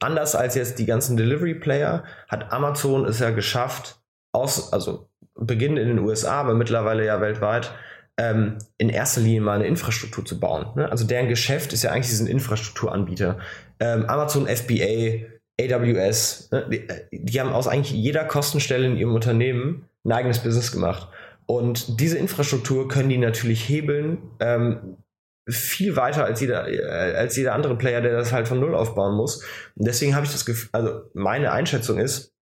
anders 0.00 0.34
als 0.34 0.54
jetzt 0.54 0.78
die 0.78 0.86
ganzen 0.86 1.16
Delivery-Player 1.16 2.04
hat 2.28 2.52
Amazon 2.52 3.04
es 3.04 3.18
ja 3.18 3.30
geschafft, 3.30 4.00
aus, 4.32 4.72
also 4.72 5.08
beginnend 5.34 5.78
in 5.78 5.88
den 5.88 5.98
USA, 6.00 6.40
aber 6.40 6.54
mittlerweile 6.54 7.04
ja 7.04 7.20
weltweit, 7.20 7.72
ähm, 8.18 8.58
in 8.76 8.88
erster 8.88 9.20
Linie 9.20 9.40
mal 9.40 9.54
eine 9.54 9.66
Infrastruktur 9.66 10.24
zu 10.24 10.40
bauen. 10.40 10.66
Ne? 10.74 10.90
Also 10.90 11.06
deren 11.06 11.28
Geschäft 11.28 11.72
ist 11.72 11.84
ja 11.84 11.92
eigentlich 11.92 12.08
diesen 12.08 12.26
Infrastrukturanbieter. 12.26 13.38
Ähm, 13.80 14.06
Amazon 14.06 14.46
FBA, 14.48 15.26
AWS, 15.60 16.50
ne? 16.52 16.68
die, 16.70 16.86
die, 17.10 17.40
haben 17.40 17.52
aus 17.52 17.66
eigentlich 17.66 17.92
jeder 17.92 18.24
Kostenstelle 18.24 18.86
in 18.86 18.96
ihrem 18.96 19.14
Unternehmen 19.14 19.88
ein 20.04 20.12
eigenes 20.12 20.42
Business 20.42 20.72
gemacht. 20.72 21.08
Und 21.46 22.00
diese 22.00 22.18
Infrastruktur 22.18 22.88
können 22.88 23.08
die 23.08 23.18
natürlich 23.18 23.68
hebeln, 23.68 24.18
ähm, 24.40 24.98
viel 25.48 25.96
weiter 25.96 26.24
als 26.24 26.40
jeder, 26.40 26.68
äh, 26.68 27.16
als 27.16 27.36
jeder 27.36 27.54
andere 27.54 27.76
Player, 27.76 28.00
der 28.00 28.12
das 28.12 28.32
halt 28.32 28.48
von 28.48 28.60
Null 28.60 28.74
aufbauen 28.74 29.16
muss. 29.16 29.42
Und 29.74 29.86
deswegen 29.86 30.14
habe 30.14 30.26
ich 30.26 30.32
das 30.32 30.44
Gefühl, 30.44 30.68
also 30.72 31.02
meine 31.14 31.52
Einschätzung 31.52 31.98
ist, 31.98 32.34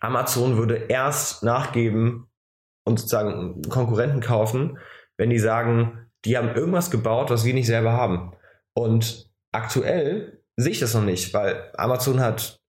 Amazon 0.00 0.56
würde 0.56 0.76
erst 0.88 1.42
nachgeben 1.42 2.28
und 2.84 2.98
sozusagen 2.98 3.62
Konkurrenten 3.68 4.20
kaufen, 4.20 4.78
wenn 5.16 5.30
die 5.30 5.38
sagen, 5.38 6.06
die 6.24 6.38
haben 6.38 6.54
irgendwas 6.54 6.90
gebaut, 6.90 7.30
was 7.30 7.44
wir 7.44 7.54
nicht 7.54 7.66
selber 7.66 7.92
haben. 7.92 8.32
Und 8.74 9.30
aktuell 9.52 10.39
sehe 10.60 10.72
ich 10.72 10.80
das 10.80 10.94
noch 10.94 11.04
nicht, 11.04 11.32
weil 11.34 11.70
Amazon 11.76 12.20
hat 12.20 12.60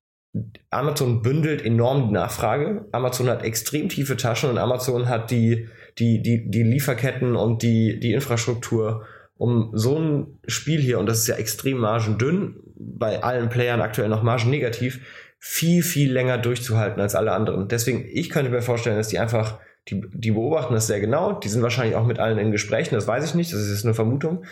Amazon 0.69 1.21
bündelt 1.21 1.63
enorm 1.65 2.07
die 2.07 2.13
Nachfrage. 2.13 2.85
Amazon 2.93 3.29
hat 3.29 3.43
extrem 3.43 3.89
tiefe 3.89 4.15
Taschen 4.15 4.49
und 4.49 4.57
Amazon 4.57 5.09
hat 5.09 5.29
die, 5.29 5.67
die, 5.97 6.21
die, 6.21 6.49
die 6.49 6.63
Lieferketten 6.63 7.35
und 7.35 7.63
die, 7.63 7.99
die 7.99 8.13
Infrastruktur, 8.13 9.05
um 9.35 9.71
so 9.73 9.99
ein 9.99 10.39
Spiel 10.47 10.79
hier, 10.79 10.99
und 10.99 11.07
das 11.07 11.19
ist 11.19 11.27
ja 11.27 11.35
extrem 11.35 11.79
margendünn, 11.79 12.61
bei 12.75 13.21
allen 13.21 13.49
Playern 13.49 13.81
aktuell 13.81 14.07
noch 14.07 14.23
margennegativ, 14.23 15.05
viel, 15.37 15.83
viel 15.83 16.11
länger 16.11 16.37
durchzuhalten 16.37 17.01
als 17.01 17.15
alle 17.15 17.33
anderen. 17.33 17.67
Deswegen, 17.67 18.05
ich 18.09 18.29
könnte 18.29 18.51
mir 18.51 18.61
vorstellen, 18.61 18.97
dass 18.97 19.09
die 19.09 19.19
einfach 19.19 19.59
die, 19.89 20.01
die 20.13 20.31
beobachten 20.31 20.73
das 20.73 20.87
sehr 20.87 20.99
genau. 20.99 21.33
Die 21.33 21.49
sind 21.49 21.63
wahrscheinlich 21.63 21.95
auch 21.95 22.05
mit 22.05 22.19
allen 22.19 22.37
in 22.37 22.51
Gesprächen, 22.51 22.95
das 22.95 23.07
weiß 23.07 23.25
ich 23.25 23.35
nicht, 23.35 23.51
das 23.51 23.61
ist 23.61 23.71
jetzt 23.71 23.85
eine 23.85 23.95
Vermutung. 23.95 24.45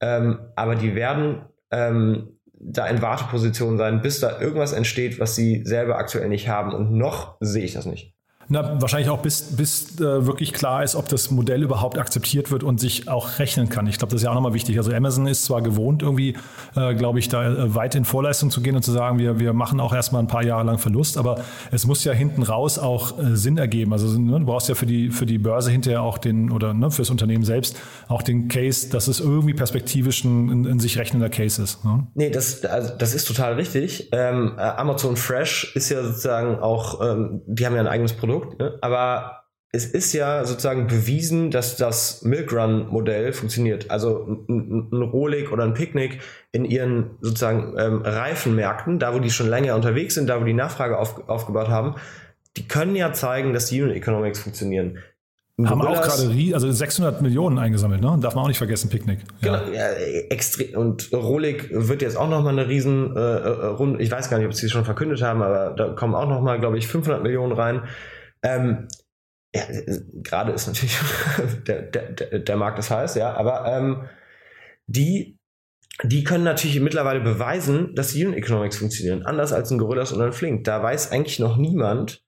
Ähm, 0.00 0.40
aber 0.54 0.74
die 0.74 0.94
werden 0.94 1.46
ähm, 1.70 2.33
da 2.64 2.86
in 2.86 3.02
Warteposition 3.02 3.76
sein, 3.76 4.00
bis 4.00 4.20
da 4.20 4.40
irgendwas 4.40 4.72
entsteht, 4.72 5.20
was 5.20 5.36
sie 5.36 5.62
selber 5.64 5.98
aktuell 5.98 6.28
nicht 6.28 6.48
haben. 6.48 6.72
Und 6.72 6.92
noch 6.92 7.36
sehe 7.40 7.64
ich 7.64 7.74
das 7.74 7.86
nicht. 7.86 8.13
Na, 8.48 8.80
wahrscheinlich 8.80 9.10
auch 9.10 9.20
bis, 9.20 9.56
bis 9.56 9.98
äh, 10.00 10.26
wirklich 10.26 10.52
klar 10.52 10.84
ist, 10.84 10.96
ob 10.96 11.08
das 11.08 11.30
Modell 11.30 11.62
überhaupt 11.62 11.98
akzeptiert 11.98 12.50
wird 12.50 12.62
und 12.62 12.78
sich 12.78 13.08
auch 13.08 13.38
rechnen 13.38 13.68
kann. 13.68 13.86
Ich 13.86 13.98
glaube, 13.98 14.12
das 14.12 14.20
ist 14.20 14.24
ja 14.24 14.30
auch 14.30 14.34
nochmal 14.34 14.54
wichtig. 14.54 14.76
Also 14.76 14.92
Amazon 14.92 15.26
ist 15.26 15.44
zwar 15.44 15.62
gewohnt, 15.62 16.02
irgendwie, 16.02 16.36
äh, 16.76 16.94
glaube 16.94 17.18
ich, 17.18 17.28
da 17.28 17.44
äh, 17.44 17.74
weit 17.74 17.94
in 17.94 18.04
Vorleistung 18.04 18.50
zu 18.50 18.60
gehen 18.60 18.76
und 18.76 18.82
zu 18.82 18.92
sagen, 18.92 19.18
wir, 19.18 19.38
wir 19.38 19.52
machen 19.52 19.80
auch 19.80 19.94
erstmal 19.94 20.22
ein 20.22 20.28
paar 20.28 20.44
Jahre 20.44 20.64
lang 20.64 20.78
Verlust, 20.78 21.16
aber 21.16 21.40
es 21.70 21.86
muss 21.86 22.04
ja 22.04 22.12
hinten 22.12 22.42
raus 22.42 22.78
auch 22.78 23.18
äh, 23.18 23.36
Sinn 23.36 23.56
ergeben. 23.56 23.92
Also 23.92 24.18
ne, 24.18 24.38
du 24.38 24.44
brauchst 24.44 24.68
ja 24.68 24.74
für 24.74 24.86
die, 24.86 25.10
für 25.10 25.26
die 25.26 25.38
Börse 25.38 25.70
hinterher 25.70 26.02
auch 26.02 26.18
den, 26.18 26.50
oder 26.50 26.74
ne, 26.74 26.90
fürs 26.90 27.10
Unternehmen 27.10 27.44
selbst 27.44 27.76
auch 28.08 28.22
den 28.22 28.48
Case, 28.48 28.90
dass 28.90 29.08
es 29.08 29.20
irgendwie 29.20 29.54
perspektivisch 29.54 30.24
ein, 30.24 30.66
ein 30.66 30.80
sich 30.80 30.98
rechnender 30.98 31.30
Case 31.30 31.62
ist. 31.62 31.84
Ne? 31.84 32.06
Nee, 32.14 32.30
das, 32.30 32.64
also, 32.64 32.92
das 32.98 33.14
ist 33.14 33.26
total 33.26 33.54
richtig. 33.54 34.10
Ähm, 34.12 34.54
äh, 34.58 34.60
Amazon 34.60 35.16
Fresh 35.16 35.72
ist 35.74 35.88
ja 35.88 36.02
sozusagen 36.02 36.58
auch, 36.58 37.00
ähm, 37.00 37.42
die 37.46 37.64
haben 37.64 37.74
ja 37.74 37.80
ein 37.80 37.86
eigenes 37.86 38.12
Produkt 38.12 38.33
Produkt, 38.40 38.58
ne? 38.58 38.78
aber 38.80 39.44
es 39.74 39.86
ist 39.86 40.12
ja 40.12 40.44
sozusagen 40.44 40.86
bewiesen, 40.86 41.50
dass 41.50 41.76
das 41.76 42.22
Milk 42.22 42.52
Run 42.52 42.86
Modell 42.88 43.32
funktioniert. 43.32 43.90
Also 43.90 44.44
ein, 44.48 44.88
ein 44.92 45.02
Rolik 45.02 45.50
oder 45.50 45.64
ein 45.64 45.74
Picknick 45.74 46.20
in 46.52 46.64
ihren 46.64 47.10
sozusagen 47.20 47.74
ähm, 47.76 48.02
Reifenmärkten, 48.02 49.00
da 49.00 49.14
wo 49.14 49.18
die 49.18 49.30
schon 49.30 49.48
länger 49.48 49.74
unterwegs 49.74 50.14
sind, 50.14 50.28
da 50.28 50.40
wo 50.40 50.44
die 50.44 50.54
Nachfrage 50.54 50.96
auf, 50.96 51.28
aufgebaut 51.28 51.68
haben, 51.68 51.96
die 52.56 52.68
können 52.68 52.94
ja 52.94 53.12
zeigen, 53.12 53.52
dass 53.52 53.66
die 53.66 53.82
Unit 53.82 53.96
Economics 53.96 54.38
funktionieren. 54.38 54.98
Haben 55.64 55.82
auch 55.82 56.02
gerade 56.02 56.54
also 56.54 56.72
600 56.72 57.22
Millionen 57.22 57.58
eingesammelt, 57.58 58.00
ne? 58.00 58.18
Darf 58.20 58.34
man 58.34 58.44
auch 58.44 58.48
nicht 58.48 58.58
vergessen, 58.58 58.90
Picknick. 58.90 59.20
Ja. 59.40 59.58
Genau, 59.58 59.72
ja, 59.72 59.88
extrem. 60.30 60.76
Und 60.76 61.12
Rolik 61.12 61.68
wird 61.70 62.02
jetzt 62.02 62.16
auch 62.16 62.28
nochmal 62.28 62.58
eine 62.58 62.68
riesen 62.68 63.16
äh, 63.16 63.20
äh, 63.20 63.66
Runde, 63.66 64.02
ich 64.02 64.10
weiß 64.10 64.30
gar 64.30 64.38
nicht, 64.38 64.48
ob 64.48 64.54
sie 64.54 64.66
es 64.66 64.72
schon 64.72 64.84
verkündet 64.84 65.22
haben, 65.22 65.42
aber 65.42 65.70
da 65.70 65.90
kommen 65.90 66.16
auch 66.16 66.28
nochmal, 66.28 66.58
glaube 66.58 66.76
ich, 66.76 66.88
500 66.88 67.22
Millionen 67.22 67.52
rein. 67.52 67.82
Ähm, 68.44 68.88
ja, 69.54 69.62
gerade 70.22 70.52
ist 70.52 70.66
natürlich 70.66 70.98
der, 71.66 71.82
der, 71.82 72.38
der 72.40 72.56
Markt 72.56 72.78
ist 72.78 72.90
heiß, 72.90 73.14
ja, 73.14 73.34
aber 73.34 73.66
ähm, 73.66 74.08
die, 74.86 75.38
die 76.02 76.24
können 76.24 76.44
natürlich 76.44 76.80
mittlerweile 76.80 77.20
beweisen, 77.20 77.94
dass 77.94 78.12
die 78.12 78.24
Unit 78.24 78.38
Economics 78.38 78.76
funktionieren, 78.76 79.24
anders 79.24 79.52
als 79.52 79.70
ein 79.70 79.78
Gorillas 79.78 80.12
oder 80.12 80.26
ein 80.26 80.32
Flink. 80.32 80.64
Da 80.64 80.82
weiß 80.82 81.12
eigentlich 81.12 81.38
noch 81.38 81.56
niemand, 81.56 82.24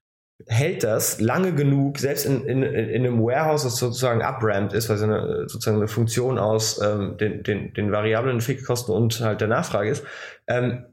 hält 0.46 0.84
das 0.84 1.20
lange 1.20 1.54
genug, 1.54 1.98
selbst 1.98 2.26
in, 2.26 2.44
in, 2.44 2.62
in 2.62 3.04
einem 3.04 3.22
Warehouse, 3.22 3.64
das 3.64 3.76
sozusagen 3.76 4.22
uprampt 4.22 4.72
ist, 4.72 4.88
weil 4.88 4.96
es 4.96 5.02
eine, 5.02 5.48
sozusagen 5.48 5.78
eine 5.78 5.88
Funktion 5.88 6.38
aus 6.38 6.80
ähm, 6.80 7.16
den, 7.16 7.42
den, 7.42 7.72
den 7.74 7.90
variablen 7.90 8.40
Fixkosten 8.40 8.94
und 8.94 9.20
halt 9.20 9.40
der 9.40 9.48
Nachfrage 9.48 9.90
ist, 9.90 10.04
ähm, 10.46 10.84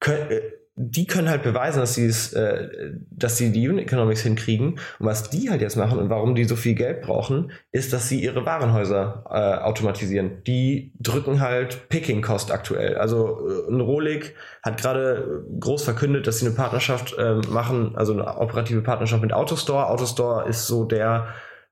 können, 0.00 0.30
äh, 0.30 0.40
die 0.74 1.06
können 1.06 1.28
halt 1.28 1.42
beweisen, 1.42 1.80
dass 1.80 1.92
sie 1.94 2.06
es, 2.06 2.32
äh, 2.32 2.94
dass 3.10 3.36
sie 3.36 3.52
die 3.52 3.68
Unit 3.68 3.84
Economics 3.84 4.22
hinkriegen. 4.22 4.78
Und 4.98 5.06
was 5.06 5.28
die 5.28 5.50
halt 5.50 5.60
jetzt 5.60 5.76
machen 5.76 5.98
und 5.98 6.08
warum 6.08 6.34
die 6.34 6.44
so 6.44 6.56
viel 6.56 6.74
Geld 6.74 7.02
brauchen, 7.02 7.52
ist, 7.72 7.92
dass 7.92 8.08
sie 8.08 8.22
ihre 8.22 8.46
Warenhäuser 8.46 9.24
äh, 9.28 9.58
automatisieren. 9.62 10.42
Die 10.46 10.94
drücken 10.98 11.40
halt 11.40 11.90
Picking 11.90 12.22
Cost 12.22 12.50
aktuell. 12.50 12.96
Also 12.96 13.46
äh, 13.48 13.68
ein 13.70 13.80
Rolik 13.80 14.34
hat 14.62 14.80
gerade 14.80 15.44
groß 15.60 15.84
verkündet, 15.84 16.26
dass 16.26 16.38
sie 16.38 16.46
eine 16.46 16.54
Partnerschaft 16.54 17.18
äh, 17.18 17.34
machen, 17.50 17.94
also 17.94 18.14
eine 18.14 18.38
operative 18.38 18.80
Partnerschaft 18.80 19.20
mit 19.22 19.34
Autostore. 19.34 19.88
Autostore 19.88 20.48
ist 20.48 20.66
so 20.66 20.84
der 20.84 21.28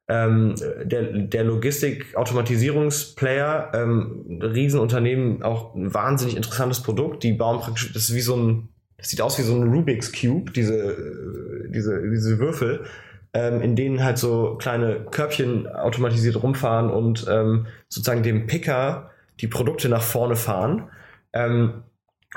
ähm, 0.08 0.56
der, 0.82 1.04
der 1.04 1.44
Logistik-Automatisierungsplayer, 1.44 3.70
ähm, 3.74 4.40
Riesenunternehmen, 4.42 5.44
auch 5.44 5.76
ein 5.76 5.94
wahnsinnig 5.94 6.36
interessantes 6.36 6.82
Produkt. 6.82 7.22
Die 7.22 7.32
bauen 7.32 7.60
praktisch, 7.60 7.92
das 7.92 8.10
ist 8.10 8.16
wie 8.16 8.20
so 8.20 8.36
ein 8.36 8.70
das 9.00 9.10
sieht 9.10 9.20
aus 9.22 9.38
wie 9.38 9.42
so 9.42 9.54
ein 9.54 9.72
Rubik's 9.72 10.12
Cube, 10.12 10.52
diese, 10.52 10.76
äh, 10.76 11.70
diese, 11.70 12.00
diese 12.10 12.38
Würfel, 12.38 12.84
ähm, 13.32 13.62
in 13.62 13.76
denen 13.76 14.04
halt 14.04 14.18
so 14.18 14.56
kleine 14.56 15.06
Körbchen 15.10 15.66
automatisiert 15.66 16.42
rumfahren 16.42 16.90
und 16.90 17.26
ähm, 17.30 17.66
sozusagen 17.88 18.22
dem 18.22 18.46
Picker 18.46 19.10
die 19.40 19.48
Produkte 19.48 19.88
nach 19.88 20.02
vorne 20.02 20.36
fahren. 20.36 20.90
Ähm, 21.32 21.84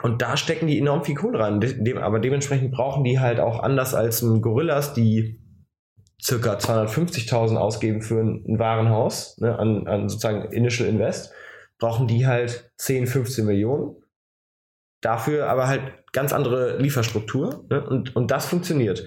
und 0.01 0.21
da 0.21 0.37
stecken 0.37 0.67
die 0.67 0.79
enorm 0.79 1.03
viel 1.03 1.15
Kohle 1.15 1.39
rein. 1.39 1.59
De 1.59 1.97
aber 1.97 2.19
dementsprechend 2.19 2.71
brauchen 2.71 3.03
die 3.03 3.19
halt 3.19 3.39
auch 3.39 3.61
anders 3.61 3.93
als 3.93 4.21
ein 4.21 4.41
Gorillas, 4.41 4.93
die 4.93 5.39
circa 6.21 6.55
250.000 6.57 7.57
ausgeben 7.57 8.01
für 8.01 8.21
ein, 8.21 8.57
Warenhaus, 8.57 9.37
ne, 9.39 9.59
an, 9.59 9.87
an 9.87 10.09
sozusagen 10.09 10.51
Initial 10.51 10.87
Invest, 10.87 11.33
brauchen 11.77 12.07
die 12.07 12.25
halt 12.25 12.71
10, 12.77 13.07
15 13.07 13.45
Millionen. 13.45 13.95
Dafür 15.01 15.49
aber 15.49 15.67
halt 15.67 16.02
ganz 16.13 16.31
andere 16.31 16.77
Lieferstruktur 16.77 17.65
ne? 17.69 17.85
und, 17.85 18.15
und 18.15 18.31
das 18.31 18.45
funktioniert. 18.45 19.05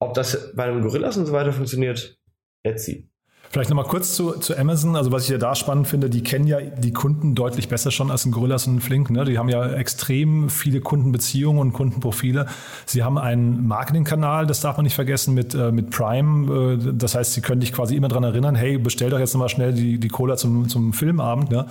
Ob 0.00 0.14
das 0.14 0.52
bei 0.56 0.64
einem 0.64 0.82
Gorillas 0.82 1.16
und 1.16 1.26
so 1.26 1.32
weiter 1.32 1.52
funktioniert, 1.52 2.18
let's 2.66 2.84
see. 2.84 3.08
Vielleicht 3.50 3.68
nochmal 3.68 3.84
kurz 3.84 4.14
zu, 4.14 4.38
zu 4.38 4.56
Amazon. 4.56 4.96
Also 4.96 5.12
was 5.12 5.24
ich 5.24 5.28
ja 5.28 5.36
da 5.36 5.54
spannend 5.54 5.86
finde, 5.86 6.08
die 6.08 6.22
kennen 6.22 6.46
ja 6.46 6.58
die 6.62 6.94
Kunden 6.94 7.34
deutlich 7.34 7.68
besser 7.68 7.90
schon 7.90 8.10
als 8.10 8.24
ein 8.24 8.32
Gorillas 8.32 8.66
und 8.66 8.76
ein 8.76 8.80
Flink. 8.80 9.10
Ne? 9.10 9.26
Die 9.26 9.36
haben 9.36 9.50
ja 9.50 9.74
extrem 9.74 10.48
viele 10.48 10.80
Kundenbeziehungen 10.80 11.60
und 11.60 11.74
Kundenprofile. 11.74 12.46
Sie 12.86 13.02
haben 13.04 13.18
einen 13.18 13.66
Marketingkanal, 13.66 14.46
das 14.46 14.62
darf 14.62 14.78
man 14.78 14.84
nicht 14.84 14.94
vergessen, 14.94 15.34
mit, 15.34 15.54
äh, 15.54 15.70
mit 15.70 15.90
Prime. 15.90 16.78
Äh, 16.80 16.92
das 16.94 17.14
heißt, 17.14 17.34
sie 17.34 17.42
können 17.42 17.60
dich 17.60 17.74
quasi 17.74 17.94
immer 17.94 18.08
daran 18.08 18.24
erinnern, 18.24 18.54
hey, 18.54 18.78
bestell 18.78 19.10
doch 19.10 19.18
jetzt 19.18 19.34
nochmal 19.34 19.50
schnell 19.50 19.74
die, 19.74 20.00
die 20.00 20.08
Cola 20.08 20.38
zum, 20.38 20.70
zum 20.70 20.94
Filmabend. 20.94 21.50
Ne? 21.50 21.66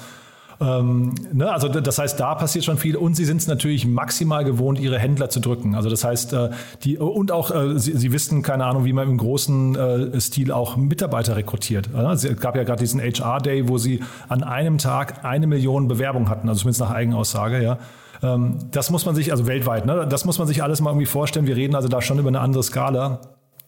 Ähm, 0.62 1.16
ne? 1.34 1.52
Also 1.52 1.68
das 1.68 1.98
heißt, 1.98 2.20
da 2.20 2.36
passiert 2.36 2.64
schon 2.64 2.78
viel 2.78 2.96
und 2.96 3.16
sie 3.16 3.26
sind 3.26 3.38
es 3.38 3.48
natürlich 3.48 3.88
maximal 3.88 4.46
gewohnt, 4.46 4.80
ihre 4.80 5.00
Händler 5.00 5.30
zu 5.30 5.40
drücken. 5.40 5.74
Also 5.74 5.90
das 5.90 6.04
heißt, 6.04 6.34
äh, 6.34 6.50
die 6.84 6.98
und 7.00 7.32
auch 7.32 7.50
äh, 7.50 7.80
sie, 7.80 7.98
sie 7.98 8.12
wissen, 8.14 8.44
keine 8.44 8.66
Ahnung, 8.66 8.86
wie 8.86 8.94
man 8.94 9.10
im 9.10 9.18
großen 9.18 9.76
äh, 9.76 10.22
Stil 10.22 10.52
auch 10.52 10.78
Mitarbeiter 10.78 11.36
rekrutiert. 11.36 11.90
Es 12.14 12.40
gab 12.40 12.56
ja 12.56 12.64
gerade 12.64 12.80
diesen 12.80 13.02
HR-Day, 13.02 13.68
wo 13.68 13.80
sie 13.80 14.02
an 14.30 14.44
einem 14.44 14.78
Tag 14.78 15.26
eine 15.26 15.48
Million 15.48 15.88
Bewerbungen 15.88 16.30
hatten, 16.30 16.48
also 16.48 16.62
zumindest 16.62 16.82
nach 16.82 16.92
Eigenaussage, 16.92 17.62
ja. 17.64 17.80
Ähm, 18.22 18.60
das 18.70 18.92
muss 18.92 19.06
man 19.06 19.16
sich, 19.16 19.32
also 19.32 19.48
weltweit, 19.48 19.88
ne? 19.88 20.06
das 20.08 20.26
muss 20.26 20.38
man 20.38 20.48
sich 20.48 20.62
alles 20.62 20.80
mal 20.80 20.92
irgendwie 20.92 21.08
vorstellen. 21.08 21.48
Wir 21.48 21.56
reden 21.56 21.76
also 21.76 21.88
da 21.88 22.02
schon 22.02 22.20
über 22.20 22.28
eine 22.28 22.40
andere 22.40 22.62
Skala. 22.62 23.22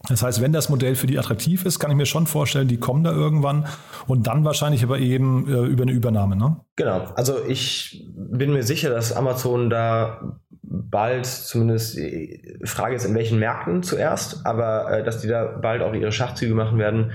Das 0.10 0.22
heißt, 0.22 0.42
wenn 0.42 0.52
das 0.52 0.68
Modell 0.68 0.96
für 0.96 1.08
die 1.08 1.18
attraktiv 1.18 1.66
ist, 1.66 1.80
kann 1.80 1.90
ich 1.90 1.96
mir 1.96 2.06
schon 2.06 2.28
vorstellen, 2.28 2.68
die 2.68 2.78
kommen 2.78 3.06
da 3.06 3.12
irgendwann 3.12 3.68
und 4.06 4.28
dann 4.28 4.44
wahrscheinlich 4.44 4.84
aber 4.84 5.00
eben 5.00 5.48
äh, 5.48 5.66
über 5.66 5.84
eine 5.84 5.94
Übernahme. 5.94 6.36
Ne? 6.36 6.58
Genau, 6.76 7.06
also 7.16 7.38
ich 7.48 8.06
bin 8.16 8.52
mir 8.52 8.64
sicher, 8.64 8.90
dass 8.90 9.16
Amazon 9.16 9.70
da 9.70 10.38
bald, 10.62 11.26
zumindest 11.26 11.96
die 11.96 12.58
Frage 12.66 12.96
ist 12.96 13.06
in 13.06 13.16
welchen 13.16 13.40
Märkten 13.40 13.82
zuerst, 13.84 14.46
aber 14.46 14.92
äh, 14.92 15.04
dass 15.04 15.22
die 15.22 15.28
da 15.28 15.46
bald 15.46 15.82
auch 15.82 15.94
ihre 15.94 16.12
Schachzüge 16.12 16.54
machen 16.54 16.80
werden. 16.80 17.12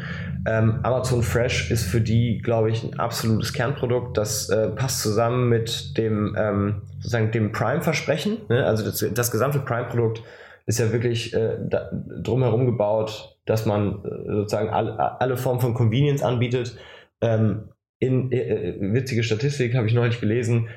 Ähm, 0.47 0.81
Amazon 0.83 1.23
Fresh 1.23 1.71
ist 1.71 1.85
für 1.85 2.01
die, 2.01 2.39
glaube 2.39 2.71
ich, 2.71 2.85
ein 2.85 2.99
absolutes 2.99 3.53
Kernprodukt. 3.53 4.17
Das 4.17 4.49
äh, 4.49 4.69
passt 4.69 5.03
zusammen 5.03 5.49
mit 5.51 5.99
dem 5.99 6.35
ähm, 6.39 6.83
sozusagen 6.97 7.33
dem 7.33 7.53
Prime-Versprechen. 7.53 8.39
Ne? 8.49 8.65
Also 8.65 8.85
das, 8.85 9.05
das 9.13 9.31
gesamte 9.31 9.59
Prime-Produkt 9.59 10.23
ist 10.69 10.79
ja 10.79 10.93
wirklich 10.93 11.35
äh, 11.35 11.57
da, 11.61 11.91
drumherum 11.93 12.67
gebaut, 12.67 13.39
dass 13.47 13.65
man 13.65 14.05
äh, 14.05 14.33
sozusagen 14.33 14.69
alle, 14.69 15.21
alle 15.21 15.37
Formen 15.37 15.61
von 15.61 15.75
Convenience 15.75 16.23
anbietet. 16.23 16.77
Ähm, 17.23 17.71
in 17.99 18.31
äh, 18.31 18.39
äh, 18.39 18.93
witzige 18.93 19.23
Statistik 19.23 19.75
habe 19.75 19.87
ich 19.87 19.95
neulich 19.95 20.21
gelesen. 20.21 20.69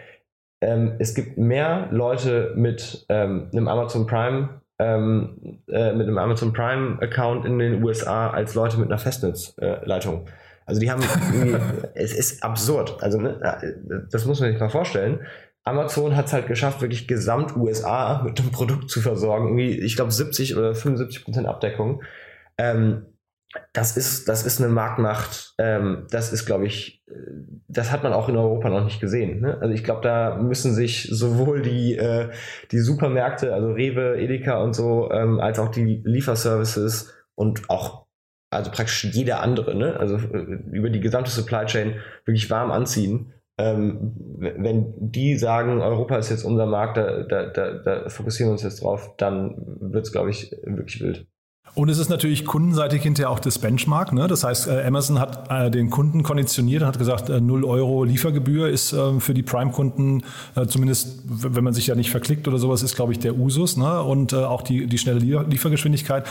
Ähm, 0.61 0.93
es 0.99 1.13
gibt 1.13 1.37
mehr 1.37 1.89
Leute 1.91 2.53
mit 2.55 3.05
ähm, 3.09 3.49
einem 3.51 3.67
Amazon 3.67 4.07
Prime 4.07 4.61
ähm, 4.79 5.59
äh, 5.67 5.93
mit 5.93 6.07
einem 6.07 6.17
Amazon 6.17 6.53
Prime 6.53 6.97
Account 7.01 7.45
in 7.45 7.59
den 7.59 7.83
USA 7.83 8.29
als 8.29 8.55
Leute 8.55 8.77
mit 8.77 8.87
einer 8.87 8.97
Festnetzleitung. 8.97 10.25
also 10.65 10.79
die 10.79 10.89
haben 10.89 11.03
es 11.95 12.13
ist 12.13 12.43
absurd. 12.43 12.97
Also 13.03 13.19
ne, 13.19 13.39
äh, 13.41 13.73
das 14.09 14.25
muss 14.25 14.39
man 14.39 14.51
sich 14.51 14.59
mal 14.59 14.69
vorstellen. 14.69 15.19
Amazon 15.63 16.15
hat 16.15 16.25
es 16.25 16.33
halt 16.33 16.47
geschafft, 16.47 16.81
wirklich 16.81 17.07
gesamt 17.07 17.55
USA 17.55 18.23
mit 18.23 18.39
dem 18.39 18.51
Produkt 18.51 18.89
zu 18.89 19.01
versorgen. 19.01 19.47
Irgendwie, 19.47 19.79
ich 19.79 19.95
glaube, 19.95 20.11
70 20.11 20.57
oder 20.57 20.73
75 20.73 21.23
Prozent 21.23 21.47
Abdeckung. 21.47 22.03
Ähm, 22.57 23.05
das 23.73 23.97
ist, 23.97 24.29
das 24.29 24.45
ist 24.45 24.61
eine 24.61 24.71
Marktmacht, 24.71 25.55
ähm, 25.57 26.07
das 26.09 26.31
ist, 26.31 26.45
glaube 26.45 26.65
ich, 26.65 27.03
äh, 27.07 27.13
das 27.67 27.91
hat 27.91 28.01
man 28.01 28.13
auch 28.13 28.29
in 28.29 28.37
Europa 28.37 28.69
noch 28.69 28.83
nicht 28.83 29.01
gesehen. 29.01 29.41
Ne? 29.41 29.57
Also 29.59 29.73
ich 29.73 29.83
glaube, 29.83 30.01
da 30.01 30.35
müssen 30.35 30.73
sich 30.73 31.09
sowohl 31.11 31.61
die, 31.61 31.95
äh, 31.97 32.29
die 32.71 32.79
Supermärkte, 32.79 33.53
also 33.53 33.71
Rewe, 33.71 34.17
Edeka 34.17 34.61
und 34.61 34.73
so, 34.73 35.11
ähm, 35.11 35.39
als 35.39 35.59
auch 35.59 35.69
die 35.69 36.01
Lieferservices 36.05 37.13
und 37.35 37.69
auch 37.69 38.05
also 38.49 38.69
praktisch 38.69 39.05
jeder 39.05 39.41
andere, 39.41 39.75
ne? 39.75 39.97
also 39.97 40.17
äh, 40.17 40.59
über 40.71 40.89
die 40.89 40.99
gesamte 40.99 41.31
Supply 41.31 41.65
Chain 41.65 41.95
wirklich 42.25 42.49
warm 42.49 42.71
anziehen 42.71 43.33
ähm, 43.61 44.13
wenn 44.37 44.93
die 44.97 45.37
sagen, 45.37 45.81
Europa 45.81 46.17
ist 46.17 46.29
jetzt 46.29 46.43
unser 46.43 46.65
Markt, 46.65 46.97
da, 46.97 47.23
da, 47.23 47.45
da, 47.45 47.71
da 47.73 48.09
fokussieren 48.09 48.49
wir 48.49 48.53
uns 48.53 48.63
jetzt 48.63 48.83
drauf, 48.83 49.13
dann 49.17 49.55
wird 49.79 50.05
es, 50.05 50.11
glaube 50.11 50.31
ich, 50.31 50.51
wirklich 50.65 51.01
wild. 51.01 51.27
Und 51.73 51.87
es 51.87 51.99
ist 51.99 52.09
natürlich 52.09 52.45
kundenseitig 52.45 53.01
hinterher 53.01 53.29
auch 53.29 53.39
das 53.39 53.57
Benchmark. 53.59 54.11
Ne? 54.11 54.27
Das 54.27 54.43
heißt, 54.43 54.67
äh, 54.67 54.83
Amazon 54.83 55.19
hat 55.19 55.49
äh, 55.49 55.71
den 55.71 55.89
Kunden 55.89 56.21
konditioniert 56.21 56.81
und 56.81 56.87
hat 56.89 56.99
gesagt, 56.99 57.29
äh, 57.29 57.39
0 57.39 57.63
Euro 57.63 58.03
Liefergebühr 58.03 58.67
ist 58.67 58.91
äh, 58.91 59.19
für 59.21 59.33
die 59.33 59.43
Prime-Kunden, 59.43 60.23
äh, 60.55 60.65
zumindest 60.65 61.21
wenn 61.25 61.63
man 61.63 61.73
sich 61.73 61.87
ja 61.87 61.95
nicht 61.95 62.11
verklickt 62.11 62.47
oder 62.49 62.57
sowas, 62.57 62.83
ist, 62.83 62.95
glaube 62.95 63.13
ich, 63.13 63.19
der 63.19 63.37
Usus. 63.37 63.77
Ne? 63.77 64.01
Und 64.01 64.33
äh, 64.33 64.37
auch 64.37 64.63
die, 64.63 64.87
die 64.87 64.97
schnelle 64.97 65.19
Liefergeschwindigkeit. 65.19 66.25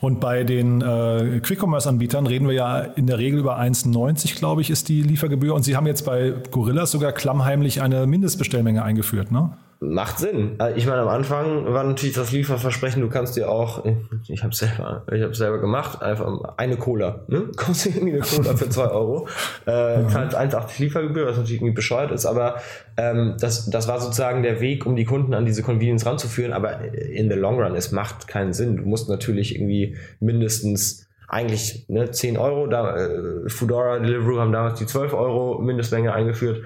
Und 0.00 0.18
bei 0.18 0.44
den 0.44 0.80
äh, 0.80 1.40
Quick-Commerce-Anbietern 1.42 2.26
reden 2.26 2.48
wir 2.48 2.54
ja 2.54 2.78
in 2.80 3.06
der 3.06 3.18
Regel 3.18 3.40
über 3.40 3.58
1,90, 3.60 4.38
glaube 4.38 4.62
ich, 4.62 4.70
ist 4.70 4.88
die 4.88 5.02
Liefergebühr. 5.02 5.54
Und 5.54 5.62
Sie 5.62 5.76
haben 5.76 5.86
jetzt 5.86 6.06
bei 6.06 6.32
Gorillas 6.50 6.90
sogar 6.90 7.12
klammheimlich 7.12 7.82
eine 7.82 8.06
Mindestbestellmenge 8.06 8.82
eingeführt, 8.82 9.30
ne? 9.30 9.50
Macht 9.82 10.18
Sinn. 10.18 10.60
Äh, 10.60 10.74
ich 10.74 10.86
meine, 10.86 11.00
am 11.00 11.08
Anfang 11.08 11.64
war 11.72 11.84
natürlich 11.84 12.14
das 12.14 12.32
Lieferversprechen, 12.32 13.00
du 13.00 13.08
kannst 13.08 13.34
dir 13.36 13.48
auch, 13.48 13.82
ich 14.28 14.44
habe 14.44 14.54
selber, 14.54 15.06
ich 15.10 15.22
habe 15.22 15.34
selber 15.34 15.58
gemacht, 15.58 16.02
einfach 16.02 16.54
eine 16.58 16.76
Cola, 16.76 17.24
ne? 17.28 17.48
Kommst 17.56 17.86
du 17.86 17.88
irgendwie 17.88 18.12
eine 18.12 18.20
Cola 18.20 18.54
für 18.54 18.68
2 18.68 18.88
Euro, 18.88 19.26
äh, 19.64 20.06
zahlst 20.08 20.36
1,80 20.36 20.80
Liefergebühr, 20.80 21.26
was 21.26 21.38
natürlich 21.38 21.62
irgendwie 21.62 21.74
bescheuert 21.74 22.12
ist, 22.12 22.26
aber 22.26 22.56
ähm, 22.98 23.36
das, 23.40 23.70
das 23.70 23.88
war 23.88 24.00
sozusagen 24.00 24.42
der 24.42 24.60
Weg, 24.60 24.84
um 24.84 24.96
die 24.96 25.06
Kunden 25.06 25.32
an 25.32 25.46
diese 25.46 25.62
Convenience 25.62 26.04
ranzuführen, 26.04 26.52
aber 26.52 26.92
in 26.94 27.30
the 27.30 27.36
long 27.36 27.58
run, 27.58 27.74
es 27.74 27.90
macht 27.90 28.28
keinen 28.28 28.52
Sinn. 28.52 28.76
Du 28.76 28.82
musst 28.82 29.08
natürlich 29.08 29.54
irgendwie 29.54 29.96
mindestens 30.20 31.08
eigentlich 31.26 31.86
ne, 31.88 32.10
10 32.10 32.36
Euro, 32.36 32.66
da 32.66 32.96
äh, 32.96 33.48
Foodora, 33.48 33.98
Deliveroo 34.00 34.40
haben 34.40 34.52
damals 34.52 34.78
die 34.78 34.86
12 34.86 35.14
Euro 35.14 35.58
Mindestmenge 35.58 36.12
eingeführt. 36.12 36.64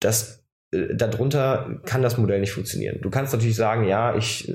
Das 0.00 0.41
darunter 0.72 1.80
kann 1.84 2.00
das 2.00 2.16
Modell 2.16 2.40
nicht 2.40 2.52
funktionieren. 2.52 2.98
Du 3.02 3.10
kannst 3.10 3.34
natürlich 3.34 3.56
sagen, 3.56 3.86
ja, 3.86 4.16
ich, 4.16 4.48
äh, 4.48 4.54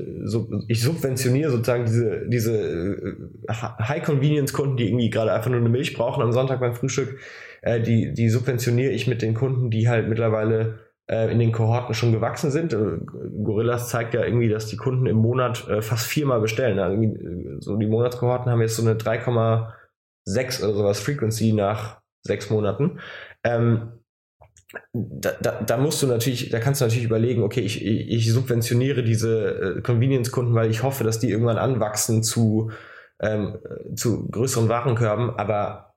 ich 0.68 0.82
subventioniere 0.82 1.52
sozusagen 1.52 1.86
diese, 1.86 2.28
diese 2.28 2.58
äh, 2.58 3.54
High-Convenience-Kunden, 3.54 4.78
die 4.78 4.88
irgendwie 4.88 5.12
gerade 5.12 5.32
einfach 5.32 5.52
nur 5.52 5.60
eine 5.60 5.70
Milch 5.70 5.94
brauchen 5.94 6.24
am 6.24 6.32
Sonntag 6.32 6.60
beim 6.60 6.74
Frühstück, 6.74 7.20
die, 7.66 8.14
die 8.14 8.30
subventioniere 8.30 8.92
ich 8.92 9.08
mit 9.08 9.22
den 9.24 9.34
Kunden, 9.34 9.72
die 9.72 9.90
halt 9.90 10.08
mittlerweile 10.08 10.80
in 11.08 11.40
den 11.40 11.52
Kohorten 11.52 11.96
schon 11.96 12.12
gewachsen 12.12 12.52
sind. 12.52 12.78
Gorillas 13.44 13.90
zeigt 13.90 14.14
ja 14.14 14.24
irgendwie, 14.24 14.48
dass 14.48 14.68
die 14.68 14.78
Kunden 14.78 15.08
im 15.08 15.18
Monat 15.18 15.58
fast 15.80 16.06
viermal 16.06 16.40
bestellen. 16.40 16.78
Also 16.80 17.02
so 17.60 17.76
die 17.76 17.88
Monatskohorten 17.88 18.52
haben 18.52 18.62
jetzt 18.62 18.76
so 18.76 18.84
eine 18.84 18.94
3,6 18.94 20.64
oder 20.64 20.74
sowas 20.76 21.00
Frequency 21.00 21.52
nach 21.52 22.00
sechs 22.22 22.50
Monaten. 22.52 23.00
Ähm, 23.44 23.97
da, 24.94 25.32
da, 25.42 25.62
da, 25.62 25.78
musst 25.78 26.02
du 26.02 26.08
natürlich, 26.08 26.50
da 26.50 26.60
kannst 26.60 26.82
du 26.82 26.86
natürlich 26.86 27.06
überlegen, 27.06 27.44
okay, 27.44 27.62
ich, 27.62 27.86
ich 27.86 28.32
subventioniere 28.32 29.04
diese 29.04 29.78
äh, 29.78 29.82
Convenience-Kunden, 29.82 30.54
weil 30.54 30.70
ich 30.70 30.84
hoffe, 30.84 31.04
dass 31.04 31.20
die 31.20 31.30
irgendwann 31.30 31.58
anwachsen 31.58 32.24
zu, 32.24 32.72
ähm, 33.20 33.58
zu 33.96 34.28
größeren 34.30 34.68
Warenkörben, 34.68 35.32
aber 35.38 35.94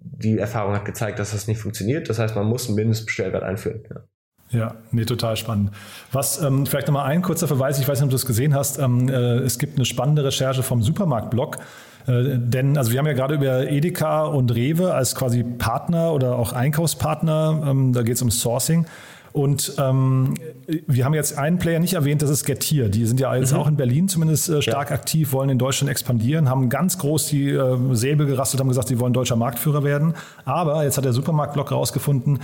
die 0.00 0.38
Erfahrung 0.38 0.74
hat 0.74 0.84
gezeigt, 0.84 1.18
dass 1.18 1.32
das 1.32 1.46
nicht 1.46 1.60
funktioniert. 1.60 2.08
Das 2.08 2.18
heißt, 2.18 2.34
man 2.34 2.46
muss 2.46 2.66
einen 2.66 2.76
Mindestbestellwert 2.76 3.42
einführen. 3.42 3.82
Ja. 3.88 4.04
Ja, 4.50 4.76
nee, 4.92 5.04
total 5.04 5.36
spannend. 5.36 5.72
Was 6.10 6.42
ähm, 6.42 6.64
vielleicht 6.64 6.86
nochmal 6.86 7.04
ein 7.06 7.20
kurzer 7.20 7.46
Verweis, 7.46 7.78
ich 7.78 7.86
weiß 7.86 7.98
nicht, 7.98 8.04
ob 8.04 8.10
du 8.10 8.14
das 8.14 8.24
gesehen 8.24 8.54
hast. 8.54 8.78
Ähm, 8.78 9.08
äh, 9.08 9.40
es 9.40 9.58
gibt 9.58 9.76
eine 9.76 9.84
spannende 9.84 10.24
Recherche 10.24 10.62
vom 10.62 10.82
Supermarktblog, 10.82 11.58
denn, 12.08 12.78
also 12.78 12.90
wir 12.90 12.98
haben 12.98 13.06
ja 13.06 13.12
gerade 13.12 13.34
über 13.34 13.70
Edeka 13.70 14.24
und 14.24 14.54
Rewe 14.54 14.94
als 14.94 15.14
quasi 15.14 15.44
Partner 15.44 16.12
oder 16.12 16.36
auch 16.36 16.52
Einkaufspartner, 16.52 17.62
ähm, 17.66 17.92
da 17.92 18.02
geht 18.02 18.16
es 18.16 18.22
um 18.22 18.30
Sourcing. 18.30 18.86
Und 19.32 19.74
ähm, 19.78 20.34
wir 20.86 21.04
haben 21.04 21.14
jetzt 21.14 21.38
einen 21.38 21.58
Player 21.58 21.78
nicht 21.78 21.94
erwähnt, 21.94 22.20
das 22.22 22.30
ist 22.30 22.44
Getir. 22.44 22.88
Die 22.88 23.06
sind 23.06 23.20
ja 23.20 23.36
jetzt 23.36 23.52
mhm. 23.52 23.58
auch 23.58 23.68
in 23.68 23.76
Berlin 23.76 24.08
zumindest 24.08 24.48
äh, 24.48 24.62
stark 24.62 24.90
ja. 24.90 24.96
aktiv, 24.96 25.32
wollen 25.32 25.50
in 25.50 25.58
Deutschland 25.58 25.90
expandieren, 25.90 26.48
haben 26.48 26.70
ganz 26.70 26.98
groß 26.98 27.26
die 27.26 27.50
äh, 27.50 27.76
Säbel 27.92 28.26
gerastet, 28.26 28.58
haben 28.58 28.66
gesagt, 28.68 28.88
sie 28.88 28.98
wollen 28.98 29.12
deutscher 29.12 29.36
Marktführer 29.36 29.84
werden. 29.84 30.14
Aber 30.44 30.82
jetzt 30.82 30.96
hat 30.96 31.04
der 31.04 31.12
Supermarktblock 31.12 31.70
herausgefunden, 31.70 32.40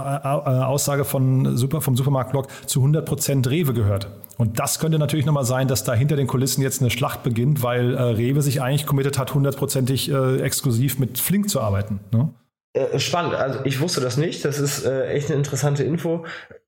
Aussage 0.64 1.04
von 1.04 1.56
Super, 1.56 1.80
vom 1.80 1.96
Supermarktblog 1.96 2.48
zu 2.66 2.80
100 2.80 3.06
Prozent 3.06 3.50
Rewe 3.50 3.72
gehört. 3.72 4.08
Und 4.36 4.58
das 4.58 4.78
könnte 4.78 4.98
natürlich 4.98 5.26
nochmal 5.26 5.44
sein, 5.44 5.68
dass 5.68 5.84
da 5.84 5.92
hinter 5.92 6.16
den 6.16 6.26
Kulissen 6.26 6.62
jetzt 6.62 6.80
eine 6.80 6.90
Schlacht 6.90 7.22
beginnt, 7.22 7.62
weil 7.62 7.94
äh, 7.94 8.02
Rewe 8.02 8.40
sich 8.40 8.62
eigentlich 8.62 8.86
committed 8.86 9.18
hat, 9.18 9.34
hundertprozentig 9.34 10.10
äh, 10.10 10.40
exklusiv 10.40 10.98
mit 10.98 11.18
Flink 11.18 11.50
zu 11.50 11.60
arbeiten. 11.60 12.00
Ne? 12.10 12.32
Äh, 12.72 12.98
spannend, 12.98 13.34
also 13.34 13.58
ich 13.64 13.80
wusste 13.80 14.00
das 14.00 14.16
nicht, 14.16 14.44
das 14.44 14.58
ist 14.58 14.86
äh, 14.86 15.08
echt 15.08 15.28
eine 15.28 15.36
interessante 15.38 15.84
Info 15.84 16.24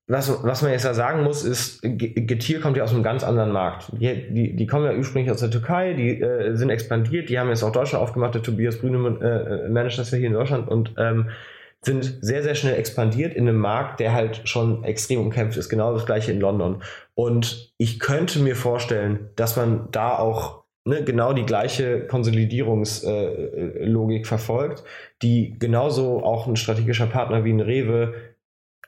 was, 0.07 0.43
was 0.43 0.61
man 0.61 0.71
jetzt 0.71 0.83
ja 0.83 0.93
sagen 0.93 1.23
muss, 1.23 1.45
ist, 1.45 1.79
Getir 1.81 2.59
kommt 2.59 2.75
ja 2.75 2.83
aus 2.83 2.93
einem 2.93 3.03
ganz 3.03 3.23
anderen 3.23 3.51
Markt. 3.51 3.89
Die, 3.93 4.33
die, 4.33 4.53
die 4.55 4.67
kommen 4.67 4.85
ja 4.85 4.97
ursprünglich 4.97 5.31
aus 5.31 5.39
der 5.39 5.49
Türkei, 5.49 5.93
die 5.93 6.21
äh, 6.21 6.55
sind 6.55 6.69
expandiert, 6.69 7.29
die 7.29 7.39
haben 7.39 7.49
jetzt 7.49 7.63
auch 7.63 7.71
Deutschland 7.71 8.03
aufgemacht, 8.03 8.35
der 8.35 8.43
Tobias 8.43 8.79
Brüne 8.79 8.97
äh, 9.21 9.69
managt 9.69 9.97
das 9.97 10.11
ja 10.11 10.17
hier 10.17 10.27
in 10.27 10.33
Deutschland 10.33 10.67
und 10.67 10.93
ähm, 10.97 11.29
sind 11.81 12.17
sehr, 12.21 12.43
sehr 12.43 12.55
schnell 12.55 12.77
expandiert 12.77 13.33
in 13.33 13.47
einem 13.47 13.59
Markt, 13.59 13.99
der 13.99 14.13
halt 14.13 14.41
schon 14.45 14.83
extrem 14.83 15.19
umkämpft 15.19 15.57
ist. 15.57 15.69
Genau 15.69 15.93
das 15.93 16.05
gleiche 16.05 16.31
in 16.31 16.39
London. 16.39 16.81
Und 17.13 17.73
ich 17.77 17.99
könnte 17.99 18.39
mir 18.39 18.55
vorstellen, 18.55 19.29
dass 19.35 19.57
man 19.57 19.89
da 19.91 20.17
auch 20.17 20.63
ne, 20.85 21.03
genau 21.03 21.33
die 21.33 21.45
gleiche 21.45 22.07
Konsolidierungslogik 22.07 24.21
äh, 24.21 24.25
verfolgt, 24.25 24.85
die 25.21 25.57
genauso 25.59 26.23
auch 26.23 26.47
ein 26.47 26.55
strategischer 26.55 27.07
Partner 27.07 27.43
wie 27.43 27.51
ein 27.51 27.59
Rewe 27.59 28.13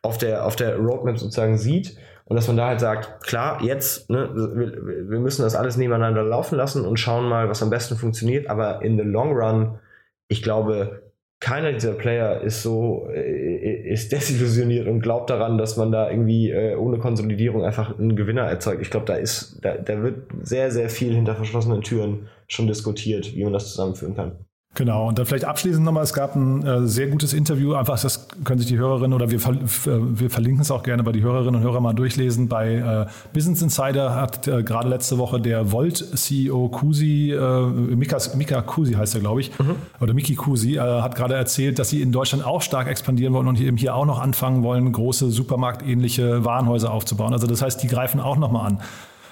auf 0.05 0.17
der, 0.17 0.45
auf 0.45 0.55
der 0.55 0.77
Roadmap 0.77 1.17
sozusagen 1.17 1.57
sieht 1.57 1.97
Und 2.25 2.35
dass 2.35 2.47
man 2.47 2.57
da 2.57 2.67
halt 2.67 2.79
sagt, 2.79 3.23
klar, 3.23 3.61
jetzt, 3.61 4.09
ne, 4.09 4.29
wir, 4.33 5.09
wir 5.09 5.19
müssen 5.19 5.43
das 5.43 5.55
alles 5.55 5.77
nebeneinander 5.77 6.23
laufen 6.23 6.55
lassen 6.55 6.85
und 6.85 6.99
schauen 6.99 7.29
mal, 7.29 7.49
was 7.49 7.61
am 7.61 7.69
besten 7.69 7.95
funktioniert, 7.95 8.47
aber 8.47 8.81
in 8.81 8.97
the 8.97 9.03
long 9.03 9.31
run, 9.33 9.79
ich 10.27 10.41
glaube, 10.41 11.03
keiner 11.39 11.73
dieser 11.73 11.93
Player 11.93 12.41
ist 12.41 12.63
so, 12.63 13.07
äh, 13.13 13.91
ist 13.91 14.11
desillusioniert 14.11 14.87
und 14.87 15.01
glaubt 15.01 15.29
daran, 15.29 15.59
dass 15.59 15.77
man 15.77 15.91
da 15.91 16.09
irgendwie 16.09 16.49
äh, 16.49 16.75
ohne 16.75 16.97
Konsolidierung 16.97 17.63
einfach 17.63 17.99
einen 17.99 18.15
Gewinner 18.15 18.43
erzeugt. 18.43 18.81
Ich 18.81 18.89
glaube, 18.89 19.05
da 19.05 19.15
ist, 19.15 19.59
da, 19.61 19.75
da 19.75 20.01
wird 20.01 20.23
sehr, 20.41 20.71
sehr 20.71 20.89
viel 20.89 21.13
hinter 21.13 21.35
verschlossenen 21.35 21.81
Türen 21.81 22.27
schon 22.47 22.65
diskutiert, 22.67 23.35
wie 23.35 23.43
man 23.43 23.53
das 23.53 23.69
zusammenführen 23.69 24.15
kann. 24.15 24.31
Genau, 24.75 25.07
und 25.07 25.17
dann 25.17 25.25
vielleicht 25.25 25.45
abschließend 25.45 25.85
nochmal, 25.85 26.03
es 26.03 26.13
gab 26.13 26.35
ein 26.35 26.61
äh, 26.67 26.85
sehr 26.85 27.07
gutes 27.07 27.31
Interview, 27.31 27.75
einfach 27.75 27.97
das 27.97 28.27
können 28.43 28.59
sich 28.59 28.67
die 28.67 28.77
Hörerinnen 28.77 29.13
oder 29.13 29.31
wir, 29.31 29.39
äh, 29.39 29.57
wir 29.85 30.29
verlinken 30.29 30.61
es 30.61 30.69
auch 30.69 30.83
gerne 30.83 31.01
bei 31.01 31.13
die 31.13 31.23
Hörerinnen 31.23 31.55
und 31.55 31.61
Hörer 31.61 31.79
mal 31.79 31.93
durchlesen. 31.93 32.49
Bei 32.49 32.75
äh, 32.75 33.05
Business 33.33 33.61
Insider 33.61 34.13
hat 34.13 34.49
äh, 34.49 34.63
gerade 34.63 34.89
letzte 34.89 35.17
Woche 35.17 35.39
der 35.39 35.71
Volt-CEO 35.71 36.67
Kusi, 36.67 37.31
äh, 37.31 37.61
Mika, 37.95 38.17
Mika 38.35 38.61
Kusi 38.63 38.95
heißt 38.95 39.15
er, 39.15 39.21
glaube 39.21 39.39
ich, 39.39 39.57
mhm. 39.57 39.75
oder 40.01 40.13
Miki 40.13 40.35
Kusi, 40.35 40.75
äh, 40.75 40.79
hat 40.79 41.15
gerade 41.15 41.35
erzählt, 41.35 41.79
dass 41.79 41.89
sie 41.89 42.01
in 42.01 42.11
Deutschland 42.11 42.45
auch 42.45 42.61
stark 42.61 42.89
expandieren 42.89 43.33
wollen 43.33 43.47
und 43.47 43.61
eben 43.61 43.77
hier 43.77 43.95
auch 43.95 44.05
noch 44.05 44.19
anfangen 44.19 44.61
wollen, 44.61 44.91
große 44.91 45.31
supermarktähnliche 45.31 46.43
Warenhäuser 46.43 46.91
aufzubauen. 46.91 47.31
Also 47.31 47.47
das 47.47 47.61
heißt, 47.61 47.81
die 47.81 47.87
greifen 47.87 48.19
auch 48.19 48.35
nochmal 48.35 48.67
an. 48.67 48.79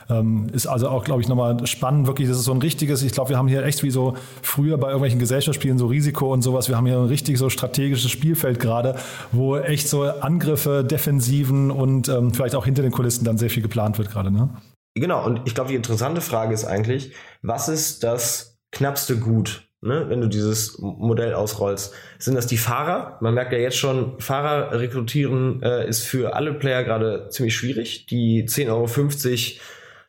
Ähm, 0.10 0.48
ist 0.54 0.68
also 0.68 0.90
auch, 0.90 1.04
glaube 1.04 1.22
ich, 1.22 1.28
nochmal 1.28 1.66
spannend. 1.68 2.08
Wirklich, 2.08 2.28
das 2.28 2.38
ist 2.38 2.46
so 2.46 2.54
ein 2.54 2.62
richtiges, 2.62 3.04
ich 3.04 3.12
glaube, 3.12 3.30
wir 3.30 3.38
haben 3.38 3.48
hier 3.48 3.64
echt 3.64 3.84
wie 3.84 3.92
so 3.92 4.16
früher 4.42 4.78
bei 4.78 4.88
irgendwelchen 4.88 5.20
Gesellschaftsspielen 5.20 5.78
so 5.78 5.88
Risiko 5.88 6.32
und 6.32 6.42
sowas. 6.42 6.70
Wir 6.70 6.78
haben 6.78 6.86
hier 6.86 6.98
ein 6.98 7.08
richtig 7.08 7.38
so 7.38 7.50
strategisches 7.50 8.12
Spielfeld 8.12 8.60
gerade, 8.60 8.96
wo 9.32 9.58
echt 9.58 9.88
so 9.88 10.04
Angriffe, 10.04 10.84
Defensiven 10.84 11.72
und 11.72 12.10
ähm, 12.10 12.34
vielleicht 12.34 12.56
auch 12.56 12.66
hinter 12.66 12.82
den 12.82 12.92
Kulissen 12.92 13.26
dann 13.26 13.38
sehr 13.38 13.50
viel 13.50 13.64
geplant 13.64 13.98
wird 13.98 14.12
gerade. 14.12 14.32
Ne? 14.32 14.50
Genau, 14.96 15.26
und 15.26 15.42
ich 15.46 15.56
glaube, 15.56 15.70
die 15.70 15.76
interessante 15.76 16.22
Frage 16.22 16.54
ist 16.54 16.66
eigentlich, 16.66 17.14
was 17.42 17.68
ist 17.68 18.04
das 18.04 18.58
knappste 18.72 19.18
Gut 19.18 19.68
Ne, 19.86 20.06
wenn 20.08 20.22
du 20.22 20.30
dieses 20.30 20.80
Modell 20.80 21.34
ausrollst. 21.34 21.94
Sind 22.18 22.36
das 22.36 22.48
die 22.48 22.56
Fahrer? 22.56 23.18
Man 23.20 23.34
merkt 23.34 23.52
ja 23.52 23.60
jetzt 23.60 23.76
schon, 23.76 24.18
Fahrer 24.18 24.80
rekrutieren 24.80 25.62
äh, 25.62 25.86
ist 25.86 26.04
für 26.04 26.38
alle 26.38 26.54
Player 26.54 26.86
gerade 26.86 27.28
ziemlich 27.32 27.54
schwierig. 27.54 28.06
Die 28.06 28.46
10,50 28.48 28.70
Euro 28.70 28.88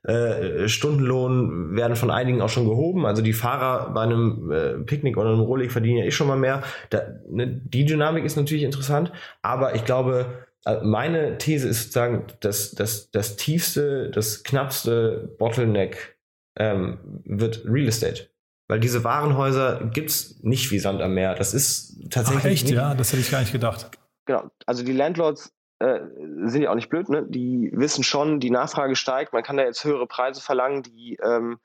äh, 0.04 0.68
Stundenlohn 0.68 1.74
werden 1.74 1.96
von 1.96 2.10
einigen 2.10 2.42
auch 2.42 2.48
schon 2.50 2.68
gehoben. 2.68 3.06
Also 3.06 3.22
die 3.22 3.32
Fahrer 3.32 3.92
bei 3.94 4.02
einem 4.02 4.50
äh, 4.50 4.74
Picknick 4.84 5.16
oder 5.16 5.30
einem 5.30 5.40
Rohlig 5.40 5.72
verdienen 5.72 5.98
ja 5.98 6.04
eh 6.04 6.10
schon 6.10 6.28
mal 6.28 6.36
mehr. 6.36 6.62
Da, 6.90 7.02
ne, 7.28 7.46
die 7.46 7.84
Dynamik 7.84 8.24
ist 8.24 8.36
natürlich 8.36 8.64
interessant, 8.64 9.12
aber 9.40 9.74
ich 9.74 9.84
glaube, 9.84 10.46
äh, 10.66 10.80
meine 10.82 11.38
These 11.38 11.68
ist 11.68 11.84
sozusagen, 11.84 12.26
dass 12.40 12.72
das, 12.72 13.10
das 13.10 13.36
tiefste, 13.36 14.10
das 14.10 14.44
knappste 14.44 15.34
Bottleneck 15.38 16.18
ähm, 16.56 16.98
wird 17.24 17.64
Real 17.64 17.88
Estate. 17.88 18.28
Weil 18.68 18.80
diese 18.80 19.04
Warenhäuser 19.04 19.90
gibt's 19.92 20.38
nicht 20.42 20.70
wie 20.70 20.78
Sand 20.78 21.02
am 21.02 21.14
Meer. 21.14 21.34
Das 21.34 21.52
ist 21.54 22.10
tatsächlich. 22.10 22.44
Ach 22.44 22.50
echt, 22.50 22.70
ja, 22.70 22.94
das 22.94 23.12
hätte 23.12 23.20
ich 23.20 23.30
gar 23.30 23.40
nicht 23.40 23.52
gedacht. 23.52 23.90
Genau. 24.26 24.50
Also 24.66 24.82
die 24.84 24.92
Landlords 24.92 25.53
äh, 25.80 26.00
sind 26.44 26.62
ja 26.62 26.70
auch 26.70 26.76
nicht 26.76 26.88
blöd, 26.88 27.08
ne? 27.08 27.24
Die 27.28 27.70
wissen 27.74 28.04
schon, 28.04 28.40
die 28.40 28.50
Nachfrage 28.50 28.96
steigt, 28.96 29.32
man 29.32 29.42
kann 29.42 29.56
da 29.56 29.64
jetzt 29.64 29.84
höhere 29.84 30.06
Preise 30.06 30.40
verlangen, 30.40 30.82
die, 30.82 31.18
ähm, 31.22 31.58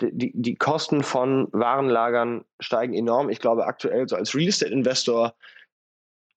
die, 0.00 0.32
die 0.34 0.56
Kosten 0.56 1.02
von 1.02 1.48
Warenlagern 1.52 2.44
steigen 2.60 2.94
enorm. 2.94 3.28
Ich 3.28 3.40
glaube, 3.40 3.66
aktuell 3.66 4.08
so 4.08 4.16
als 4.16 4.34
Real 4.34 4.48
Estate-Investor, 4.48 5.34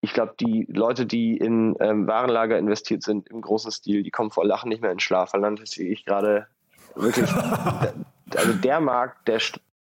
ich 0.01 0.13
glaube, 0.13 0.34
die 0.39 0.65
Leute, 0.69 1.05
die 1.05 1.38
in 1.38 1.75
ähm, 1.82 2.07
Warenlager 2.07 2.57
investiert 2.57 3.03
sind 3.03 3.27
im 3.30 3.41
großen 3.41 3.71
Stil, 3.71 4.01
die 4.03 4.11
kommen 4.11 4.32
vor 4.32 4.45
Lachen 4.45 4.69
nicht 4.69 4.82
mehr 4.82 4.91
in 4.91 4.99
Schlaf, 4.99 5.34
weil 5.34 5.41
dann 5.41 5.57
sehe 5.57 5.91
ich 5.91 6.05
gerade 6.05 6.47
wirklich, 6.95 7.30
also 8.36 8.53
der 8.53 8.80
Markt, 8.80 9.27
der, 9.27 9.41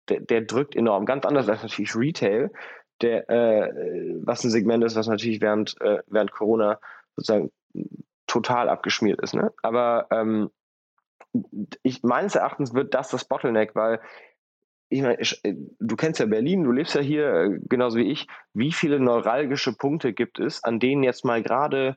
der, 0.08 0.20
der 0.20 0.40
drückt 0.42 0.74
enorm. 0.74 1.04
Ganz 1.04 1.26
anders 1.26 1.48
als 1.48 1.62
natürlich 1.62 1.94
Retail, 1.94 2.50
der, 3.02 3.28
äh, 3.28 4.14
was 4.22 4.42
ein 4.42 4.50
Segment 4.50 4.82
ist, 4.84 4.96
was 4.96 5.06
natürlich 5.06 5.42
während, 5.42 5.78
äh, 5.82 5.98
während 6.06 6.32
Corona 6.32 6.78
sozusagen 7.16 7.50
total 8.26 8.68
abgeschmiert 8.68 9.20
ist. 9.22 9.34
Ne? 9.34 9.52
Aber 9.62 10.06
ähm, 10.10 10.50
ich, 11.82 12.02
meines 12.02 12.34
Erachtens 12.34 12.74
wird 12.74 12.94
das 12.94 13.10
das 13.10 13.24
Bottleneck, 13.24 13.74
weil 13.74 14.00
ich 14.88 15.02
meine, 15.02 15.18
du 15.80 15.96
kennst 15.96 16.20
ja 16.20 16.26
Berlin, 16.26 16.62
du 16.62 16.70
lebst 16.70 16.94
ja 16.94 17.00
hier 17.00 17.34
äh, 17.34 17.58
genauso 17.68 17.98
wie 17.98 18.10
ich. 18.10 18.28
Wie 18.54 18.72
viele 18.72 19.00
neuralgische 19.00 19.72
Punkte 19.72 20.12
gibt 20.12 20.38
es, 20.38 20.62
an 20.62 20.78
denen 20.78 21.02
jetzt 21.02 21.24
mal 21.24 21.42
gerade 21.42 21.96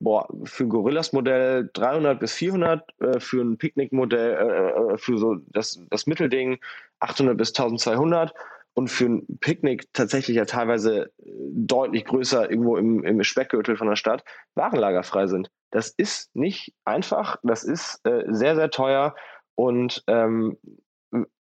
boah, 0.00 0.28
für 0.44 0.66
Gorillas-Modell 0.66 1.70
300 1.72 2.20
bis 2.20 2.32
400, 2.34 3.00
äh, 3.00 3.20
für 3.20 3.42
ein 3.42 3.58
Picknick-Modell, 3.58 4.34
äh, 4.34 4.94
äh, 4.94 4.98
für 4.98 5.18
so 5.18 5.36
das, 5.48 5.84
das 5.90 6.06
Mittelding 6.06 6.58
800 7.00 7.36
bis 7.36 7.48
1200 7.50 8.32
und 8.78 8.86
für 8.86 9.06
ein 9.06 9.38
Picknick 9.40 9.92
tatsächlich 9.92 10.36
ja 10.36 10.44
teilweise 10.44 11.06
äh, 11.18 11.32
deutlich 11.50 12.04
größer 12.04 12.48
irgendwo 12.48 12.76
im, 12.76 13.02
im 13.02 13.24
Speckgürtel 13.24 13.76
von 13.76 13.88
der 13.88 13.96
Stadt 13.96 14.22
warenlagerfrei 14.54 15.26
sind. 15.26 15.50
Das 15.72 15.88
ist 15.88 16.30
nicht 16.36 16.76
einfach, 16.84 17.38
das 17.42 17.64
ist 17.64 17.98
äh, 18.06 18.22
sehr, 18.28 18.54
sehr 18.54 18.70
teuer 18.70 19.16
und 19.56 20.04
ähm, 20.06 20.58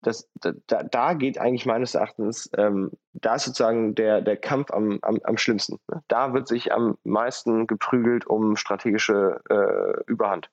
das, 0.00 0.30
da, 0.40 0.82
da 0.82 1.12
geht 1.12 1.36
eigentlich 1.36 1.66
meines 1.66 1.94
Erachtens, 1.94 2.48
ähm, 2.56 2.92
da 3.12 3.34
ist 3.34 3.44
sozusagen 3.44 3.94
der, 3.94 4.22
der 4.22 4.38
Kampf 4.38 4.70
am, 4.70 4.98
am, 5.02 5.20
am 5.22 5.36
schlimmsten. 5.36 5.78
Ne? 5.92 6.02
Da 6.08 6.32
wird 6.32 6.48
sich 6.48 6.72
am 6.72 6.96
meisten 7.04 7.66
geprügelt 7.66 8.26
um 8.26 8.56
strategische 8.56 9.42
äh, 9.50 10.10
Überhand. 10.10 10.48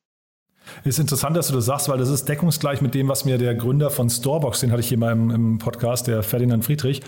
Ist 0.83 0.99
interessant, 0.99 1.35
dass 1.37 1.47
du 1.47 1.55
das 1.55 1.65
sagst, 1.65 1.89
weil 1.89 1.97
das 1.97 2.09
ist 2.09 2.27
deckungsgleich 2.27 2.81
mit 2.81 2.93
dem, 2.95 3.07
was 3.07 3.25
mir 3.25 3.37
der 3.37 3.55
Gründer 3.55 3.89
von 3.89 4.09
Storebox, 4.09 4.61
den 4.61 4.71
hatte 4.71 4.81
ich 4.81 4.87
hier 4.87 4.97
mal 4.97 5.11
im, 5.11 5.29
im 5.29 5.57
Podcast, 5.57 6.07
der 6.07 6.23
Ferdinand 6.23 6.63
Friedrich, 6.65 7.01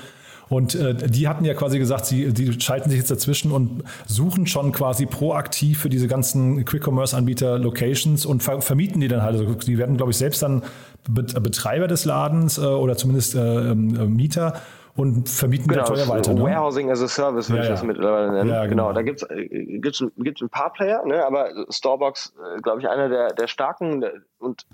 und 0.49 0.75
äh, 0.75 0.95
die 1.09 1.27
hatten 1.27 1.43
ja 1.45 1.53
quasi 1.53 1.79
gesagt, 1.79 2.05
sie 2.05 2.31
die 2.31 2.59
schalten 2.59 2.89
sich 2.89 2.99
jetzt 2.99 3.09
dazwischen 3.09 3.51
und 3.51 3.83
suchen 4.05 4.45
schon 4.45 4.71
quasi 4.71 5.05
proaktiv 5.05 5.79
für 5.79 5.89
diese 5.89 6.07
ganzen 6.07 6.65
Quick-Commerce-Anbieter 6.65 7.57
Locations 7.57 8.25
und 8.25 8.43
ver 8.43 8.61
vermieten 8.61 9.01
die 9.01 9.07
dann 9.07 9.23
halt. 9.23 9.39
Also 9.39 9.53
die 9.55 9.77
werden, 9.77 9.97
glaube 9.97 10.11
ich, 10.11 10.17
selbst 10.17 10.41
dann 10.41 10.63
Betreiber 11.07 11.87
des 11.87 12.05
Ladens 12.05 12.57
äh, 12.57 12.61
oder 12.61 12.95
zumindest 12.97 13.35
äh, 13.35 13.39
ähm, 13.39 13.95
äh, 13.95 14.05
Mieter 14.05 14.61
und 14.95 15.27
vermieten 15.27 15.67
genau, 15.67 15.85
teuer 15.85 16.07
weiter. 16.07 16.33
Ne? 16.33 16.41
Warehousing 16.41 16.89
as 16.89 17.01
a 17.01 17.07
Service 17.07 17.49
würde 17.49 17.63
ja, 17.63 17.63
ich 17.65 17.69
das 17.69 17.83
mittlerweile 17.83 18.31
nennen. 18.31 18.49
Ja, 18.49 18.65
genau. 18.65 18.87
genau. 18.87 18.93
da 18.93 19.01
gibt 19.01 19.21
es 19.21 19.29
äh, 19.29 19.77
gibt's, 19.79 20.03
gibt's 20.17 20.41
ein 20.41 20.49
paar 20.49 20.71
Player, 20.71 21.05
ne? 21.05 21.25
aber 21.25 21.49
Starbucks, 21.69 22.33
äh, 22.37 22.61
glaube 22.61 22.81
ich, 22.81 22.87
einer 22.87 23.09
der, 23.09 23.33
der 23.33 23.47
starken 23.47 24.05
und 24.39 24.65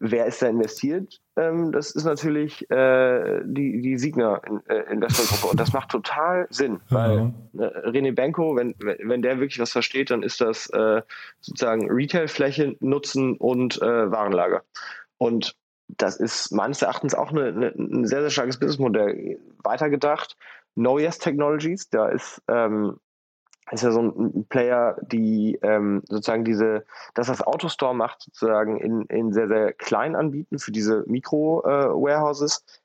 wer 0.00 0.26
ist 0.26 0.42
da 0.42 0.48
investiert? 0.48 1.20
Ähm, 1.36 1.70
das 1.70 1.90
ist 1.92 2.04
natürlich 2.04 2.68
äh, 2.70 3.40
die, 3.44 3.80
die 3.82 3.98
Signer 3.98 4.40
äh, 4.68 4.92
Investmentgruppe 4.92 5.48
und 5.52 5.60
das 5.60 5.72
macht 5.72 5.90
total 5.90 6.46
Sinn, 6.50 6.80
weil 6.90 7.32
äh, 7.54 7.88
René 7.88 8.12
Benko, 8.12 8.56
wenn, 8.56 8.74
wenn 8.78 9.22
der 9.22 9.38
wirklich 9.38 9.58
was 9.58 9.72
versteht, 9.72 10.10
dann 10.10 10.22
ist 10.22 10.40
das 10.40 10.68
äh, 10.70 11.02
sozusagen 11.40 11.90
Retailfläche 11.90 12.76
nutzen 12.80 13.36
und 13.36 13.80
äh, 13.80 14.10
Warenlager. 14.10 14.62
Und 15.18 15.56
das 15.88 16.16
ist 16.16 16.52
meines 16.52 16.82
Erachtens 16.82 17.14
auch 17.14 17.30
eine, 17.30 17.46
eine, 17.46 17.66
ein 17.68 18.06
sehr, 18.06 18.20
sehr 18.20 18.30
starkes 18.30 18.58
Businessmodell. 18.58 19.38
Weitergedacht, 19.62 20.36
Know 20.74 20.98
Yes 20.98 21.18
Technologies, 21.18 21.88
da 21.88 22.08
ist, 22.08 22.42
ähm, 22.48 22.98
ist 23.70 23.82
ja 23.82 23.90
so 23.90 24.02
ein 24.02 24.46
Player, 24.48 24.96
die 25.00 25.58
ähm, 25.62 26.02
sozusagen 26.08 26.44
diese, 26.44 26.84
dass 27.14 27.28
das 27.28 27.42
Autostore 27.42 27.94
macht, 27.94 28.22
sozusagen 28.22 28.78
in, 28.78 29.02
in 29.06 29.32
sehr, 29.32 29.48
sehr 29.48 29.72
klein 29.72 30.14
anbieten 30.14 30.58
für 30.58 30.72
diese 30.72 31.04
Mikro-Warehouses. 31.06 32.64
Äh, 32.66 32.80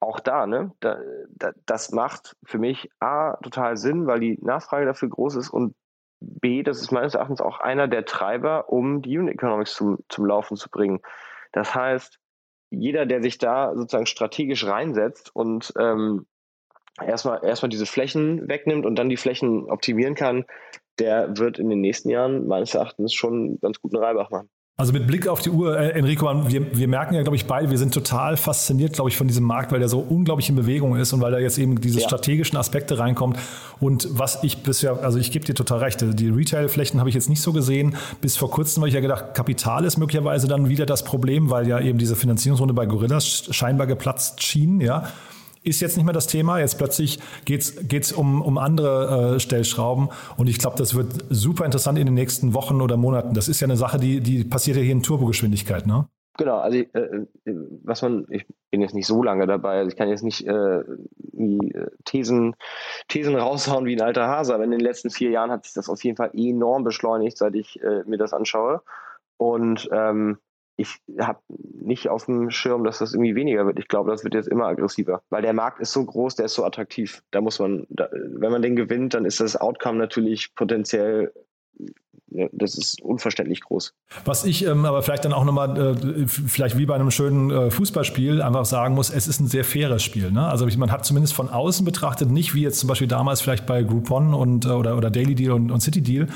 auch 0.00 0.18
da, 0.20 0.46
ne, 0.46 0.72
da, 0.80 0.98
da, 1.28 1.52
das 1.64 1.92
macht 1.92 2.36
für 2.44 2.58
mich 2.58 2.90
A 2.98 3.36
total 3.36 3.76
Sinn, 3.76 4.06
weil 4.06 4.20
die 4.20 4.38
Nachfrage 4.42 4.84
dafür 4.84 5.08
groß 5.08 5.36
ist 5.36 5.50
und 5.50 5.74
B, 6.20 6.62
das 6.62 6.80
ist 6.80 6.92
meines 6.92 7.14
Erachtens 7.14 7.40
auch 7.40 7.60
einer 7.60 7.88
der 7.88 8.04
Treiber, 8.04 8.68
um 8.68 9.02
die 9.02 9.18
Unit 9.18 9.34
Economics 9.34 9.74
zum, 9.74 9.98
zum 10.08 10.26
Laufen 10.26 10.56
zu 10.56 10.70
bringen. 10.70 11.00
Das 11.52 11.74
heißt, 11.74 12.18
jeder, 12.72 13.06
der 13.06 13.22
sich 13.22 13.38
da 13.38 13.74
sozusagen 13.74 14.06
strategisch 14.06 14.66
reinsetzt 14.66 15.34
und 15.34 15.72
ähm, 15.78 16.26
erstmal 17.00 17.44
erstmal 17.44 17.70
diese 17.70 17.86
Flächen 17.86 18.48
wegnimmt 18.48 18.86
und 18.86 18.96
dann 18.96 19.08
die 19.08 19.16
Flächen 19.16 19.70
optimieren 19.70 20.14
kann, 20.14 20.44
der 20.98 21.36
wird 21.36 21.58
in 21.58 21.68
den 21.68 21.80
nächsten 21.80 22.10
Jahren 22.10 22.46
meines 22.46 22.74
Erachtens 22.74 23.14
schon 23.14 23.58
ganz 23.60 23.80
guten 23.80 23.96
Reibach 23.96 24.30
machen. 24.30 24.50
Also 24.82 24.92
mit 24.92 25.06
Blick 25.06 25.28
auf 25.28 25.40
die 25.40 25.50
Uhr, 25.50 25.78
äh, 25.78 25.90
Enrico, 25.90 26.28
wir, 26.48 26.76
wir 26.76 26.88
merken 26.88 27.14
ja, 27.14 27.22
glaube 27.22 27.36
ich, 27.36 27.46
beide, 27.46 27.70
wir 27.70 27.78
sind 27.78 27.94
total 27.94 28.36
fasziniert, 28.36 28.94
glaube 28.94 29.10
ich, 29.10 29.16
von 29.16 29.28
diesem 29.28 29.44
Markt, 29.44 29.70
weil 29.70 29.78
der 29.78 29.88
so 29.88 30.00
unglaublich 30.00 30.48
in 30.48 30.56
Bewegung 30.56 30.96
ist 30.96 31.12
und 31.12 31.20
weil 31.20 31.30
da 31.30 31.38
jetzt 31.38 31.56
eben 31.56 31.80
diese 31.80 32.00
ja. 32.00 32.04
strategischen 32.04 32.58
Aspekte 32.58 32.98
reinkommt. 32.98 33.38
Und 33.78 34.08
was 34.10 34.42
ich 34.42 34.64
bisher, 34.64 35.04
also 35.04 35.20
ich 35.20 35.30
gebe 35.30 35.44
dir 35.44 35.54
total 35.54 35.78
recht, 35.78 36.00
die 36.02 36.28
Retail-Flächen 36.28 36.98
habe 36.98 37.08
ich 37.08 37.14
jetzt 37.14 37.28
nicht 37.28 37.42
so 37.42 37.52
gesehen. 37.52 37.94
Bis 38.20 38.36
vor 38.36 38.50
kurzem 38.50 38.80
habe 38.80 38.88
ich 38.88 38.94
ja 38.96 39.00
gedacht, 39.00 39.34
Kapital 39.34 39.84
ist 39.84 39.98
möglicherweise 39.98 40.48
dann 40.48 40.68
wieder 40.68 40.84
das 40.84 41.04
Problem, 41.04 41.48
weil 41.48 41.68
ja 41.68 41.78
eben 41.78 41.98
diese 41.98 42.16
Finanzierungsrunde 42.16 42.74
bei 42.74 42.86
Gorillas 42.86 43.44
scheinbar 43.52 43.86
geplatzt 43.86 44.42
schien, 44.42 44.80
ja. 44.80 45.04
Ist 45.62 45.80
jetzt 45.80 45.96
nicht 45.96 46.04
mehr 46.04 46.14
das 46.14 46.26
Thema. 46.26 46.58
Jetzt 46.58 46.78
plötzlich 46.78 47.18
geht's 47.44 47.76
geht's 47.88 48.12
um, 48.12 48.42
um 48.42 48.58
andere 48.58 49.34
äh, 49.34 49.40
Stellschrauben. 49.40 50.08
Und 50.36 50.48
ich 50.48 50.58
glaube, 50.58 50.76
das 50.76 50.94
wird 50.94 51.24
super 51.30 51.64
interessant 51.64 51.98
in 51.98 52.06
den 52.06 52.14
nächsten 52.14 52.54
Wochen 52.54 52.80
oder 52.80 52.96
Monaten. 52.96 53.34
Das 53.34 53.48
ist 53.48 53.60
ja 53.60 53.66
eine 53.66 53.76
Sache, 53.76 53.98
die, 53.98 54.20
die 54.20 54.44
passiert 54.44 54.76
ja 54.76 54.82
hier 54.82 54.92
in 54.92 55.02
Turbogeschwindigkeit, 55.02 55.86
ne? 55.86 56.08
Genau, 56.38 56.58
also 56.58 56.78
äh, 56.78 56.86
äh, 56.88 57.26
was 57.84 58.00
man, 58.00 58.26
ich 58.30 58.46
bin 58.70 58.80
jetzt 58.80 58.94
nicht 58.94 59.06
so 59.06 59.22
lange 59.22 59.46
dabei, 59.46 59.78
also 59.78 59.90
ich 59.90 59.96
kann 59.96 60.08
jetzt 60.08 60.24
nicht 60.24 60.46
äh, 60.46 60.82
wie, 61.32 61.72
äh, 61.72 61.90
Thesen, 62.06 62.56
Thesen 63.08 63.36
raushauen 63.36 63.84
wie 63.84 63.94
ein 63.94 64.00
alter 64.00 64.28
Hase, 64.28 64.54
aber 64.54 64.64
in 64.64 64.70
den 64.70 64.80
letzten 64.80 65.10
vier 65.10 65.30
Jahren 65.30 65.50
hat 65.50 65.66
sich 65.66 65.74
das 65.74 65.90
auf 65.90 66.02
jeden 66.02 66.16
Fall 66.16 66.30
enorm 66.32 66.84
beschleunigt, 66.84 67.36
seit 67.36 67.54
ich 67.54 67.82
äh, 67.82 68.02
mir 68.06 68.16
das 68.16 68.32
anschaue. 68.32 68.80
Und 69.36 69.90
ähm, 69.92 70.38
ich 70.76 71.00
habe 71.18 71.40
nicht 71.48 72.08
auf 72.08 72.26
dem 72.26 72.50
Schirm, 72.50 72.84
dass 72.84 72.98
das 72.98 73.12
irgendwie 73.12 73.34
weniger 73.34 73.66
wird. 73.66 73.78
Ich 73.78 73.88
glaube, 73.88 74.10
das 74.10 74.24
wird 74.24 74.34
jetzt 74.34 74.48
immer 74.48 74.66
aggressiver, 74.66 75.22
weil 75.30 75.42
der 75.42 75.52
Markt 75.52 75.80
ist 75.80 75.92
so 75.92 76.04
groß, 76.04 76.36
der 76.36 76.46
ist 76.46 76.54
so 76.54 76.64
attraktiv. 76.64 77.22
Da 77.30 77.40
muss 77.40 77.58
man, 77.58 77.86
da, 77.90 78.08
wenn 78.12 78.50
man 78.50 78.62
den 78.62 78.76
gewinnt, 78.76 79.14
dann 79.14 79.24
ist 79.24 79.40
das 79.40 79.56
Outcome 79.56 79.98
natürlich 79.98 80.54
potenziell 80.54 81.32
das 82.52 82.76
ist 82.76 83.02
unverständlich 83.02 83.60
groß. 83.60 83.94
Was 84.24 84.44
ich 84.44 84.64
ähm, 84.64 84.84
aber 84.84 85.02
vielleicht 85.02 85.24
dann 85.24 85.32
auch 85.32 85.44
nochmal, 85.44 85.96
äh, 85.98 86.26
vielleicht 86.26 86.78
wie 86.78 86.86
bei 86.86 86.94
einem 86.94 87.10
schönen 87.10 87.50
äh, 87.50 87.70
Fußballspiel, 87.70 88.42
einfach 88.42 88.64
sagen 88.64 88.94
muss, 88.94 89.10
es 89.10 89.28
ist 89.28 89.40
ein 89.40 89.48
sehr 89.48 89.64
faires 89.64 90.02
Spiel. 90.02 90.30
Ne? 90.30 90.46
Also 90.46 90.66
man 90.78 90.90
hat 90.90 91.04
zumindest 91.04 91.34
von 91.34 91.48
außen 91.48 91.84
betrachtet 91.84 92.30
nicht, 92.30 92.54
wie 92.54 92.62
jetzt 92.62 92.78
zum 92.80 92.88
Beispiel 92.88 93.08
damals 93.08 93.40
vielleicht 93.40 93.66
bei 93.66 93.82
Groupon 93.82 94.34
und, 94.34 94.64
äh, 94.64 94.68
oder, 94.68 94.96
oder 94.96 95.10
Daily 95.10 95.34
Deal 95.34 95.52
und, 95.52 95.70
und 95.70 95.80
City 95.80 96.02
Deal, 96.02 96.28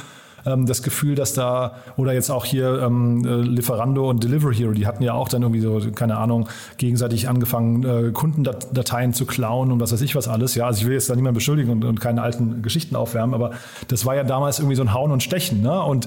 ähm, 0.46 0.66
das 0.66 0.82
Gefühl, 0.82 1.14
dass 1.14 1.34
da, 1.34 1.74
oder 1.96 2.12
jetzt 2.12 2.30
auch 2.30 2.44
hier 2.44 2.82
ähm, 2.82 3.24
äh, 3.26 3.42
Lieferando 3.42 4.08
und 4.08 4.24
Delivery 4.24 4.54
Hero, 4.54 4.72
die 4.72 4.86
hatten 4.86 5.02
ja 5.02 5.12
auch 5.14 5.28
dann 5.28 5.42
irgendwie 5.42 5.60
so, 5.60 5.80
keine 5.94 6.16
Ahnung, 6.16 6.48
gegenseitig 6.78 7.28
angefangen, 7.28 7.84
äh, 7.84 8.12
Kundendateien 8.12 9.12
zu 9.12 9.26
klauen 9.26 9.72
und 9.72 9.80
was 9.80 9.92
weiß 9.92 10.00
ich 10.00 10.14
was 10.14 10.28
alles. 10.28 10.54
Ja, 10.54 10.66
also 10.66 10.80
ich 10.80 10.86
will 10.86 10.94
jetzt 10.94 11.10
da 11.10 11.16
niemanden 11.16 11.34
beschuldigen 11.34 11.70
und, 11.70 11.84
und 11.84 12.00
keine 12.00 12.22
alten 12.22 12.62
Geschichten 12.62 12.96
aufwärmen, 12.96 13.34
aber 13.34 13.52
das 13.88 14.06
war 14.06 14.14
ja 14.14 14.24
damals 14.24 14.58
irgendwie 14.58 14.76
so 14.76 14.82
ein 14.82 14.94
Hauen 14.94 15.10
und 15.10 15.22
Stechen. 15.22 15.62
Ne? 15.62 15.82
Und 15.82 16.06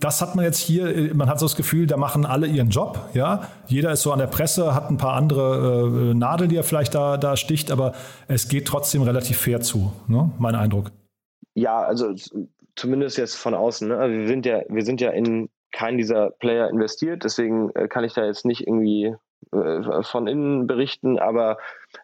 das 0.00 0.20
hat 0.20 0.34
man 0.34 0.44
jetzt 0.44 0.58
hier, 0.58 1.14
man 1.14 1.28
hat 1.28 1.38
so 1.38 1.46
das 1.46 1.56
Gefühl, 1.56 1.86
da 1.86 1.96
machen 1.96 2.26
alle 2.26 2.46
ihren 2.46 2.70
Job, 2.70 2.98
ja. 3.14 3.48
Jeder 3.68 3.92
ist 3.92 4.02
so 4.02 4.12
an 4.12 4.18
der 4.18 4.26
Presse, 4.26 4.74
hat 4.74 4.90
ein 4.90 4.96
paar 4.96 5.14
andere 5.14 6.10
äh, 6.10 6.14
Nadeln, 6.14 6.50
die 6.50 6.56
er 6.56 6.64
vielleicht 6.64 6.94
da, 6.94 7.16
da 7.16 7.36
sticht, 7.36 7.70
aber 7.70 7.92
es 8.28 8.48
geht 8.48 8.66
trotzdem 8.66 9.02
relativ 9.02 9.38
fair 9.38 9.60
zu, 9.60 9.92
ne? 10.08 10.30
mein 10.38 10.54
Eindruck. 10.54 10.90
Ja, 11.54 11.82
also 11.82 12.12
zumindest 12.76 13.18
jetzt 13.18 13.36
von 13.36 13.54
außen. 13.54 13.88
Ne? 13.88 13.98
Also 13.98 14.16
wir 14.16 14.26
sind 14.26 14.46
ja, 14.46 14.62
wir 14.68 14.84
sind 14.84 15.00
ja 15.00 15.10
in 15.10 15.48
keinen 15.72 15.98
dieser 15.98 16.30
Player 16.30 16.70
investiert, 16.70 17.24
deswegen 17.24 17.70
äh, 17.74 17.88
kann 17.88 18.04
ich 18.04 18.14
da 18.14 18.24
jetzt 18.24 18.44
nicht 18.44 18.66
irgendwie 18.66 19.14
äh, 19.52 20.02
von 20.02 20.26
innen 20.26 20.66
berichten, 20.66 21.18
aber 21.18 21.58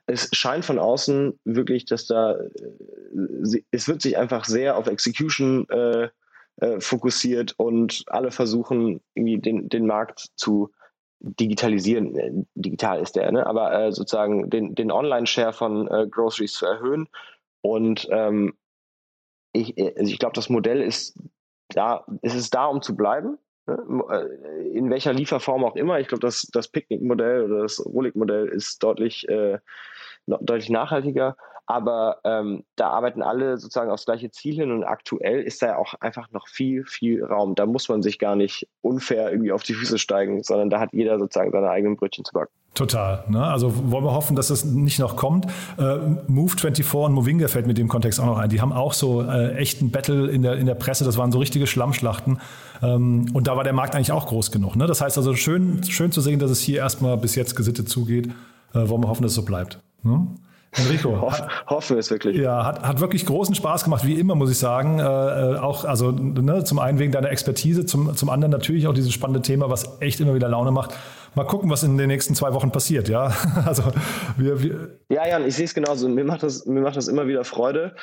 es 0.06 0.28
scheint 0.32 0.64
von 0.64 0.78
außen 0.78 1.38
wirklich, 1.44 1.84
dass 1.84 2.06
da 2.06 2.32
äh, 2.32 3.62
es 3.70 3.88
wird 3.88 4.02
sich 4.02 4.18
einfach 4.18 4.44
sehr 4.44 4.76
auf 4.76 4.88
Execution 4.88 5.68
äh, 5.70 6.08
äh, 6.60 6.80
fokussiert 6.80 7.54
und 7.56 8.04
alle 8.08 8.32
versuchen 8.32 9.00
irgendwie 9.14 9.38
den, 9.38 9.68
den 9.68 9.86
Markt 9.86 10.30
zu 10.34 10.72
digitalisieren. 11.20 12.16
Äh, 12.16 12.32
digital 12.54 13.00
ist 13.00 13.14
der, 13.14 13.30
ne? 13.30 13.46
aber 13.46 13.92
sozusagen 13.92 14.50
den, 14.50 14.74
den 14.74 14.90
Online-Share 14.90 15.52
von 15.52 15.86
Groceries 16.10 16.54
zu 16.54 16.66
erhöhen. 16.66 17.08
Und 17.62 18.08
ähm, 18.10 18.54
ich, 19.52 19.76
äh, 19.78 19.94
also 19.96 20.12
ich 20.12 20.18
glaube, 20.18 20.34
das 20.34 20.48
Modell 20.48 20.82
ist 20.82 21.18
da, 21.68 22.04
es 22.22 22.34
ist 22.34 22.54
da, 22.54 22.66
um 22.66 22.82
zu 22.82 22.96
bleiben. 22.96 23.38
Ne? 23.66 24.04
Äh, 24.10 24.68
in 24.76 24.90
welcher 24.90 25.12
Lieferform 25.12 25.64
auch 25.64 25.76
immer. 25.76 26.00
Ich 26.00 26.08
glaube, 26.08 26.22
das, 26.22 26.48
das 26.52 26.68
Picknick-Modell 26.68 27.44
oder 27.44 27.62
das 27.62 27.84
Rolik-Modell 27.84 28.48
ist 28.48 28.82
deutlich, 28.82 29.28
äh, 29.28 29.58
deutlich 30.26 30.70
nachhaltiger. 30.70 31.36
Aber 31.70 32.18
ähm, 32.24 32.64
da 32.74 32.88
arbeiten 32.88 33.22
alle 33.22 33.56
sozusagen 33.56 33.92
aufs 33.92 34.04
gleiche 34.04 34.28
Ziel 34.32 34.56
hin 34.56 34.72
und 34.72 34.82
aktuell 34.82 35.40
ist 35.40 35.62
da 35.62 35.76
auch 35.76 35.94
einfach 36.00 36.28
noch 36.32 36.48
viel, 36.48 36.84
viel 36.84 37.24
Raum. 37.24 37.54
Da 37.54 37.64
muss 37.64 37.88
man 37.88 38.02
sich 38.02 38.18
gar 38.18 38.34
nicht 38.34 38.66
unfair 38.82 39.30
irgendwie 39.30 39.52
auf 39.52 39.62
die 39.62 39.74
Füße 39.74 39.98
steigen, 39.98 40.42
sondern 40.42 40.68
da 40.68 40.80
hat 40.80 40.92
jeder 40.92 41.20
sozusagen 41.20 41.52
seine 41.52 41.70
eigenen 41.70 41.96
Brötchen 41.96 42.24
zu 42.24 42.32
backen. 42.32 42.50
Total. 42.74 43.24
Ne? 43.28 43.44
Also 43.44 43.72
wollen 43.92 44.02
wir 44.02 44.12
hoffen, 44.12 44.34
dass 44.34 44.50
es 44.50 44.64
nicht 44.64 44.98
noch 44.98 45.14
kommt. 45.14 45.46
Äh, 45.78 45.82
Move24 46.28 47.04
und 47.04 47.12
Movinga 47.12 47.46
fällt 47.46 47.68
mit 47.68 47.78
dem 47.78 47.86
Kontext 47.86 48.18
auch 48.18 48.26
noch 48.26 48.38
ein. 48.38 48.48
Die 48.48 48.60
haben 48.60 48.72
auch 48.72 48.92
so 48.92 49.22
äh, 49.22 49.54
echten 49.54 49.92
Battle 49.92 50.28
in 50.28 50.42
der, 50.42 50.54
in 50.54 50.66
der 50.66 50.74
Presse. 50.74 51.04
Das 51.04 51.18
waren 51.18 51.30
so 51.30 51.38
richtige 51.38 51.68
Schlammschlachten. 51.68 52.40
Ähm, 52.82 53.26
und 53.32 53.46
da 53.46 53.56
war 53.56 53.62
der 53.62 53.74
Markt 53.74 53.94
eigentlich 53.94 54.10
auch 54.10 54.26
groß 54.26 54.50
genug. 54.50 54.74
Ne? 54.74 54.88
Das 54.88 55.00
heißt 55.00 55.16
also 55.18 55.36
schön, 55.36 55.84
schön 55.84 56.10
zu 56.10 56.20
sehen, 56.20 56.40
dass 56.40 56.50
es 56.50 56.60
hier 56.60 56.78
erstmal 56.78 57.16
bis 57.16 57.36
jetzt 57.36 57.54
gesittet 57.54 57.88
zugeht. 57.88 58.28
Äh, 58.72 58.88
wollen 58.88 59.02
wir 59.02 59.08
hoffen, 59.08 59.22
dass 59.22 59.32
es 59.32 59.36
so 59.36 59.44
bleibt. 59.44 59.78
Ne? 60.02 60.26
Enrico. 60.72 61.32
Hoffen 61.66 61.96
wir 61.96 62.00
es 62.00 62.10
wirklich. 62.10 62.36
Ja, 62.36 62.64
hat, 62.64 62.82
hat 62.82 63.00
wirklich 63.00 63.26
großen 63.26 63.54
Spaß 63.54 63.84
gemacht, 63.84 64.06
wie 64.06 64.18
immer, 64.18 64.34
muss 64.34 64.50
ich 64.50 64.58
sagen. 64.58 65.00
Äh, 65.00 65.02
äh, 65.02 65.58
auch, 65.58 65.84
also 65.84 66.12
ne, 66.12 66.64
zum 66.64 66.78
einen 66.78 66.98
wegen 66.98 67.12
deiner 67.12 67.30
Expertise, 67.30 67.86
zum, 67.86 68.14
zum 68.14 68.30
anderen 68.30 68.52
natürlich 68.52 68.86
auch 68.86 68.94
dieses 68.94 69.12
spannende 69.12 69.42
Thema, 69.42 69.68
was 69.68 70.00
echt 70.00 70.20
immer 70.20 70.34
wieder 70.34 70.48
Laune 70.48 70.70
macht. 70.70 70.94
Mal 71.34 71.44
gucken, 71.44 71.70
was 71.70 71.82
in 71.82 71.98
den 71.98 72.08
nächsten 72.08 72.34
zwei 72.34 72.54
Wochen 72.54 72.70
passiert, 72.70 73.08
ja. 73.08 73.32
Also 73.66 73.82
wir, 74.36 74.62
wir 74.62 74.98
ja, 75.08 75.26
Jan, 75.26 75.46
ich 75.46 75.56
sehe 75.56 75.64
es 75.64 75.74
genauso. 75.74 76.08
Mir 76.08 76.24
macht 76.24 76.42
das, 76.42 76.66
mir 76.66 76.80
macht 76.80 76.96
das 76.96 77.08
immer 77.08 77.26
wieder 77.26 77.44
Freude 77.44 77.94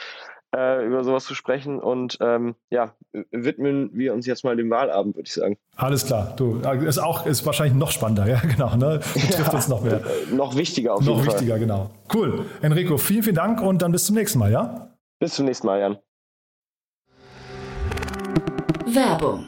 äh, 0.57 0.85
über 0.85 1.03
sowas 1.03 1.25
zu 1.25 1.35
sprechen. 1.35 1.79
Und 1.79 2.17
ähm, 2.19 2.55
ja, 2.69 2.93
widmen 3.31 3.91
wir 3.93 4.13
uns 4.13 4.25
jetzt 4.25 4.43
mal 4.43 4.55
dem 4.55 4.69
Wahlabend, 4.69 5.15
würde 5.15 5.27
ich 5.27 5.33
sagen. 5.33 5.57
Alles 5.75 6.05
klar. 6.05 6.33
Du, 6.35 6.59
äh, 6.65 6.85
ist 6.85 6.97
auch 6.97 7.25
ist 7.25 7.45
wahrscheinlich 7.45 7.77
noch 7.77 7.91
spannender, 7.91 8.27
ja, 8.27 8.39
genau. 8.41 8.75
Ne? 8.75 8.99
Betrifft 9.13 9.39
ja, 9.39 9.53
uns 9.53 9.67
noch 9.67 9.83
mehr. 9.83 10.01
noch 10.31 10.55
wichtiger 10.55 10.95
auf 10.95 11.01
noch 11.01 11.07
jeden 11.07 11.19
Fall. 11.19 11.27
Noch 11.27 11.33
wichtiger, 11.33 11.59
genau. 11.59 11.91
Cool. 12.13 12.45
Enrico, 12.61 12.97
vielen, 12.97 13.23
vielen 13.23 13.35
Dank 13.35 13.61
und 13.61 13.81
dann 13.81 13.91
bis 13.91 14.05
zum 14.05 14.15
nächsten 14.15 14.39
Mal, 14.39 14.51
ja? 14.51 14.89
Bis 15.19 15.35
zum 15.35 15.45
nächsten 15.45 15.67
Mal, 15.67 15.79
Jan. 15.79 15.97
Werbung 18.85 19.47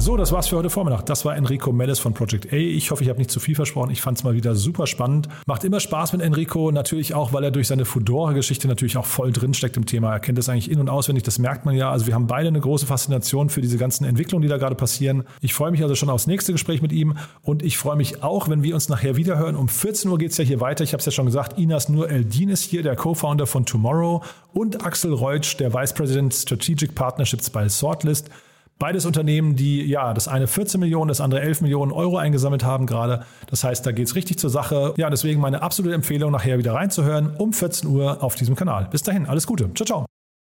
So, 0.00 0.16
das 0.16 0.30
war's 0.30 0.46
für 0.46 0.56
heute 0.56 0.70
Vormittag. 0.70 1.06
Das 1.06 1.24
war 1.24 1.36
Enrico 1.36 1.72
Mellis 1.72 1.98
von 1.98 2.14
Project 2.14 2.52
A. 2.52 2.56
Ich 2.56 2.92
hoffe, 2.92 3.02
ich 3.02 3.08
habe 3.08 3.18
nicht 3.18 3.32
zu 3.32 3.40
viel 3.40 3.56
versprochen. 3.56 3.90
Ich 3.90 4.00
fand 4.00 4.16
es 4.16 4.22
mal 4.22 4.32
wieder 4.32 4.54
super 4.54 4.86
spannend. 4.86 5.28
Macht 5.44 5.64
immer 5.64 5.80
Spaß 5.80 6.12
mit 6.12 6.22
Enrico, 6.22 6.70
natürlich 6.70 7.14
auch, 7.14 7.32
weil 7.32 7.42
er 7.42 7.50
durch 7.50 7.66
seine 7.66 7.84
Fudora-Geschichte 7.84 8.68
natürlich 8.68 8.96
auch 8.96 9.04
voll 9.04 9.32
drin 9.32 9.54
steckt 9.54 9.76
im 9.76 9.86
Thema. 9.86 10.12
Er 10.12 10.20
kennt 10.20 10.38
das 10.38 10.48
eigentlich 10.48 10.70
in- 10.70 10.78
und 10.78 10.88
auswendig, 10.88 11.24
das 11.24 11.40
merkt 11.40 11.66
man 11.66 11.74
ja. 11.74 11.90
Also 11.90 12.06
wir 12.06 12.14
haben 12.14 12.28
beide 12.28 12.46
eine 12.46 12.60
große 12.60 12.86
Faszination 12.86 13.50
für 13.50 13.60
diese 13.60 13.76
ganzen 13.76 14.04
Entwicklungen, 14.04 14.42
die 14.42 14.48
da 14.48 14.56
gerade 14.56 14.76
passieren. 14.76 15.24
Ich 15.40 15.52
freue 15.52 15.72
mich 15.72 15.82
also 15.82 15.96
schon 15.96 16.10
aufs 16.10 16.28
nächste 16.28 16.52
Gespräch 16.52 16.80
mit 16.80 16.92
ihm 16.92 17.16
und 17.42 17.64
ich 17.64 17.76
freue 17.76 17.96
mich 17.96 18.22
auch, 18.22 18.48
wenn 18.48 18.62
wir 18.62 18.74
uns 18.74 18.88
nachher 18.88 19.16
wiederhören. 19.16 19.56
Um 19.56 19.68
14 19.68 20.08
Uhr 20.12 20.18
geht 20.18 20.30
es 20.30 20.38
ja 20.38 20.44
hier 20.44 20.60
weiter. 20.60 20.84
Ich 20.84 20.92
habe 20.92 21.00
es 21.00 21.06
ja 21.06 21.12
schon 21.12 21.26
gesagt, 21.26 21.58
Inas 21.58 21.88
Nur 21.88 22.08
Eldin 22.08 22.50
ist 22.50 22.62
hier, 22.62 22.84
der 22.84 22.94
Co-Founder 22.94 23.48
von 23.48 23.66
Tomorrow 23.66 24.22
und 24.54 24.86
Axel 24.86 25.12
Reutsch, 25.12 25.58
der 25.58 25.74
Vice 25.74 25.92
President 25.92 26.32
Strategic 26.32 26.94
Partnerships 26.94 27.50
bei 27.50 27.68
Sortlist. 27.68 28.30
Beides 28.78 29.06
Unternehmen, 29.06 29.56
die 29.56 29.84
ja 29.84 30.14
das 30.14 30.28
eine 30.28 30.46
14 30.46 30.78
Millionen, 30.78 31.08
das 31.08 31.20
andere 31.20 31.40
11 31.40 31.62
Millionen 31.62 31.90
Euro 31.90 32.16
eingesammelt 32.16 32.62
haben 32.62 32.86
gerade. 32.86 33.24
Das 33.50 33.64
heißt, 33.64 33.84
da 33.84 33.90
geht 33.92 34.06
es 34.06 34.14
richtig 34.14 34.38
zur 34.38 34.50
Sache. 34.50 34.94
Ja, 34.96 35.10
deswegen 35.10 35.40
meine 35.40 35.62
absolute 35.62 35.94
Empfehlung, 35.94 36.30
nachher 36.30 36.58
wieder 36.58 36.74
reinzuhören 36.74 37.34
um 37.36 37.52
14 37.52 37.88
Uhr 37.88 38.22
auf 38.22 38.36
diesem 38.36 38.54
Kanal. 38.54 38.86
Bis 38.90 39.02
dahin, 39.02 39.26
alles 39.26 39.46
Gute. 39.46 39.70
Ciao, 39.74 39.86
ciao. 39.86 40.06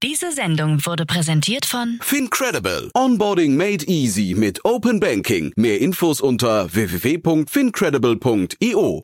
Diese 0.03 0.31
Sendung 0.31 0.85
wurde 0.87 1.07
präsentiert 1.07 1.67
von 1.67 1.99
Fincredible. 2.01 2.91
Onboarding 2.95 3.57
made 3.57 3.85
easy 3.87 4.35
mit 4.37 4.65
Open 4.65 5.01
Banking. 5.01 5.53
Mehr 5.57 5.81
Infos 5.81 6.21
unter 6.21 6.73
www.fincredible.io. 6.73 9.03